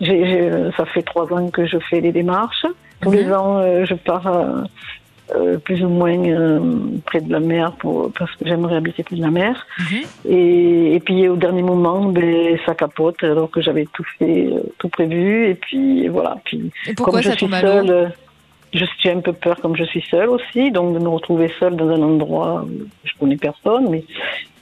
j'ai- 0.00 0.50
ça 0.76 0.84
fait 0.86 1.02
trois 1.02 1.32
ans 1.32 1.48
que 1.50 1.66
je 1.66 1.78
fais 1.78 2.00
les 2.00 2.12
démarches. 2.12 2.64
Tous 3.02 3.10
Mhm. 3.10 3.16
les 3.16 3.32
ans, 3.32 3.58
euh, 3.58 3.84
je 3.84 3.94
pars 3.94 4.26
euh, 4.26 4.62
euh, 5.36 5.58
plus 5.58 5.84
ou 5.84 5.88
moins 5.88 6.16
euh, 6.26 6.60
près 7.04 7.20
de 7.20 7.30
la 7.30 7.40
mer 7.40 7.72
pour, 7.72 8.10
parce 8.18 8.30
que 8.36 8.46
j'aimerais 8.46 8.76
habiter 8.76 9.02
près 9.02 9.16
de 9.16 9.22
la 9.22 9.30
mer. 9.30 9.66
Et, 10.28 10.94
et 10.94 11.00
puis, 11.00 11.28
au 11.28 11.36
dernier 11.36 11.62
moment, 11.62 12.06
ben, 12.06 12.58
ça 12.64 12.74
capote, 12.74 13.22
alors 13.22 13.50
que 13.50 13.60
j'avais 13.60 13.86
tout 13.92 14.04
fait, 14.18 14.46
euh, 14.46 14.60
tout 14.78 14.88
prévu. 14.88 15.48
Et 15.50 15.54
puis, 15.54 16.08
voilà. 16.08 16.38
Puis, 16.44 16.70
Et 16.88 16.94
pourquoi 16.94 17.20
comme 17.20 17.30
je 17.30 17.36
suis 17.36 17.48
seule, 17.50 17.90
euh, 17.90 18.06
je 18.72 18.84
suis 18.98 19.08
un 19.10 19.20
peu 19.20 19.32
peur 19.32 19.56
comme 19.60 19.76
je 19.76 19.84
suis 19.84 20.02
seule 20.10 20.28
aussi, 20.30 20.70
donc 20.72 20.94
de 20.94 20.98
me 20.98 21.08
retrouver 21.08 21.52
seule 21.60 21.76
dans 21.76 21.88
un 21.90 22.02
endroit 22.02 22.64
où 22.64 22.86
je 23.04 23.12
connais 23.20 23.36
personne, 23.36 23.88
mais 23.90 24.02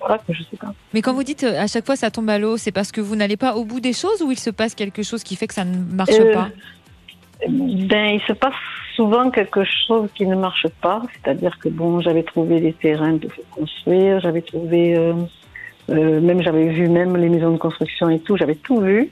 voilà 0.03 0.19
que 0.19 0.33
je 0.33 0.43
sais 0.43 0.57
pas. 0.59 0.73
Mais 0.95 1.01
quand 1.03 1.15
vous 1.15 1.23
dites 1.25 1.45
euh, 1.45 1.61
à 1.61 1.67
chaque 1.67 1.87
fois 1.87 1.97
ça 1.97 2.11
tombe 2.11 2.29
à 2.31 2.39
l'eau, 2.39 2.57
c'est 2.57 2.73
parce 2.73 2.93
que 2.93 3.01
vous 3.01 3.17
n'allez 3.17 3.37
pas 3.37 3.55
au 3.57 3.65
bout 3.65 3.81
des 3.81 3.93
choses 3.93 4.21
ou 4.23 4.31
il 4.31 4.39
se 4.39 4.51
passe 4.51 4.75
quelque 4.75 5.03
chose 5.03 5.23
qui 5.23 5.37
fait 5.37 5.47
que 5.47 5.55
ça 5.55 5.65
ne 5.65 5.77
marche 5.77 6.11
Euh, 6.19 6.33
pas 6.33 6.49
Ben, 7.49 8.15
il 8.15 8.21
se 8.27 8.33
passe 8.33 8.55
souvent 8.95 9.31
quelque 9.31 9.65
chose 9.65 10.09
qui 10.15 10.27
ne 10.27 10.37
marche 10.37 10.67
pas, 10.81 11.03
c'est-à-dire 11.13 11.59
que 11.59 11.69
bon, 11.69 12.01
j'avais 12.01 12.23
trouvé 12.23 12.61
des 12.61 12.73
terrains 12.73 13.17
pour 13.19 13.31
construire, 13.51 14.21
j'avais 14.21 14.43
trouvé, 14.43 14.97
euh, 14.97 15.15
euh, 15.91 16.21
même 16.21 16.43
j'avais 16.43 16.69
vu 16.69 16.89
même 16.89 17.17
les 17.17 17.29
maisons 17.29 17.53
de 17.53 17.57
construction 17.59 18.09
et 18.11 18.21
tout, 18.21 18.37
j'avais 18.37 18.55
tout 18.55 18.81
vu. 18.81 19.11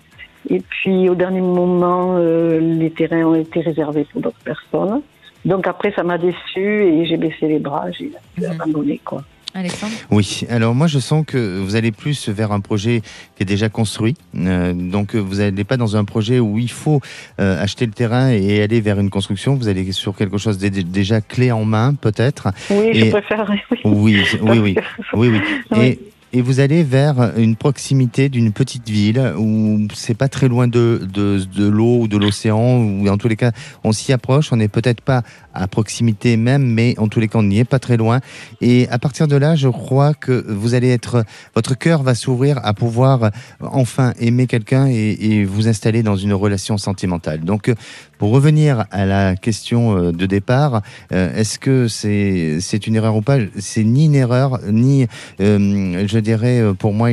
Et 0.48 0.60
puis 0.60 1.08
au 1.08 1.14
dernier 1.14 1.40
moment, 1.40 2.16
euh, 2.16 2.60
les 2.60 2.90
terrains 2.90 3.24
ont 3.24 3.34
été 3.34 3.60
réservés 3.60 4.04
pour 4.10 4.20
d'autres 4.22 4.44
personnes. 4.44 5.02
Donc 5.44 5.66
après, 5.66 5.90
ça 5.96 6.02
m'a 6.02 6.18
déçu 6.18 6.60
et 6.84 7.06
j'ai 7.06 7.16
baissé 7.16 7.48
les 7.48 7.58
bras, 7.58 7.90
j'ai 7.90 8.10
j'ai 8.38 8.46
Mhm. 8.46 8.52
abandonné 8.60 9.00
quoi. 9.04 9.22
Alexandre 9.54 9.92
Oui, 10.10 10.42
alors 10.48 10.74
moi 10.74 10.86
je 10.86 10.98
sens 10.98 11.24
que 11.26 11.58
vous 11.60 11.74
allez 11.76 11.90
plus 11.92 12.28
vers 12.28 12.52
un 12.52 12.60
projet 12.60 13.02
qui 13.36 13.42
est 13.42 13.46
déjà 13.46 13.68
construit. 13.68 14.14
Euh, 14.36 14.72
donc 14.72 15.14
vous 15.16 15.36
n'allez 15.36 15.64
pas 15.64 15.76
dans 15.76 15.96
un 15.96 16.04
projet 16.04 16.38
où 16.38 16.58
il 16.58 16.70
faut 16.70 17.00
euh, 17.40 17.60
acheter 17.62 17.84
le 17.86 17.92
terrain 17.92 18.30
et 18.30 18.62
aller 18.62 18.80
vers 18.80 19.00
une 19.00 19.10
construction. 19.10 19.56
Vous 19.56 19.68
allez 19.68 19.90
sur 19.92 20.14
quelque 20.16 20.38
chose 20.38 20.58
de 20.58 20.68
déjà 20.68 21.20
clé 21.20 21.50
en 21.50 21.64
main 21.64 21.94
peut-être. 21.94 22.48
Oui, 22.70 22.90
Et- 22.92 23.04
je 23.06 23.10
préférerais. 23.10 23.60
Oui. 23.72 23.78
Oui, 23.84 24.22
oui, 24.42 24.58
oui, 24.58 24.74
Parce 24.74 24.86
que- 25.10 25.16
oui, 25.16 25.28
oui. 25.28 25.40
Oui. 25.72 25.84
Et, 25.86 25.98
et 26.32 26.42
vous 26.42 26.60
allez 26.60 26.82
vers 26.84 27.36
une 27.36 27.56
proximité 27.56 28.28
d'une 28.28 28.52
petite 28.52 28.88
ville 28.88 29.34
où 29.36 29.88
c'est 29.94 30.14
pas 30.14 30.28
très 30.28 30.48
loin 30.48 30.68
de, 30.68 31.08
de, 31.12 31.42
de 31.44 31.66
l'eau 31.66 32.02
ou 32.02 32.08
de 32.08 32.16
l'océan, 32.16 32.78
ou 32.78 33.08
en 33.08 33.16
tous 33.16 33.28
les 33.28 33.36
cas, 33.36 33.52
on 33.82 33.92
s'y 33.92 34.12
approche. 34.12 34.52
On 34.52 34.56
n'est 34.56 34.68
peut-être 34.68 35.00
pas 35.00 35.22
à 35.54 35.66
proximité 35.66 36.36
même, 36.36 36.64
mais 36.64 36.94
en 36.98 37.08
tous 37.08 37.18
les 37.18 37.28
cas, 37.28 37.38
on 37.38 37.42
n'y 37.42 37.58
est 37.58 37.64
pas 37.64 37.80
très 37.80 37.96
loin. 37.96 38.20
Et 38.60 38.88
à 38.90 38.98
partir 38.98 39.26
de 39.26 39.36
là, 39.36 39.56
je 39.56 39.68
crois 39.68 40.14
que 40.14 40.44
vous 40.48 40.74
allez 40.74 40.90
être, 40.90 41.24
votre 41.54 41.76
cœur 41.76 42.02
va 42.02 42.14
s'ouvrir 42.14 42.60
à 42.62 42.74
pouvoir 42.74 43.30
enfin 43.60 44.12
aimer 44.20 44.46
quelqu'un 44.46 44.86
et, 44.86 45.16
et 45.20 45.44
vous 45.44 45.66
installer 45.66 46.02
dans 46.02 46.16
une 46.16 46.32
relation 46.32 46.78
sentimentale. 46.78 47.40
Donc, 47.40 47.68
euh, 47.68 47.74
pour 48.20 48.32
revenir 48.32 48.84
à 48.90 49.06
la 49.06 49.34
question 49.34 49.96
euh, 49.96 50.12
de 50.12 50.26
départ, 50.26 50.82
euh, 51.10 51.34
est-ce 51.34 51.58
que 51.58 51.88
c'est 51.88 52.86
une 52.86 52.94
erreur 52.94 53.16
ou 53.16 53.22
pas? 53.22 53.38
C'est 53.58 53.82
ni 53.82 54.04
une 54.04 54.14
erreur, 54.14 54.60
ni, 54.70 55.06
euh, 55.40 56.04
je 56.06 56.18
dirais, 56.18 56.62
pour 56.78 56.92
moi, 56.92 57.08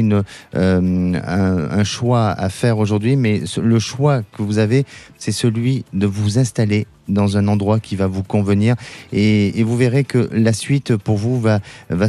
un, 0.54 1.84
choix 1.86 2.28
à 2.32 2.50
faire 2.50 2.78
aujourd'hui, 2.78 3.16
mais 3.16 3.42
le 3.56 3.80
choix 3.80 4.22
que 4.36 4.42
vous 4.42 4.58
avez, 4.58 4.86
c'est 5.18 5.32
celui 5.32 5.86
de 5.94 6.08
vous 6.08 6.40
installer 6.40 6.88
dans 7.08 7.38
un 7.38 7.48
endroit 7.48 7.80
qui 7.80 7.96
va 7.96 8.08
vous 8.08 8.24
convenir 8.24 8.76
et, 9.12 9.64
vous 9.64 9.76
verrez 9.76 10.06
que 10.06 10.30
la 10.32 10.54
suite 10.54 10.96
pour 10.96 11.18
vous 11.18 11.42
va, 11.42 11.60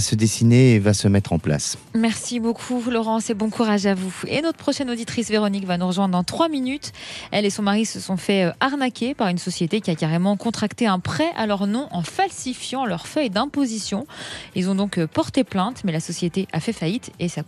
se 0.01 0.15
dessiner 0.15 0.75
et 0.75 0.79
va 0.79 0.95
se 0.95 1.09
mettre 1.09 1.33
en 1.33 1.41
place. 1.41 1.77
Merci 1.95 2.39
beaucoup 2.39 2.83
Laurence 2.89 3.31
et 3.31 3.35
bon 3.35 3.51
courage 3.51 3.87
à 3.87 3.95
vous. 3.95 4.13
Et 4.29 4.43
notre 4.43 4.59
prochaine 4.59 4.91
auditrice 4.91 5.29
Véronique 5.29 5.67
va 5.67 5.77
nous 5.77 5.89
rejoindre 5.89 6.13
dans 6.13 6.23
trois 6.23 6.49
minutes. 6.49 6.93
Elle 7.33 7.45
et 7.45 7.51
son 7.51 7.63
mari 7.63 7.85
se 7.85 7.99
sont 7.99 8.17
fait 8.17 8.45
euh, 8.45 8.53
arnaquer 8.61 9.15
par 9.15 9.29
une 9.29 9.39
société 9.39 9.81
qui 9.81 9.91
a 9.91 9.97
carrément 9.97 10.37
contracté 10.37 10.87
un 10.87 11.01
prêt 11.01 11.31
à 11.37 11.47
leur 11.47 11.67
nom 11.67 11.89
en 11.91 12.03
falsifiant 12.03 12.87
leurs 12.87 13.09
feuilles 13.09 13.31
d'imposition. 13.31 14.07
Ils 14.55 14.71
ont 14.71 14.77
donc 14.77 14.99
euh, 14.99 15.09
porté 15.09 15.43
plainte, 15.43 15.83
mais 15.85 15.93
la 15.93 16.01
société 16.01 16.47
a 16.53 16.61
fait 16.61 16.73
faillite 16.73 17.11
et 17.19 17.29
ça 17.29 17.43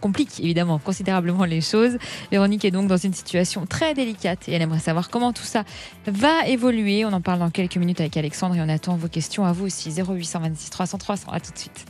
complique 0.00 0.40
évidemment 0.40 0.78
considérablement 0.78 1.44
les 1.44 1.60
choses. 1.60 1.98
Véronique 2.32 2.64
est 2.64 2.72
donc 2.72 2.88
dans 2.88 2.96
une 2.96 3.14
situation 3.14 3.64
très 3.66 3.94
délicate 3.94 4.37
et 4.46 4.52
elle 4.52 4.62
aimerait 4.62 4.78
savoir 4.78 5.10
comment 5.10 5.32
tout 5.32 5.44
ça 5.44 5.64
va 6.06 6.46
évoluer. 6.46 7.04
On 7.04 7.12
en 7.12 7.20
parle 7.20 7.40
dans 7.40 7.50
quelques 7.50 7.76
minutes 7.76 8.00
avec 8.00 8.16
Alexandre 8.16 8.54
et 8.56 8.60
on 8.60 8.68
attend 8.68 8.96
vos 8.96 9.08
questions 9.08 9.44
à 9.44 9.52
vous 9.52 9.66
aussi. 9.66 9.90
0826 9.90 10.70
300 10.70 10.98
300. 10.98 11.32
À 11.32 11.40
tout 11.40 11.52
de 11.52 11.58
suite. 11.58 11.86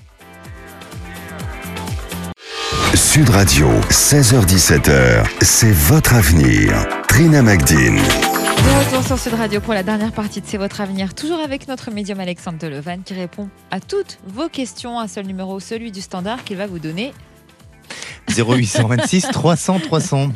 Sud 2.94 3.28
Radio, 3.28 3.68
16h17h, 3.90 5.24
c'est 5.42 5.72
votre 5.72 6.14
avenir. 6.14 6.86
Trina 7.06 7.42
Magdine. 7.42 7.96
De 7.96 8.84
retour 8.84 9.04
sur 9.04 9.18
Sud 9.18 9.34
Radio 9.34 9.60
pour 9.60 9.74
la 9.74 9.82
dernière 9.82 10.12
partie 10.12 10.40
de 10.40 10.46
C'est 10.46 10.56
votre 10.56 10.80
avenir, 10.80 11.14
toujours 11.14 11.40
avec 11.40 11.68
notre 11.68 11.90
médium 11.90 12.18
Alexandre 12.18 12.58
Delevan 12.58 13.02
qui 13.02 13.14
répond 13.14 13.48
à 13.70 13.80
toutes 13.80 14.18
vos 14.26 14.48
questions. 14.48 14.98
Un 14.98 15.06
seul 15.06 15.26
numéro, 15.26 15.60
celui 15.60 15.92
du 15.92 16.00
standard 16.00 16.44
qu'il 16.44 16.56
va 16.56 16.66
vous 16.66 16.78
donner. 16.78 17.12
0826 18.28 19.28
300 19.32 19.78
300. 19.80 20.28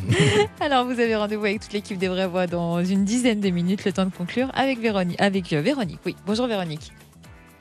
Alors 0.60 0.84
vous 0.84 0.92
avez 0.92 1.16
rendez-vous 1.16 1.44
avec 1.44 1.60
toute 1.60 1.72
l'équipe 1.72 1.98
des 1.98 2.08
Vraies 2.08 2.26
Voix 2.26 2.46
dans 2.46 2.84
une 2.84 3.04
dizaine 3.04 3.40
de 3.40 3.50
minutes, 3.50 3.84
le 3.84 3.92
temps 3.92 4.04
de 4.04 4.10
conclure 4.10 4.50
avec 4.54 4.78
Véronique. 4.78 5.20
Avec 5.20 5.52
euh, 5.52 5.60
Véronique, 5.60 6.00
oui. 6.06 6.16
Bonjour 6.26 6.46
Véronique. 6.46 6.92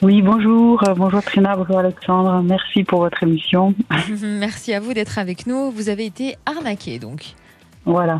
Oui, 0.02 0.22
bonjour. 0.22 0.82
Euh, 0.88 0.96
Bonjour 0.96 1.22
Trina, 1.22 1.56
bonjour 1.56 1.78
Alexandre. 1.78 2.42
Merci 2.42 2.84
pour 2.84 3.02
votre 3.02 3.22
émission. 3.22 3.76
Merci 4.24 4.74
à 4.74 4.80
vous 4.80 4.94
d'être 4.94 5.20
avec 5.20 5.46
nous. 5.46 5.72
Vous 5.72 5.90
avez 5.90 6.06
été 6.06 6.36
arnaqué 6.46 6.98
donc. 6.98 7.36
Voilà. 7.86 8.20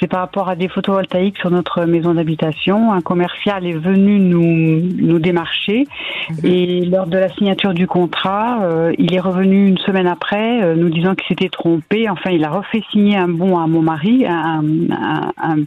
C'est 0.00 0.06
par 0.08 0.20
rapport 0.20 0.48
à 0.48 0.56
des 0.56 0.68
photovoltaïques 0.68 1.36
sur 1.38 1.50
notre 1.50 1.84
maison 1.84 2.14
d'habitation. 2.14 2.90
Un 2.92 3.02
commercial 3.02 3.66
est 3.66 3.76
venu 3.76 4.18
nous, 4.18 4.80
nous 4.96 5.18
démarcher 5.18 5.84
Mhm. 6.30 6.36
et 6.44 6.80
lors 6.86 7.06
de 7.06 7.18
la 7.18 7.28
signature 7.28 7.74
du 7.74 7.86
contrat, 7.86 8.62
euh, 8.62 8.92
il 8.98 9.12
est 9.14 9.20
revenu 9.20 9.68
une 9.68 9.78
semaine 9.78 10.06
après 10.06 10.62
euh, 10.62 10.74
nous 10.74 10.88
disant 10.88 11.14
qu'il 11.14 11.26
s'était 11.28 11.50
trompé. 11.50 12.08
Enfin, 12.08 12.30
il 12.30 12.44
a 12.44 12.50
refait 12.50 12.82
signer 12.90 13.16
un 13.18 13.28
bon 13.28 13.58
à 13.58 13.66
mon 13.66 13.82
mari, 13.82 14.24
un, 14.26 14.62
un, 14.90 15.32
un- 15.42 15.64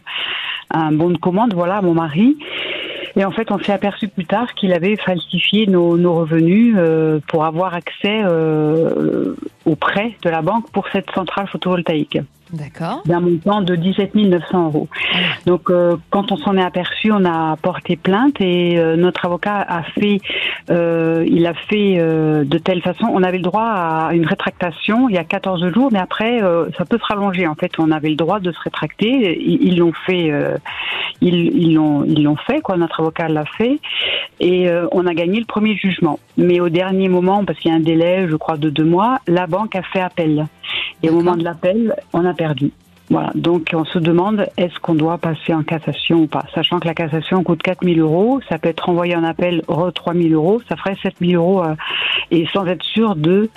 un 0.70 0.90
bon 0.92 1.10
de 1.10 1.18
commande, 1.18 1.54
voilà, 1.54 1.76
à 1.76 1.82
mon 1.82 1.94
mari. 1.94 2.36
Et 3.16 3.24
en 3.24 3.30
fait, 3.30 3.52
on 3.52 3.58
s'est 3.60 3.70
aperçu 3.72 4.08
plus 4.08 4.24
tard 4.24 4.54
qu'il 4.54 4.72
avait 4.72 4.96
falsifié 4.96 5.68
nos, 5.68 5.96
nos 5.96 6.14
revenus 6.14 6.74
euh, 6.76 7.20
pour 7.28 7.44
avoir 7.44 7.74
accès 7.74 8.22
euh, 8.24 9.34
au 9.64 9.76
prêt 9.76 10.16
de 10.22 10.30
la 10.30 10.42
banque 10.42 10.70
pour 10.70 10.86
cette 10.92 11.10
centrale 11.12 11.46
photovoltaïque 11.48 12.18
D'accord. 12.54 13.02
d'un 13.06 13.20
montant 13.20 13.62
de 13.62 13.74
17 13.74 14.14
900 14.14 14.66
euros. 14.66 14.88
Donc, 15.46 15.70
euh, 15.70 15.96
quand 16.10 16.30
on 16.30 16.36
s'en 16.36 16.56
est 16.56 16.62
aperçu, 16.62 17.10
on 17.10 17.24
a 17.24 17.56
porté 17.56 17.96
plainte 17.96 18.40
et 18.40 18.78
euh, 18.78 18.96
notre 18.96 19.24
avocat 19.24 19.64
a 19.66 19.82
fait, 19.82 20.18
euh, 20.70 21.24
il 21.26 21.46
a 21.46 21.54
fait 21.54 21.96
de 21.96 22.58
telle 22.58 22.82
façon, 22.82 23.06
on 23.10 23.22
avait 23.22 23.38
le 23.38 23.42
droit 23.42 23.64
à 23.64 24.10
une 24.12 24.26
rétractation 24.26 25.08
il 25.08 25.14
y 25.14 25.18
a 25.18 25.24
14 25.24 25.72
jours, 25.72 25.88
mais 25.92 25.98
après, 25.98 26.40
ça 26.76 26.84
peut 26.84 26.98
se 26.98 27.04
rallonger. 27.06 27.46
En 27.46 27.54
fait, 27.54 27.72
on 27.78 27.90
avait 27.90 28.10
le 28.10 28.16
droit 28.16 28.40
de 28.40 28.52
se 28.52 28.60
rétracter. 28.60 29.38
Ils 29.40 29.78
l'ont 29.78 29.92
fait, 30.06 30.32
ils 31.20 31.34
ils 31.34 31.74
l'ont, 31.74 32.04
ils 32.04 32.22
l'ont 32.22 32.36
fait, 32.36 32.60
quoi. 32.60 32.76
Notre 32.76 33.00
avocat 33.00 33.28
l'a 33.28 33.44
fait 33.44 33.78
et 34.40 34.68
on 34.92 35.06
a 35.06 35.14
gagné 35.14 35.40
le 35.40 35.46
premier 35.46 35.76
jugement. 35.76 36.18
Mais 36.36 36.60
au 36.60 36.68
dernier 36.68 37.08
moment, 37.08 37.44
parce 37.44 37.58
qu'il 37.58 37.70
y 37.70 37.74
a 37.74 37.76
un 37.76 37.80
délai, 37.80 38.26
je 38.28 38.36
crois, 38.36 38.56
de 38.56 38.70
deux 38.70 38.84
mois, 38.84 39.18
la 39.26 39.46
banque 39.54 39.76
a 39.76 39.82
fait 39.82 40.00
appel. 40.00 40.46
Et 41.02 41.10
au 41.10 41.14
moment 41.14 41.36
de 41.36 41.44
l'appel, 41.44 41.94
on 42.12 42.24
a 42.24 42.34
perdu. 42.34 42.70
Voilà. 43.10 43.30
Donc, 43.34 43.70
on 43.74 43.84
se 43.84 43.98
demande 43.98 44.46
est-ce 44.56 44.78
qu'on 44.80 44.94
doit 44.94 45.18
passer 45.18 45.52
en 45.52 45.62
cassation 45.62 46.22
ou 46.22 46.26
pas? 46.26 46.44
Sachant 46.54 46.80
que 46.80 46.86
la 46.86 46.94
cassation 46.94 47.44
coûte 47.44 47.62
4 47.62 47.84
000 47.84 48.00
euros, 48.00 48.40
ça 48.48 48.58
peut 48.58 48.70
être 48.70 48.86
renvoyé 48.86 49.14
en 49.14 49.24
appel 49.24 49.62
re 49.68 49.92
3 49.92 50.14
000 50.14 50.28
euros, 50.30 50.62
ça 50.68 50.76
ferait 50.76 50.96
7 51.02 51.16
000 51.20 51.32
euros 51.34 51.62
euh, 51.62 51.74
et 52.30 52.46
sans 52.52 52.66
être 52.66 52.82
sûr 52.82 53.14
de 53.14 53.50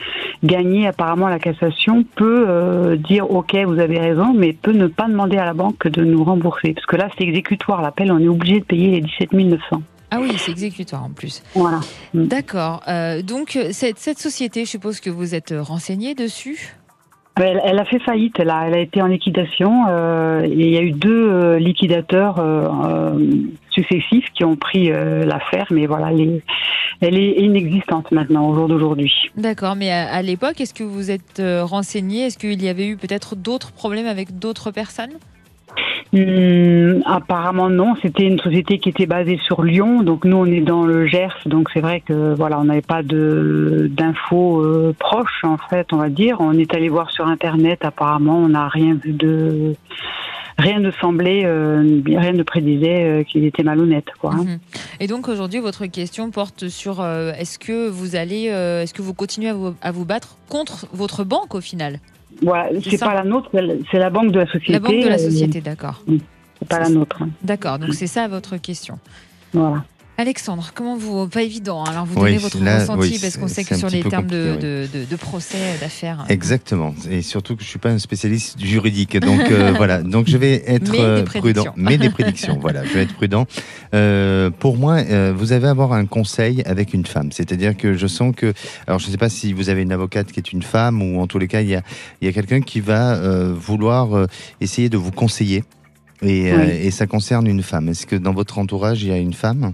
gagner 0.44 0.86
apparemment 0.88 1.30
la 1.30 1.40
cassation 1.40 2.04
peut 2.16 2.46
euh, 2.48 2.98
dire 2.98 3.32
ok 3.32 3.56
vous 3.66 3.80
avez 3.80 4.00
raison, 4.00 4.34
mais 4.36 4.52
peut 4.52 4.74
ne 4.74 4.88
pas 4.88 5.08
demander 5.08 5.38
à 5.38 5.46
la 5.46 5.54
banque 5.54 5.88
de 5.88 6.04
nous 6.04 6.24
rembourser. 6.26 6.74
Parce 6.74 6.86
que 6.86 6.98
là 6.98 7.08
c'est 7.18 7.24
exécutoire, 7.24 7.82
l'appel 7.82 8.12
on 8.12 8.20
est 8.20 8.28
obligé 8.28 8.60
de 8.60 8.66
payer 8.66 8.92
les 8.92 9.02
17 9.02 9.32
900. 9.32 9.82
Ah 10.12 10.20
oui, 10.22 10.32
c'est 10.38 10.52
exécutoire 10.52 11.04
en 11.04 11.10
plus. 11.10 11.44
Voilà. 11.54 11.80
Mm. 12.14 12.26
D'accord. 12.28 12.82
Euh, 12.88 13.22
donc 13.22 13.58
cette, 13.72 13.98
cette 14.00 14.20
société, 14.20 14.66
je 14.66 14.70
suppose 14.70 15.00
que 15.00 15.10
vous 15.10 15.36
êtes 15.36 15.54
renseigné 15.58 16.16
dessus? 16.16 16.76
Elle, 17.40 17.62
elle 17.64 17.78
a 17.78 17.86
fait 17.86 18.00
faillite, 18.00 18.34
elle 18.40 18.50
a, 18.50 18.68
elle 18.68 18.74
a 18.74 18.80
été 18.80 19.00
en 19.00 19.06
liquidation 19.06 19.86
euh, 19.90 20.42
et 20.44 20.50
il 20.50 20.72
y 20.72 20.78
a 20.78 20.82
eu 20.82 20.92
deux 20.92 21.30
euh, 21.30 21.60
liquidateurs 21.60 22.40
euh, 22.40 22.68
euh, 22.86 23.20
successifs 23.70 24.26
qui 24.34 24.44
ont 24.44 24.56
pris 24.56 24.92
euh, 24.92 25.24
l'affaire, 25.24 25.68
mais 25.70 25.86
voilà, 25.86 26.10
les- 26.12 26.42
elle 27.00 27.16
est 27.16 27.34
inexistante 27.40 28.12
maintenant 28.12 28.50
au 28.50 28.56
jour 28.56 28.68
d'aujourd'hui. 28.68 29.14
D'accord, 29.36 29.76
mais 29.76 29.92
à, 29.92 30.08
à 30.12 30.22
l'époque, 30.24 30.60
est-ce 30.62 30.74
que 30.74 30.84
vous 30.84 31.12
êtes 31.12 31.40
euh, 31.40 31.64
renseigné 31.64 32.26
Est-ce 32.26 32.40
qu'il 32.40 32.60
y 32.64 32.70
avait 32.70 32.88
eu 32.88 32.98
peut-être 32.98 33.36
d'autres 33.36 33.72
problèmes 33.72 34.08
avec 34.08 34.40
d'autres 34.40 34.72
personnes? 34.72 35.12
Hum, 36.14 37.02
apparemment 37.06 37.70
non, 37.70 37.96
c'était 38.02 38.24
une 38.24 38.40
société 38.40 38.80
qui 38.80 38.90
était 38.90 39.06
basée 39.06 39.38
sur 39.44 39.62
Lyon, 39.64 40.04
donc 40.04 40.24
nous 40.24 40.38
on 40.38 40.46
est 40.46 40.62
dans 40.62 40.86
le 40.86 41.06
Gers, 41.06 41.36
donc 41.46 41.70
c'est 41.74 41.82
vrai 41.82 42.00
que 42.00 42.34
voilà 42.34 42.60
on 42.60 42.64
n'avait 42.64 42.82
pas 42.82 43.04
de 43.04 43.90
d'infos 43.92 44.62
euh, 44.62 44.96
proches 44.98 45.44
en 45.44 45.58
fait, 45.58 45.88
on 45.92 45.98
va 45.98 46.08
dire. 46.10 46.38
On 46.40 46.54
est 46.54 46.74
allé 46.74 46.88
voir 46.88 47.12
sur 47.12 47.28
internet, 47.28 47.80
apparemment 47.84 48.38
on 48.38 48.50
n'a 48.50 48.70
rien 48.70 48.94
vu 48.94 49.12
de 49.12 49.74
rien 50.58 50.80
ne 50.80 50.92
semblait, 50.92 51.44
euh, 51.46 52.02
rien 52.06 52.32
ne 52.32 52.44
prédisait 52.44 53.04
euh, 53.04 53.24
qu'il 53.24 53.44
était 53.44 53.64
malhonnête 53.64 54.08
quoi. 54.20 54.32
hein. 54.34 54.44
Mhm. 54.46 54.60
Et 55.02 55.08
donc 55.08 55.28
aujourd'hui, 55.28 55.60
votre 55.60 55.86
question 55.88 56.32
porte 56.32 56.70
sur 56.70 57.06
est-ce 57.06 57.60
que 57.60 57.90
vous 57.90 58.16
allez, 58.16 58.46
est-ce 58.46 58.94
que 58.94 59.02
vous 59.02 59.14
continuez 59.14 59.50
à 59.50 59.54
vous, 59.54 59.76
à 59.82 59.92
vous 59.92 60.06
battre 60.06 60.38
contre 60.50 60.88
votre 60.94 61.26
banque 61.26 61.54
au 61.54 61.62
final? 61.62 62.00
Voilà, 62.42 62.70
C'est 62.84 62.98
pas 62.98 63.14
la 63.14 63.24
nôtre, 63.24 63.50
c'est 63.92 64.00
la 64.00 64.10
banque 64.10 64.32
de 64.32 64.40
la 64.40 64.46
société. 64.46 64.74
La 64.74 64.80
banque 64.80 65.04
de 65.04 65.10
la 65.10 65.18
société, 65.18 65.62
d'accord. 65.62 66.04
c'est 66.08 66.68
pas 66.68 66.80
la 66.80 66.90
nôtre. 66.90 67.24
D'accord, 67.44 67.80
donc 67.80 67.94
c'est 67.94 68.08
ça 68.08 68.28
votre 68.28 68.58
question. 68.58 69.00
Voilà. 69.54 69.84
Alexandre, 70.20 70.72
comment 70.74 70.98
vous. 70.98 71.28
Pas 71.28 71.44
évident, 71.44 71.86
hein. 71.86 71.92
alors 71.92 72.06
vous 72.08 72.16
Oui, 72.16 72.22
donnez 72.32 72.38
votre 72.40 72.60
là, 72.64 72.80
ressenti 72.80 73.00
oui, 73.02 73.20
parce 73.22 73.38
qu'on 73.38 73.48
sait 73.48 73.64
que 73.64 73.76
sur 73.76 73.88
les 73.88 74.02
termes 74.02 74.26
de, 74.26 74.56
de, 74.60 74.88
de- 74.92 75.06
de 75.06 75.16
procès, 75.16 75.58
d'affaires. 75.80 76.26
Exactement, 76.28 76.96
et 77.08 77.22
surtout 77.22 77.56
que 77.56 77.62
je 77.64 77.68
suis 77.68 77.78
pas 77.78 77.90
un 77.92 78.00
spécialiste 78.00 78.60
juridique, 78.60 79.16
donc 79.20 79.42
euh, 79.52 79.74
voilà. 79.78 80.02
Donc 80.02 80.28
je 80.28 80.38
vais 80.38 80.64
être 80.66 80.92
Mais 80.92 81.02
euh, 81.02 81.24
prudent, 81.24 81.66
mais 81.76 82.00
des 82.00 82.10
prédictions. 82.10 82.58
voilà, 82.60 82.84
je 82.84 82.94
vais 82.94 83.04
être 83.04 83.14
prudent. 83.14 83.46
Euh, 83.94 84.50
pour 84.50 84.78
moi, 84.78 84.96
euh, 84.96 85.34
vous 85.38 85.52
avez 85.52 85.68
à 85.68 85.70
avoir 85.70 85.94
un 85.94 86.08
conseil 86.08 86.64
avec 86.66 86.96
une 86.96 87.06
femme, 87.06 87.32
c'est-à-dire 87.32 87.78
que 87.78 87.94
je 87.94 88.08
sens 88.08 88.34
que, 88.36 88.54
alors 88.88 88.98
je 89.00 89.06
ne 89.06 89.12
sais 89.12 89.18
pas 89.18 89.30
si 89.30 89.54
vous 89.54 89.70
avez 89.70 89.84
une 89.84 89.92
avocate 89.92 90.32
qui 90.32 90.40
est 90.40 90.52
une 90.52 90.64
femme 90.64 91.00
ou 91.04 91.20
en 91.22 91.28
tous 91.28 91.38
les 91.38 91.48
cas 91.48 91.62
il 91.62 91.70
y 91.70 91.76
a, 91.76 91.84
il 92.22 92.26
y 92.26 92.28
a 92.30 92.34
quelqu'un 92.34 92.62
qui 92.62 92.80
va 92.80 93.14
euh, 93.14 93.54
vouloir 93.56 94.18
euh, 94.18 94.26
essayer 94.62 94.90
de 94.90 94.98
vous 94.98 95.12
conseiller. 95.12 95.64
Et, 96.24 96.52
euh, 96.52 96.58
Oui. 96.58 96.72
et 96.88 96.90
ça 96.90 97.06
concerne 97.06 97.46
une 97.46 97.62
femme. 97.62 97.90
Est-ce 97.90 98.08
que 98.08 98.16
dans 98.16 98.34
votre 98.34 98.58
entourage, 98.58 99.04
il 99.04 99.10
y 99.10 99.12
a 99.12 99.18
une 99.18 99.34
femme? 99.36 99.74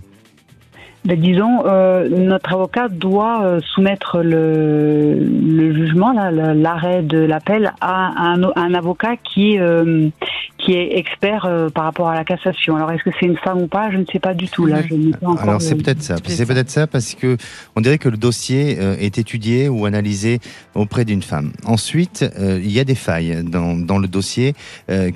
Ben, 1.06 1.20
disons, 1.20 1.66
euh, 1.66 2.08
notre 2.08 2.54
avocat 2.54 2.88
doit 2.88 3.44
euh, 3.44 3.60
soumettre 3.74 4.20
le, 4.20 5.16
le 5.20 5.74
jugement, 5.76 6.14
l'arrêt 6.14 7.02
de 7.02 7.18
l'appel, 7.18 7.74
à 7.82 8.32
un, 8.32 8.42
un 8.56 8.74
avocat 8.74 9.18
qui, 9.18 9.60
euh, 9.60 10.08
qui 10.58 10.72
est 10.72 10.98
expert 10.98 11.44
euh, 11.44 11.68
par 11.68 11.84
rapport 11.84 12.08
à 12.08 12.16
la 12.16 12.24
cassation. 12.24 12.78
Alors, 12.78 12.90
est-ce 12.94 13.04
que 13.04 13.10
c'est 13.20 13.26
une 13.26 13.36
femme 13.36 13.64
ou 13.64 13.68
pas? 13.68 13.92
Je 13.92 13.98
ne 13.98 14.06
sais 14.10 14.20
pas 14.20 14.34
du 14.34 14.48
tout. 14.48 14.66
Là, 14.66 14.82
je 14.82 15.12
pas 15.18 15.28
encore. 15.28 15.44
Alors 15.44 15.62
c'est 15.62 15.76
peut-être 15.76 16.02
ça. 16.02 16.16
c'est 16.26 16.46
peut-être 16.46 16.70
ça. 16.70 16.88
parce 16.88 17.16
que 17.16 17.36
on 17.76 17.82
dirait 17.82 17.98
que 17.98 18.08
le 18.08 18.16
dossier 18.16 18.78
est 18.80 19.18
étudié 19.18 19.68
ou 19.68 19.86
analysé 19.86 20.40
auprès 20.74 21.04
d'une 21.04 21.22
femme. 21.22 21.52
Ensuite, 21.66 22.26
il 22.40 22.72
y 22.72 22.80
a 22.80 22.86
des 22.86 22.96
failles 22.96 23.44
dans, 23.44 23.76
dans 23.76 23.98
le 23.98 24.08
dossier 24.08 24.54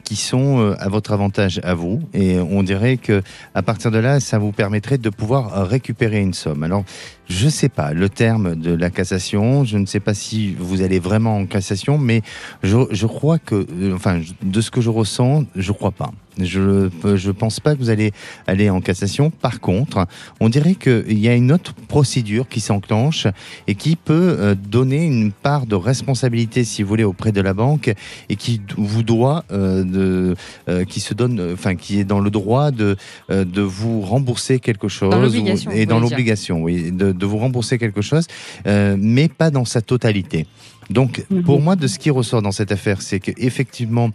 qui 0.04 0.16
sont 0.16 0.76
à 0.78 0.90
votre 0.90 1.14
avantage 1.14 1.62
à 1.64 1.74
vous 1.74 2.02
et 2.14 2.40
on 2.40 2.64
dirait 2.64 2.98
que 2.98 3.22
à 3.56 3.62
partir 3.62 3.92
de 3.92 4.00
là, 4.00 4.20
ça 4.20 4.38
vous 4.38 4.52
permettrait 4.52 4.98
de 4.98 5.10
pouvoir 5.10 5.56
récupérer 5.78 6.20
une 6.20 6.34
somme. 6.34 6.84
Je 7.30 7.50
sais 7.50 7.70
pas 7.70 7.94
le 7.94 8.10
terme 8.10 8.56
de 8.56 8.74
la 8.74 8.90
cassation. 8.90 9.64
Je 9.64 9.78
ne 9.78 9.86
sais 9.86 10.00
pas 10.00 10.14
si 10.14 10.54
vous 10.58 10.82
allez 10.82 11.00
vraiment 11.00 11.38
en 11.38 11.46
cassation, 11.46 11.98
mais 11.98 12.22
je, 12.64 12.78
je 12.92 13.06
crois 13.06 13.38
que, 13.40 13.56
euh, 13.82 13.94
enfin, 13.96 14.22
de 14.42 14.62
ce 14.62 14.72
que 14.72 14.82
je 14.82 14.90
ressens, 14.90 15.46
je 15.56 15.72
crois 15.72 15.92
pas. 15.92 16.12
Je 16.40 16.90
je 17.16 17.32
pense 17.32 17.60
pas 17.60 17.74
que 17.74 17.80
vous 17.80 17.90
allez 17.90 18.12
aller 18.46 18.70
en 18.70 18.80
cassation. 18.80 19.32
Par 19.32 19.60
contre, 19.60 20.06
on 20.40 20.50
dirait 20.50 20.76
qu'il 20.76 21.18
y 21.18 21.28
a 21.28 21.34
une 21.34 21.52
autre 21.52 21.74
procédure 21.88 22.48
qui 22.48 22.60
s'enclenche 22.60 23.26
et 23.66 23.74
qui 23.74 23.96
peut 23.96 24.36
euh, 24.40 24.54
donner 24.54 25.04
une 25.04 25.32
part 25.32 25.66
de 25.66 25.74
responsabilité, 25.74 26.64
si 26.64 26.84
vous 26.84 26.90
voulez, 26.90 27.04
auprès 27.04 27.32
de 27.32 27.42
la 27.42 27.56
banque 27.56 27.92
et 28.30 28.36
qui 28.36 28.62
vous 28.78 29.02
doit, 29.02 29.46
euh, 29.52 29.84
de, 29.84 30.36
euh, 30.70 30.86
qui 30.86 31.00
se 31.00 31.16
donne, 31.16 31.54
enfin, 31.54 31.74
qui 31.76 32.00
est 32.00 32.04
dans 32.06 32.20
le 32.20 32.30
droit 32.30 32.70
de, 32.70 32.98
euh, 33.32 33.44
de 33.44 33.64
vous 33.64 34.02
rembourser 34.02 34.60
quelque 34.60 34.88
chose 34.90 35.12
ou- 35.26 35.34
et 35.76 35.86
dans 35.88 35.96
l'obligation, 36.12 36.62
oui, 36.62 36.92
de, 36.92 37.14
de 37.18 37.26
vous 37.26 37.38
rembourser 37.38 37.78
quelque 37.78 38.02
chose, 38.02 38.28
euh, 38.66 38.96
mais 38.98 39.28
pas 39.28 39.52
dans 39.52 39.66
sa 39.66 39.82
totalité. 39.82 40.48
Donc, 40.90 41.26
Mhm. 41.30 41.44
pour 41.44 41.62
moi, 41.62 41.76
de 41.76 41.88
ce 41.88 42.00
qui 42.00 42.10
ressort 42.10 42.42
dans 42.42 42.52
cette 42.52 42.72
affaire, 42.72 43.02
c'est 43.02 43.20
que 43.20 43.32
effectivement, 43.38 44.10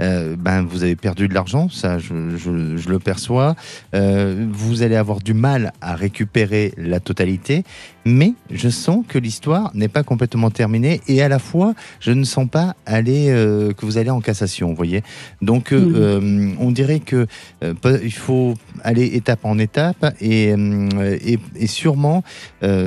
euh, 0.00 0.36
ben, 0.38 0.62
vous 0.62 0.82
avez 0.82 0.96
perdu 0.96 1.28
de 1.28 1.34
l'argent, 1.34 1.68
ça, 1.68 1.98
je, 1.98 2.36
je- 2.36 2.76
je 2.76 2.88
le 2.88 2.98
perçois. 2.98 3.54
Euh, 3.94 4.46
vous 4.50 4.82
allez 4.82 4.96
avoir 4.96 5.20
du 5.20 5.34
mal 5.34 5.72
à 5.80 5.94
récupérer 5.94 6.72
la 6.76 6.98
totalité, 7.00 7.62
mais 8.04 8.34
je 8.50 8.68
sens 8.68 9.04
que 9.06 9.18
l'histoire 9.18 9.70
n'est 9.74 9.88
pas 9.88 10.02
complètement 10.02 10.50
terminée 10.50 11.00
et 11.08 11.22
à 11.22 11.28
la 11.28 11.38
fois, 11.38 11.74
je 12.00 12.12
ne 12.12 12.24
sens 12.24 12.48
pas 12.48 12.74
aller 12.86 13.26
euh, 13.30 13.72
que 13.72 13.84
vous 13.86 13.98
allez 13.98 14.10
en 14.10 14.20
cassation, 14.20 14.68
vous 14.70 14.76
voyez. 14.76 15.02
Donc, 15.42 15.72
euh, 15.72 16.20
Mhm. 16.20 16.56
on 16.60 16.70
dirait 16.72 17.00
que 17.00 17.26
il 18.02 18.12
faut 18.12 18.54
aller 18.82 19.06
étape 19.14 19.44
en 19.44 19.58
étape 19.58 20.14
et, 20.20 20.50
et, 21.24 21.38
et 21.56 21.66
sûrement 21.66 22.22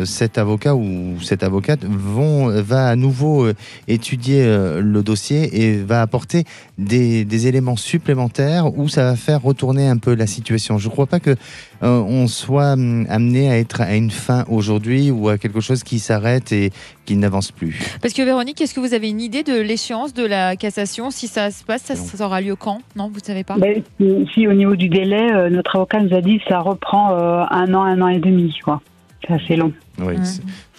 cet 0.06 0.38
avocat 0.38 0.76
ou 0.76 1.16
cette 1.22 1.44
avocate 1.44 1.84
vont 1.86 2.48
va 2.62 2.88
à 2.88 2.96
nouveau 2.96 3.29
euh, 3.30 3.54
étudier 3.88 4.44
euh, 4.44 4.82
le 4.82 5.02
dossier 5.04 5.62
et 5.62 5.78
va 5.78 6.02
apporter 6.02 6.44
des, 6.78 7.26
des 7.26 7.48
éléments 7.48 7.76
supplémentaires 7.76 8.78
où 8.78 8.88
ça 8.90 9.04
va 9.04 9.16
faire 9.16 9.42
retourner 9.42 9.88
un 9.88 9.98
peu 9.98 10.16
la 10.16 10.28
situation. 10.28 10.78
Je 10.78 10.88
ne 10.88 10.92
crois 10.92 11.08
pas 11.08 11.20
que 11.20 11.36
euh, 11.84 12.00
on 12.20 12.28
soit 12.28 12.74
hum, 12.74 13.06
amené 13.10 13.50
à 13.50 13.58
être 13.58 13.82
à 13.82 13.96
une 13.96 14.12
fin 14.12 14.46
aujourd'hui 14.50 15.12
ou 15.12 15.30
à 15.30 15.38
quelque 15.38 15.62
chose 15.62 15.84
qui 15.84 16.00
s'arrête 16.00 16.52
et 16.52 16.72
qui 17.06 17.16
n'avance 17.16 17.52
plus. 17.52 17.80
Parce 18.02 18.14
que 18.14 18.22
Véronique, 18.22 18.62
est-ce 18.62 18.74
que 18.74 18.80
vous 18.80 18.94
avez 18.94 19.10
une 19.10 19.22
idée 19.22 19.44
de 19.44 19.60
l'échéance 19.60 20.14
de 20.14 20.26
la 20.26 20.56
cassation? 20.56 21.10
Si 21.12 21.28
ça 21.28 21.52
se 21.52 21.64
passe, 21.64 21.84
ça, 21.84 21.96
ça 21.96 22.26
aura 22.26 22.42
lieu 22.42 22.56
quand? 22.56 22.80
Non, 22.96 23.08
vous 23.08 23.20
ne 23.20 23.24
savez 23.24 23.44
pas? 23.44 23.56
Ben, 23.58 23.82
si, 24.00 24.28
si 24.34 24.48
au 24.48 24.54
niveau 24.54 24.76
du 24.76 24.90
délai, 24.90 25.32
euh, 25.34 25.50
notre 25.50 25.76
avocat 25.76 26.02
nous 26.02 26.16
a 26.16 26.22
dit 26.22 26.40
que 26.40 26.46
ça 26.48 26.60
reprend 26.60 27.14
euh, 27.14 27.44
un 27.50 27.74
an, 27.74 27.84
un 27.84 28.02
an 28.02 28.08
et 28.08 28.20
demi, 28.20 28.56
quoi. 28.64 28.82
C'est 29.22 29.34
assez 29.34 29.56
long. 29.56 29.74
Oui, 30.00 30.16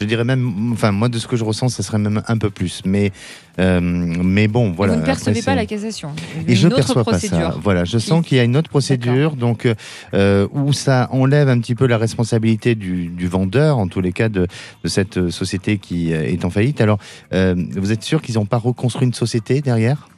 je 0.01 0.07
dirais 0.07 0.25
même, 0.25 0.73
enfin 0.73 0.93
moi 0.93 1.11
de 1.11 1.19
ce 1.19 1.27
que 1.27 1.37
je 1.37 1.45
ressens, 1.45 1.69
ça 1.69 1.83
serait 1.83 1.99
même 1.99 2.23
un 2.27 2.39
peu 2.39 2.49
plus. 2.49 2.81
Mais, 2.87 3.13
euh, 3.59 3.81
mais 3.81 4.49
bon, 4.49 4.73
voilà. 4.73 4.95
vous 4.95 5.01
ne 5.01 5.05
percevez 5.05 5.41
après, 5.41 5.53
pas 5.53 5.55
la 5.55 5.67
cassation 5.67 6.11
Et 6.49 6.57
je 6.57 6.67
autre 6.67 6.77
perçois 6.77 7.05
pas 7.05 7.19
ça. 7.19 7.55
Voilà, 7.63 7.85
je 7.85 7.99
sens 7.99 8.25
qu'il 8.25 8.39
y 8.39 8.41
a 8.41 8.45
une 8.45 8.57
autre 8.57 8.71
procédure, 8.71 9.37
donc 9.37 9.69
euh, 10.15 10.49
où 10.53 10.73
ça 10.73 11.09
enlève 11.13 11.51
un 11.51 11.61
petit 11.61 11.75
peu 11.75 11.87
la 11.87 11.99
responsabilité 11.99 12.75
du, 12.75 13.09
du 13.09 13.29
vendeur, 13.29 13.79
en 13.79 13.89
tous 13.89 14.01
les 14.01 14.13
cas 14.13 14.31
de, 14.31 14.47
de 14.85 14.89
cette 14.89 15.19
euh, 15.19 15.31
société 15.31 15.77
qui 15.79 16.13
est 16.13 16.45
en 16.45 16.51
faillite. 16.51 16.81
Alors, 16.81 16.99
euh, 17.35 17.55
vous 17.77 17.93
êtes 17.93 18.03
sûr 18.03 18.23
qu'ils 18.23 18.37
n'ont 18.37 18.47
pas 18.47 18.59
reconstruit 18.59 19.07
une 19.07 19.15
société 19.15 19.61
derrière? 19.61 20.10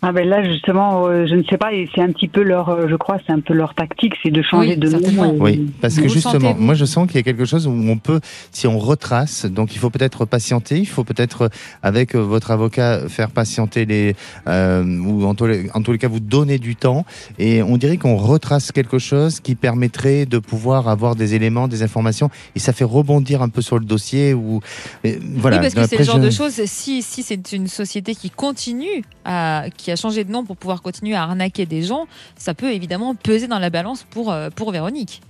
Ah 0.00 0.12
ben 0.12 0.28
là 0.28 0.44
justement, 0.44 1.06
euh, 1.06 1.26
je 1.26 1.34
ne 1.34 1.42
sais 1.42 1.56
pas, 1.58 1.72
et 1.72 1.88
c'est 1.92 2.00
un 2.00 2.12
petit 2.12 2.28
peu 2.28 2.42
leur, 2.44 2.68
euh, 2.68 2.86
je 2.88 2.94
crois, 2.94 3.18
c'est 3.26 3.32
un 3.32 3.40
peu 3.40 3.52
leur 3.52 3.74
tactique, 3.74 4.14
c'est 4.22 4.30
de 4.30 4.42
changer 4.42 4.70
Oui, 4.70 4.76
de 4.76 4.88
nom. 5.10 5.34
et- 5.34 5.40
Oui, 5.40 5.70
parce 5.80 5.96
que 5.96 6.02
Vous 6.02 6.08
justement, 6.08 6.54
moi 6.56 6.74
je 6.74 6.84
sens 6.84 7.08
qu'il 7.08 7.16
y 7.16 7.18
a 7.18 7.22
quelque 7.24 7.44
chose 7.44 7.66
où 7.66 7.72
on 7.72 7.98
peut, 7.98 8.20
si 8.52 8.68
on 8.68 8.78
retrace, 8.78 9.44
donc 9.46 9.74
il 9.74 9.78
faut 9.78 9.90
peut-être 9.90 10.24
patienter, 10.24 10.78
il 10.78 10.86
faut 10.86 11.02
peut-être 11.02 11.42
euh, 11.42 11.48
avec 11.82 12.14
euh, 12.14 12.20
votre 12.20 12.52
avocat 12.52 13.08
faire 13.08 13.30
patienter 13.32 13.86
les, 13.86 14.14
euh, 14.46 14.84
ou 15.00 15.24
en 15.24 15.34
tous, 15.34 15.46
les, 15.46 15.68
en 15.74 15.82
tous 15.82 15.90
les 15.90 15.98
cas 15.98 16.06
vous 16.06 16.20
donner 16.20 16.58
du 16.58 16.76
temps, 16.76 17.04
et 17.40 17.62
on 17.64 17.76
dirait 17.76 17.96
qu'on 17.96 18.14
retrace 18.16 18.70
quelque 18.70 19.00
chose 19.00 19.40
qui 19.40 19.56
permettrait 19.56 20.26
de 20.26 20.38
pouvoir 20.38 20.86
avoir 20.88 21.16
des 21.16 21.34
éléments, 21.34 21.66
des 21.66 21.82
informations, 21.82 22.30
et 22.54 22.60
ça 22.60 22.72
fait 22.72 22.84
rebondir 22.84 23.42
un 23.42 23.48
peu 23.48 23.62
sur 23.62 23.80
le 23.80 23.84
dossier. 23.84 24.32
Ou 24.32 24.60
voilà. 25.02 25.56
oui, 25.56 25.62
parce 25.62 25.74
que 25.74 25.86
c'est 25.88 25.98
le 25.98 26.04
genre 26.04 26.18
je- 26.18 26.26
de 26.26 26.30
choses, 26.30 26.62
si, 26.66 27.02
si 27.02 27.24
c'est 27.24 27.52
une 27.52 27.66
société 27.66 28.14
qui 28.14 28.30
continue, 28.30 29.02
à, 29.24 29.64
qui 29.76 29.87
a 29.90 29.96
changé 29.96 30.24
de 30.24 30.30
nom 30.30 30.44
pour 30.44 30.56
pouvoir 30.56 30.82
continuer 30.82 31.14
à 31.14 31.22
arnaquer 31.22 31.66
des 31.66 31.82
gens, 31.82 32.06
ça 32.36 32.54
peut 32.54 32.72
évidemment 32.72 33.14
peser 33.14 33.46
dans 33.48 33.58
la 33.58 33.70
balance 33.70 34.04
pour, 34.10 34.32
euh, 34.32 34.50
pour 34.50 34.70
Véronique. 34.72 35.20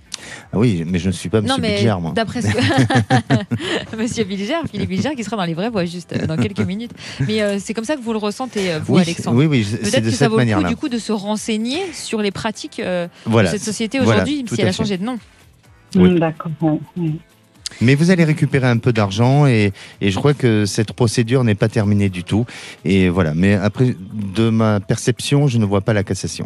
Ah 0.51 0.57
oui, 0.57 0.83
mais 0.85 0.99
je 0.99 1.07
ne 1.07 1.13
suis 1.13 1.29
pas 1.29 1.39
Monsieur 1.39 1.55
non, 1.55 1.61
mais 1.61 1.75
Bilger, 1.77 1.95
moi. 2.01 2.11
d'après 2.13 2.41
ce 2.41 2.47
que. 2.47 3.95
Monsieur 3.97 4.25
Bilger, 4.25 4.55
Philippe 4.69 4.89
Bilger, 4.89 5.15
qui 5.15 5.23
sera 5.23 5.37
dans 5.37 5.45
les 5.45 5.53
vraies 5.53 5.69
voies 5.69 5.85
juste 5.85 6.11
euh, 6.13 6.27
dans 6.27 6.35
quelques 6.35 6.59
minutes. 6.59 6.91
Mais 7.25 7.41
euh, 7.41 7.57
c'est 7.57 7.73
comme 7.73 7.85
ça 7.85 7.95
que 7.95 8.01
vous 8.01 8.11
le 8.11 8.17
ressentez, 8.19 8.77
vous, 8.83 8.95
Oui, 8.95 9.01
Alexandre. 9.01 9.37
oui, 9.37 9.45
oui, 9.45 9.65
c'est 9.69 9.77
Peut-être 9.77 10.03
de 10.03 10.09
que 10.09 10.11
ça 10.11 10.25
cette 10.25 10.29
vaut 10.31 10.39
le 10.39 10.55
coup 10.55 10.67
du 10.67 10.75
coup 10.75 10.89
de 10.89 10.97
se 10.97 11.13
renseigner 11.13 11.79
sur 11.93 12.21
les 12.21 12.31
pratiques 12.31 12.81
euh, 12.81 13.07
Voilà. 13.25 13.49
de 13.49 13.57
cette 13.57 13.63
société 13.65 13.99
Voilà, 13.99 14.23
aujourd'hui, 14.23 14.43
tout 14.43 14.55
si 14.55 14.61
elle 14.61 14.67
a 14.67 14.71
fait. 14.73 14.77
changé 14.77 14.97
de 14.97 15.03
nom. 15.05 15.17
Oui. 15.95 16.19
D'accord. 16.19 16.51
ouais. 16.61 17.11
Mais 17.81 17.95
vous 17.95 18.11
allez 18.11 18.23
récupérer 18.23 18.67
un 18.67 18.77
peu 18.77 18.91
d'argent 18.93 19.45
et, 19.47 19.71
et 20.01 20.11
je 20.11 20.17
crois 20.17 20.33
que 20.33 20.65
cette 20.65 20.93
procédure 20.93 21.43
n'est 21.43 21.55
pas 21.55 21.69
terminée 21.69 22.09
du 22.09 22.23
tout. 22.23 22.45
Et 22.85 23.09
voilà. 23.09 23.33
Mais 23.33 23.53
après, 23.53 23.95
de 24.35 24.49
ma 24.49 24.79
perception, 24.79 25.47
je 25.47 25.57
ne 25.57 25.65
vois 25.65 25.81
pas 25.81 25.93
la 25.93 26.03
cassation. 26.03 26.45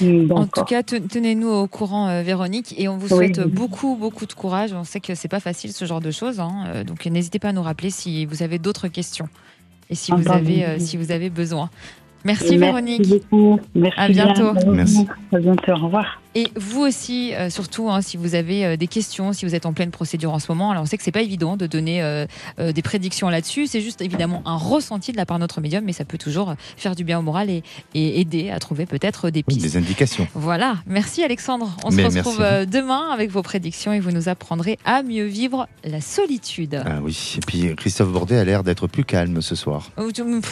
Mm, 0.00 0.30
En 0.30 0.46
tout 0.46 0.62
cas, 0.64 0.84
te- 0.84 0.94
tenez-nous 0.96 1.48
au 1.48 1.66
courant, 1.66 2.08
euh, 2.08 2.22
Véronique, 2.22 2.74
et 2.78 2.86
on 2.88 2.96
vous 2.96 3.08
Oui. 3.12 3.32
souhaite 3.34 3.40
beaucoup, 3.48 3.96
beaucoup 3.96 4.24
de 4.26 4.32
courage. 4.32 4.72
On 4.72 4.84
sait 4.84 5.00
que 5.00 5.16
c'est 5.16 5.26
pas 5.28 5.40
facile 5.40 5.72
ce 5.72 5.84
genre 5.84 6.00
de 6.00 6.12
choses, 6.12 6.38
hein, 6.38 6.52
euh, 6.68 6.84
donc 6.84 7.04
n'hésitez 7.06 7.40
pas 7.40 7.48
à 7.48 7.52
nous 7.52 7.62
rappeler 7.62 7.90
si 7.90 8.24
vous 8.26 8.44
avez 8.44 8.58
d'autres 8.60 8.86
questions 8.86 9.28
et 9.90 9.96
si 9.96 10.12
vous 10.12 10.30
avez, 10.30 10.64
euh, 10.64 10.78
si 10.78 10.96
vous 10.96 11.10
avez 11.10 11.28
besoin. 11.28 11.70
Merci, 12.24 12.56
Véronique. 12.56 13.00
Merci 13.00 13.20
beaucoup. 13.30 13.60
Merci 13.74 13.98
À 14.00 14.08
bien. 14.08 14.32
bientôt. 14.32 14.70
Merci. 14.70 15.06
À 15.32 15.38
bientôt. 15.40 15.72
Au 15.72 15.84
revoir. 15.86 16.20
Et 16.36 16.48
vous 16.56 16.80
aussi, 16.80 17.32
euh, 17.34 17.48
surtout, 17.48 17.88
hein, 17.90 18.02
si 18.02 18.16
vous 18.16 18.34
avez 18.34 18.64
euh, 18.66 18.76
des 18.76 18.88
questions, 18.88 19.32
si 19.32 19.44
vous 19.46 19.54
êtes 19.54 19.66
en 19.66 19.72
pleine 19.72 19.90
procédure 19.92 20.32
en 20.32 20.38
ce 20.40 20.50
moment, 20.50 20.70
alors 20.72 20.82
on 20.82 20.86
sait 20.86 20.96
que 20.96 21.04
c'est 21.04 21.12
pas 21.12 21.22
évident 21.22 21.56
de 21.56 21.66
donner 21.66 22.02
euh, 22.02 22.26
euh, 22.58 22.72
des 22.72 22.82
prédictions 22.82 23.28
là-dessus. 23.28 23.66
C'est 23.68 23.80
juste 23.80 24.00
évidemment 24.00 24.42
un 24.44 24.56
ressenti 24.56 25.12
de 25.12 25.16
la 25.16 25.26
part 25.26 25.36
de 25.38 25.42
notre 25.42 25.60
médium, 25.60 25.84
mais 25.84 25.92
ça 25.92 26.04
peut 26.04 26.18
toujours 26.18 26.54
faire 26.76 26.96
du 26.96 27.04
bien 27.04 27.20
au 27.20 27.22
moral 27.22 27.50
et, 27.50 27.62
et 27.94 28.20
aider 28.20 28.50
à 28.50 28.58
trouver 28.58 28.84
peut-être 28.86 29.30
des 29.30 29.44
Oui, 29.46 29.54
pistes. 29.54 29.62
des 29.62 29.76
indications. 29.76 30.26
Voilà, 30.34 30.76
merci 30.86 31.22
Alexandre. 31.22 31.76
On 31.84 31.90
se 31.92 32.00
retrouve 32.00 32.40
merci. 32.40 32.66
demain 32.66 33.10
avec 33.12 33.30
vos 33.30 33.42
prédictions 33.42 33.92
et 33.92 34.00
vous 34.00 34.10
nous 34.10 34.28
apprendrez 34.28 34.78
à 34.84 35.02
mieux 35.04 35.26
vivre 35.26 35.68
la 35.84 36.00
solitude. 36.00 36.82
Ah 36.84 36.98
oui. 37.02 37.34
Et 37.36 37.40
puis 37.46 37.74
Christophe 37.76 38.10
Bordet 38.10 38.38
a 38.38 38.44
l'air 38.44 38.64
d'être 38.64 38.86
plus 38.88 39.04
calme 39.04 39.40
ce 39.40 39.54
soir. 39.54 39.90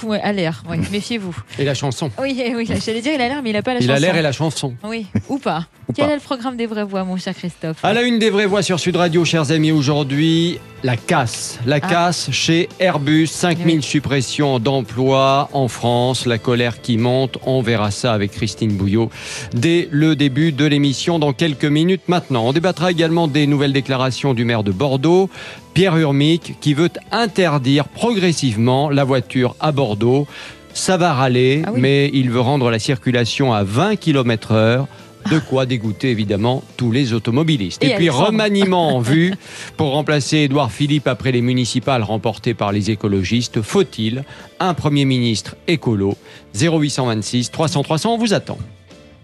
Ouais, 0.05 0.20
à 0.20 0.33
l'air, 0.33 0.62
oui, 0.68 0.78
méfiez-vous. 0.93 1.37
Et 1.59 1.64
la 1.64 1.74
chanson. 1.74 2.11
Oui, 2.20 2.41
oui, 2.55 2.66
j'allais 2.85 3.01
dire 3.01 3.12
il 3.14 3.20
a 3.20 3.28
l'air, 3.28 3.43
mais 3.43 3.51
il 3.51 3.57
a 3.57 3.62
pas 3.62 3.74
la 3.74 3.80
Il 3.80 3.87
chanson. 3.87 3.97
a 3.97 4.01
l'air 4.01 4.16
et 4.16 4.22
la 4.22 4.33
chanson. 4.33 4.74
Oui, 4.85 5.07
ou 5.28 5.39
pas. 5.39 5.66
Ou 5.89 5.93
Quel 5.95 6.07
pas. 6.07 6.12
est 6.12 6.14
le 6.16 6.20
programme 6.23 6.57
des 6.57 6.66
vraies 6.66 6.85
voix, 6.85 7.03
mon 7.03 7.16
cher 7.16 7.35
Christophe 7.35 7.85
À 7.85 7.93
la 7.93 8.03
une 8.03 8.20
des 8.20 8.31
vraies 8.31 8.47
voix 8.47 8.62
sur 8.62 8.79
Sud 8.79 8.95
Radio, 8.95 9.25
chers 9.25 9.51
amis, 9.51 9.73
aujourd'hui, 9.73 10.61
la 10.85 10.97
casse. 10.97 11.59
La 11.66 11.77
Ah. 11.77 11.81
casse 11.81 12.31
chez 12.31 12.68
Airbus, 12.79 13.27
5000 13.27 13.79
Oui. 13.79 13.83
suppressions 13.83 14.61
d'emplois 14.61 15.49
en 15.53 15.66
France, 15.66 16.25
la 16.25 16.39
colère 16.39 16.83
qui 16.83 16.99
monte. 16.99 17.39
On 17.47 17.62
verra 17.62 17.91
ça 17.91 18.12
avec 18.12 18.31
Christine 18.31 18.77
Bouillot 18.77 19.11
dès 19.55 19.89
le 19.91 20.14
début 20.14 20.53
de 20.53 20.64
l'émission 20.64 21.18
dans 21.18 21.33
quelques 21.33 21.64
minutes 21.64 22.03
maintenant. 22.07 22.47
On 22.47 22.53
débattra 22.53 22.93
également 22.93 23.27
des 23.27 23.49
nouvelles 23.49 23.73
déclarations 23.73 24.35
du 24.35 24.45
maire 24.45 24.62
de 24.62 24.70
Bordeaux, 24.70 25.31
Pierre 25.75 25.97
Urmic, 25.97 26.55
qui 26.61 26.75
veut 26.75 26.91
interdire 27.11 27.89
progressivement 27.89 28.89
la 28.89 29.03
voiture 29.03 29.57
à 29.59 29.73
Bordeaux. 29.73 30.29
Ça 30.75 30.97
va 30.97 31.12
râler, 31.12 31.62
Ah 31.66 31.70
oui. 31.75 31.81
mais 31.81 32.11
il 32.14 32.31
veut 32.31 32.41
rendre 32.41 32.70
la 32.70 32.79
circulation 32.79 33.53
à 33.53 33.64
20 33.64 33.97
km 33.97 34.53
heure. 34.53 34.87
De 35.31 35.39
quoi 35.39 35.66
dégoûter 35.66 36.11
évidemment 36.11 36.62
tous 36.77 36.93
les 36.93 37.12
automobilistes. 37.12 37.83
Et 37.85 37.91
Et, 37.91 37.95
puis 37.97 38.11
remaniement 38.11 38.97
en 38.97 39.01
vue 39.01 39.35
pour 39.77 39.93
remplacer 39.93 40.39
Édouard 40.39 40.73
Philippe 40.73 41.07
après 41.07 41.33
les 41.33 41.43
municipales 41.43 42.03
remportées 42.03 42.55
par 42.55 42.73
les 42.73 42.91
écologistes. 42.91 43.62
Faut-il 43.62 44.25
un 44.61 44.75
Premier 44.75 45.05
ministre 45.05 45.57
écolo? 45.68 46.16
0826 46.55 47.51
300 47.51 47.83
300, 47.83 48.14
on 48.14 48.18
vous 48.18 48.35
attend. 48.35 48.59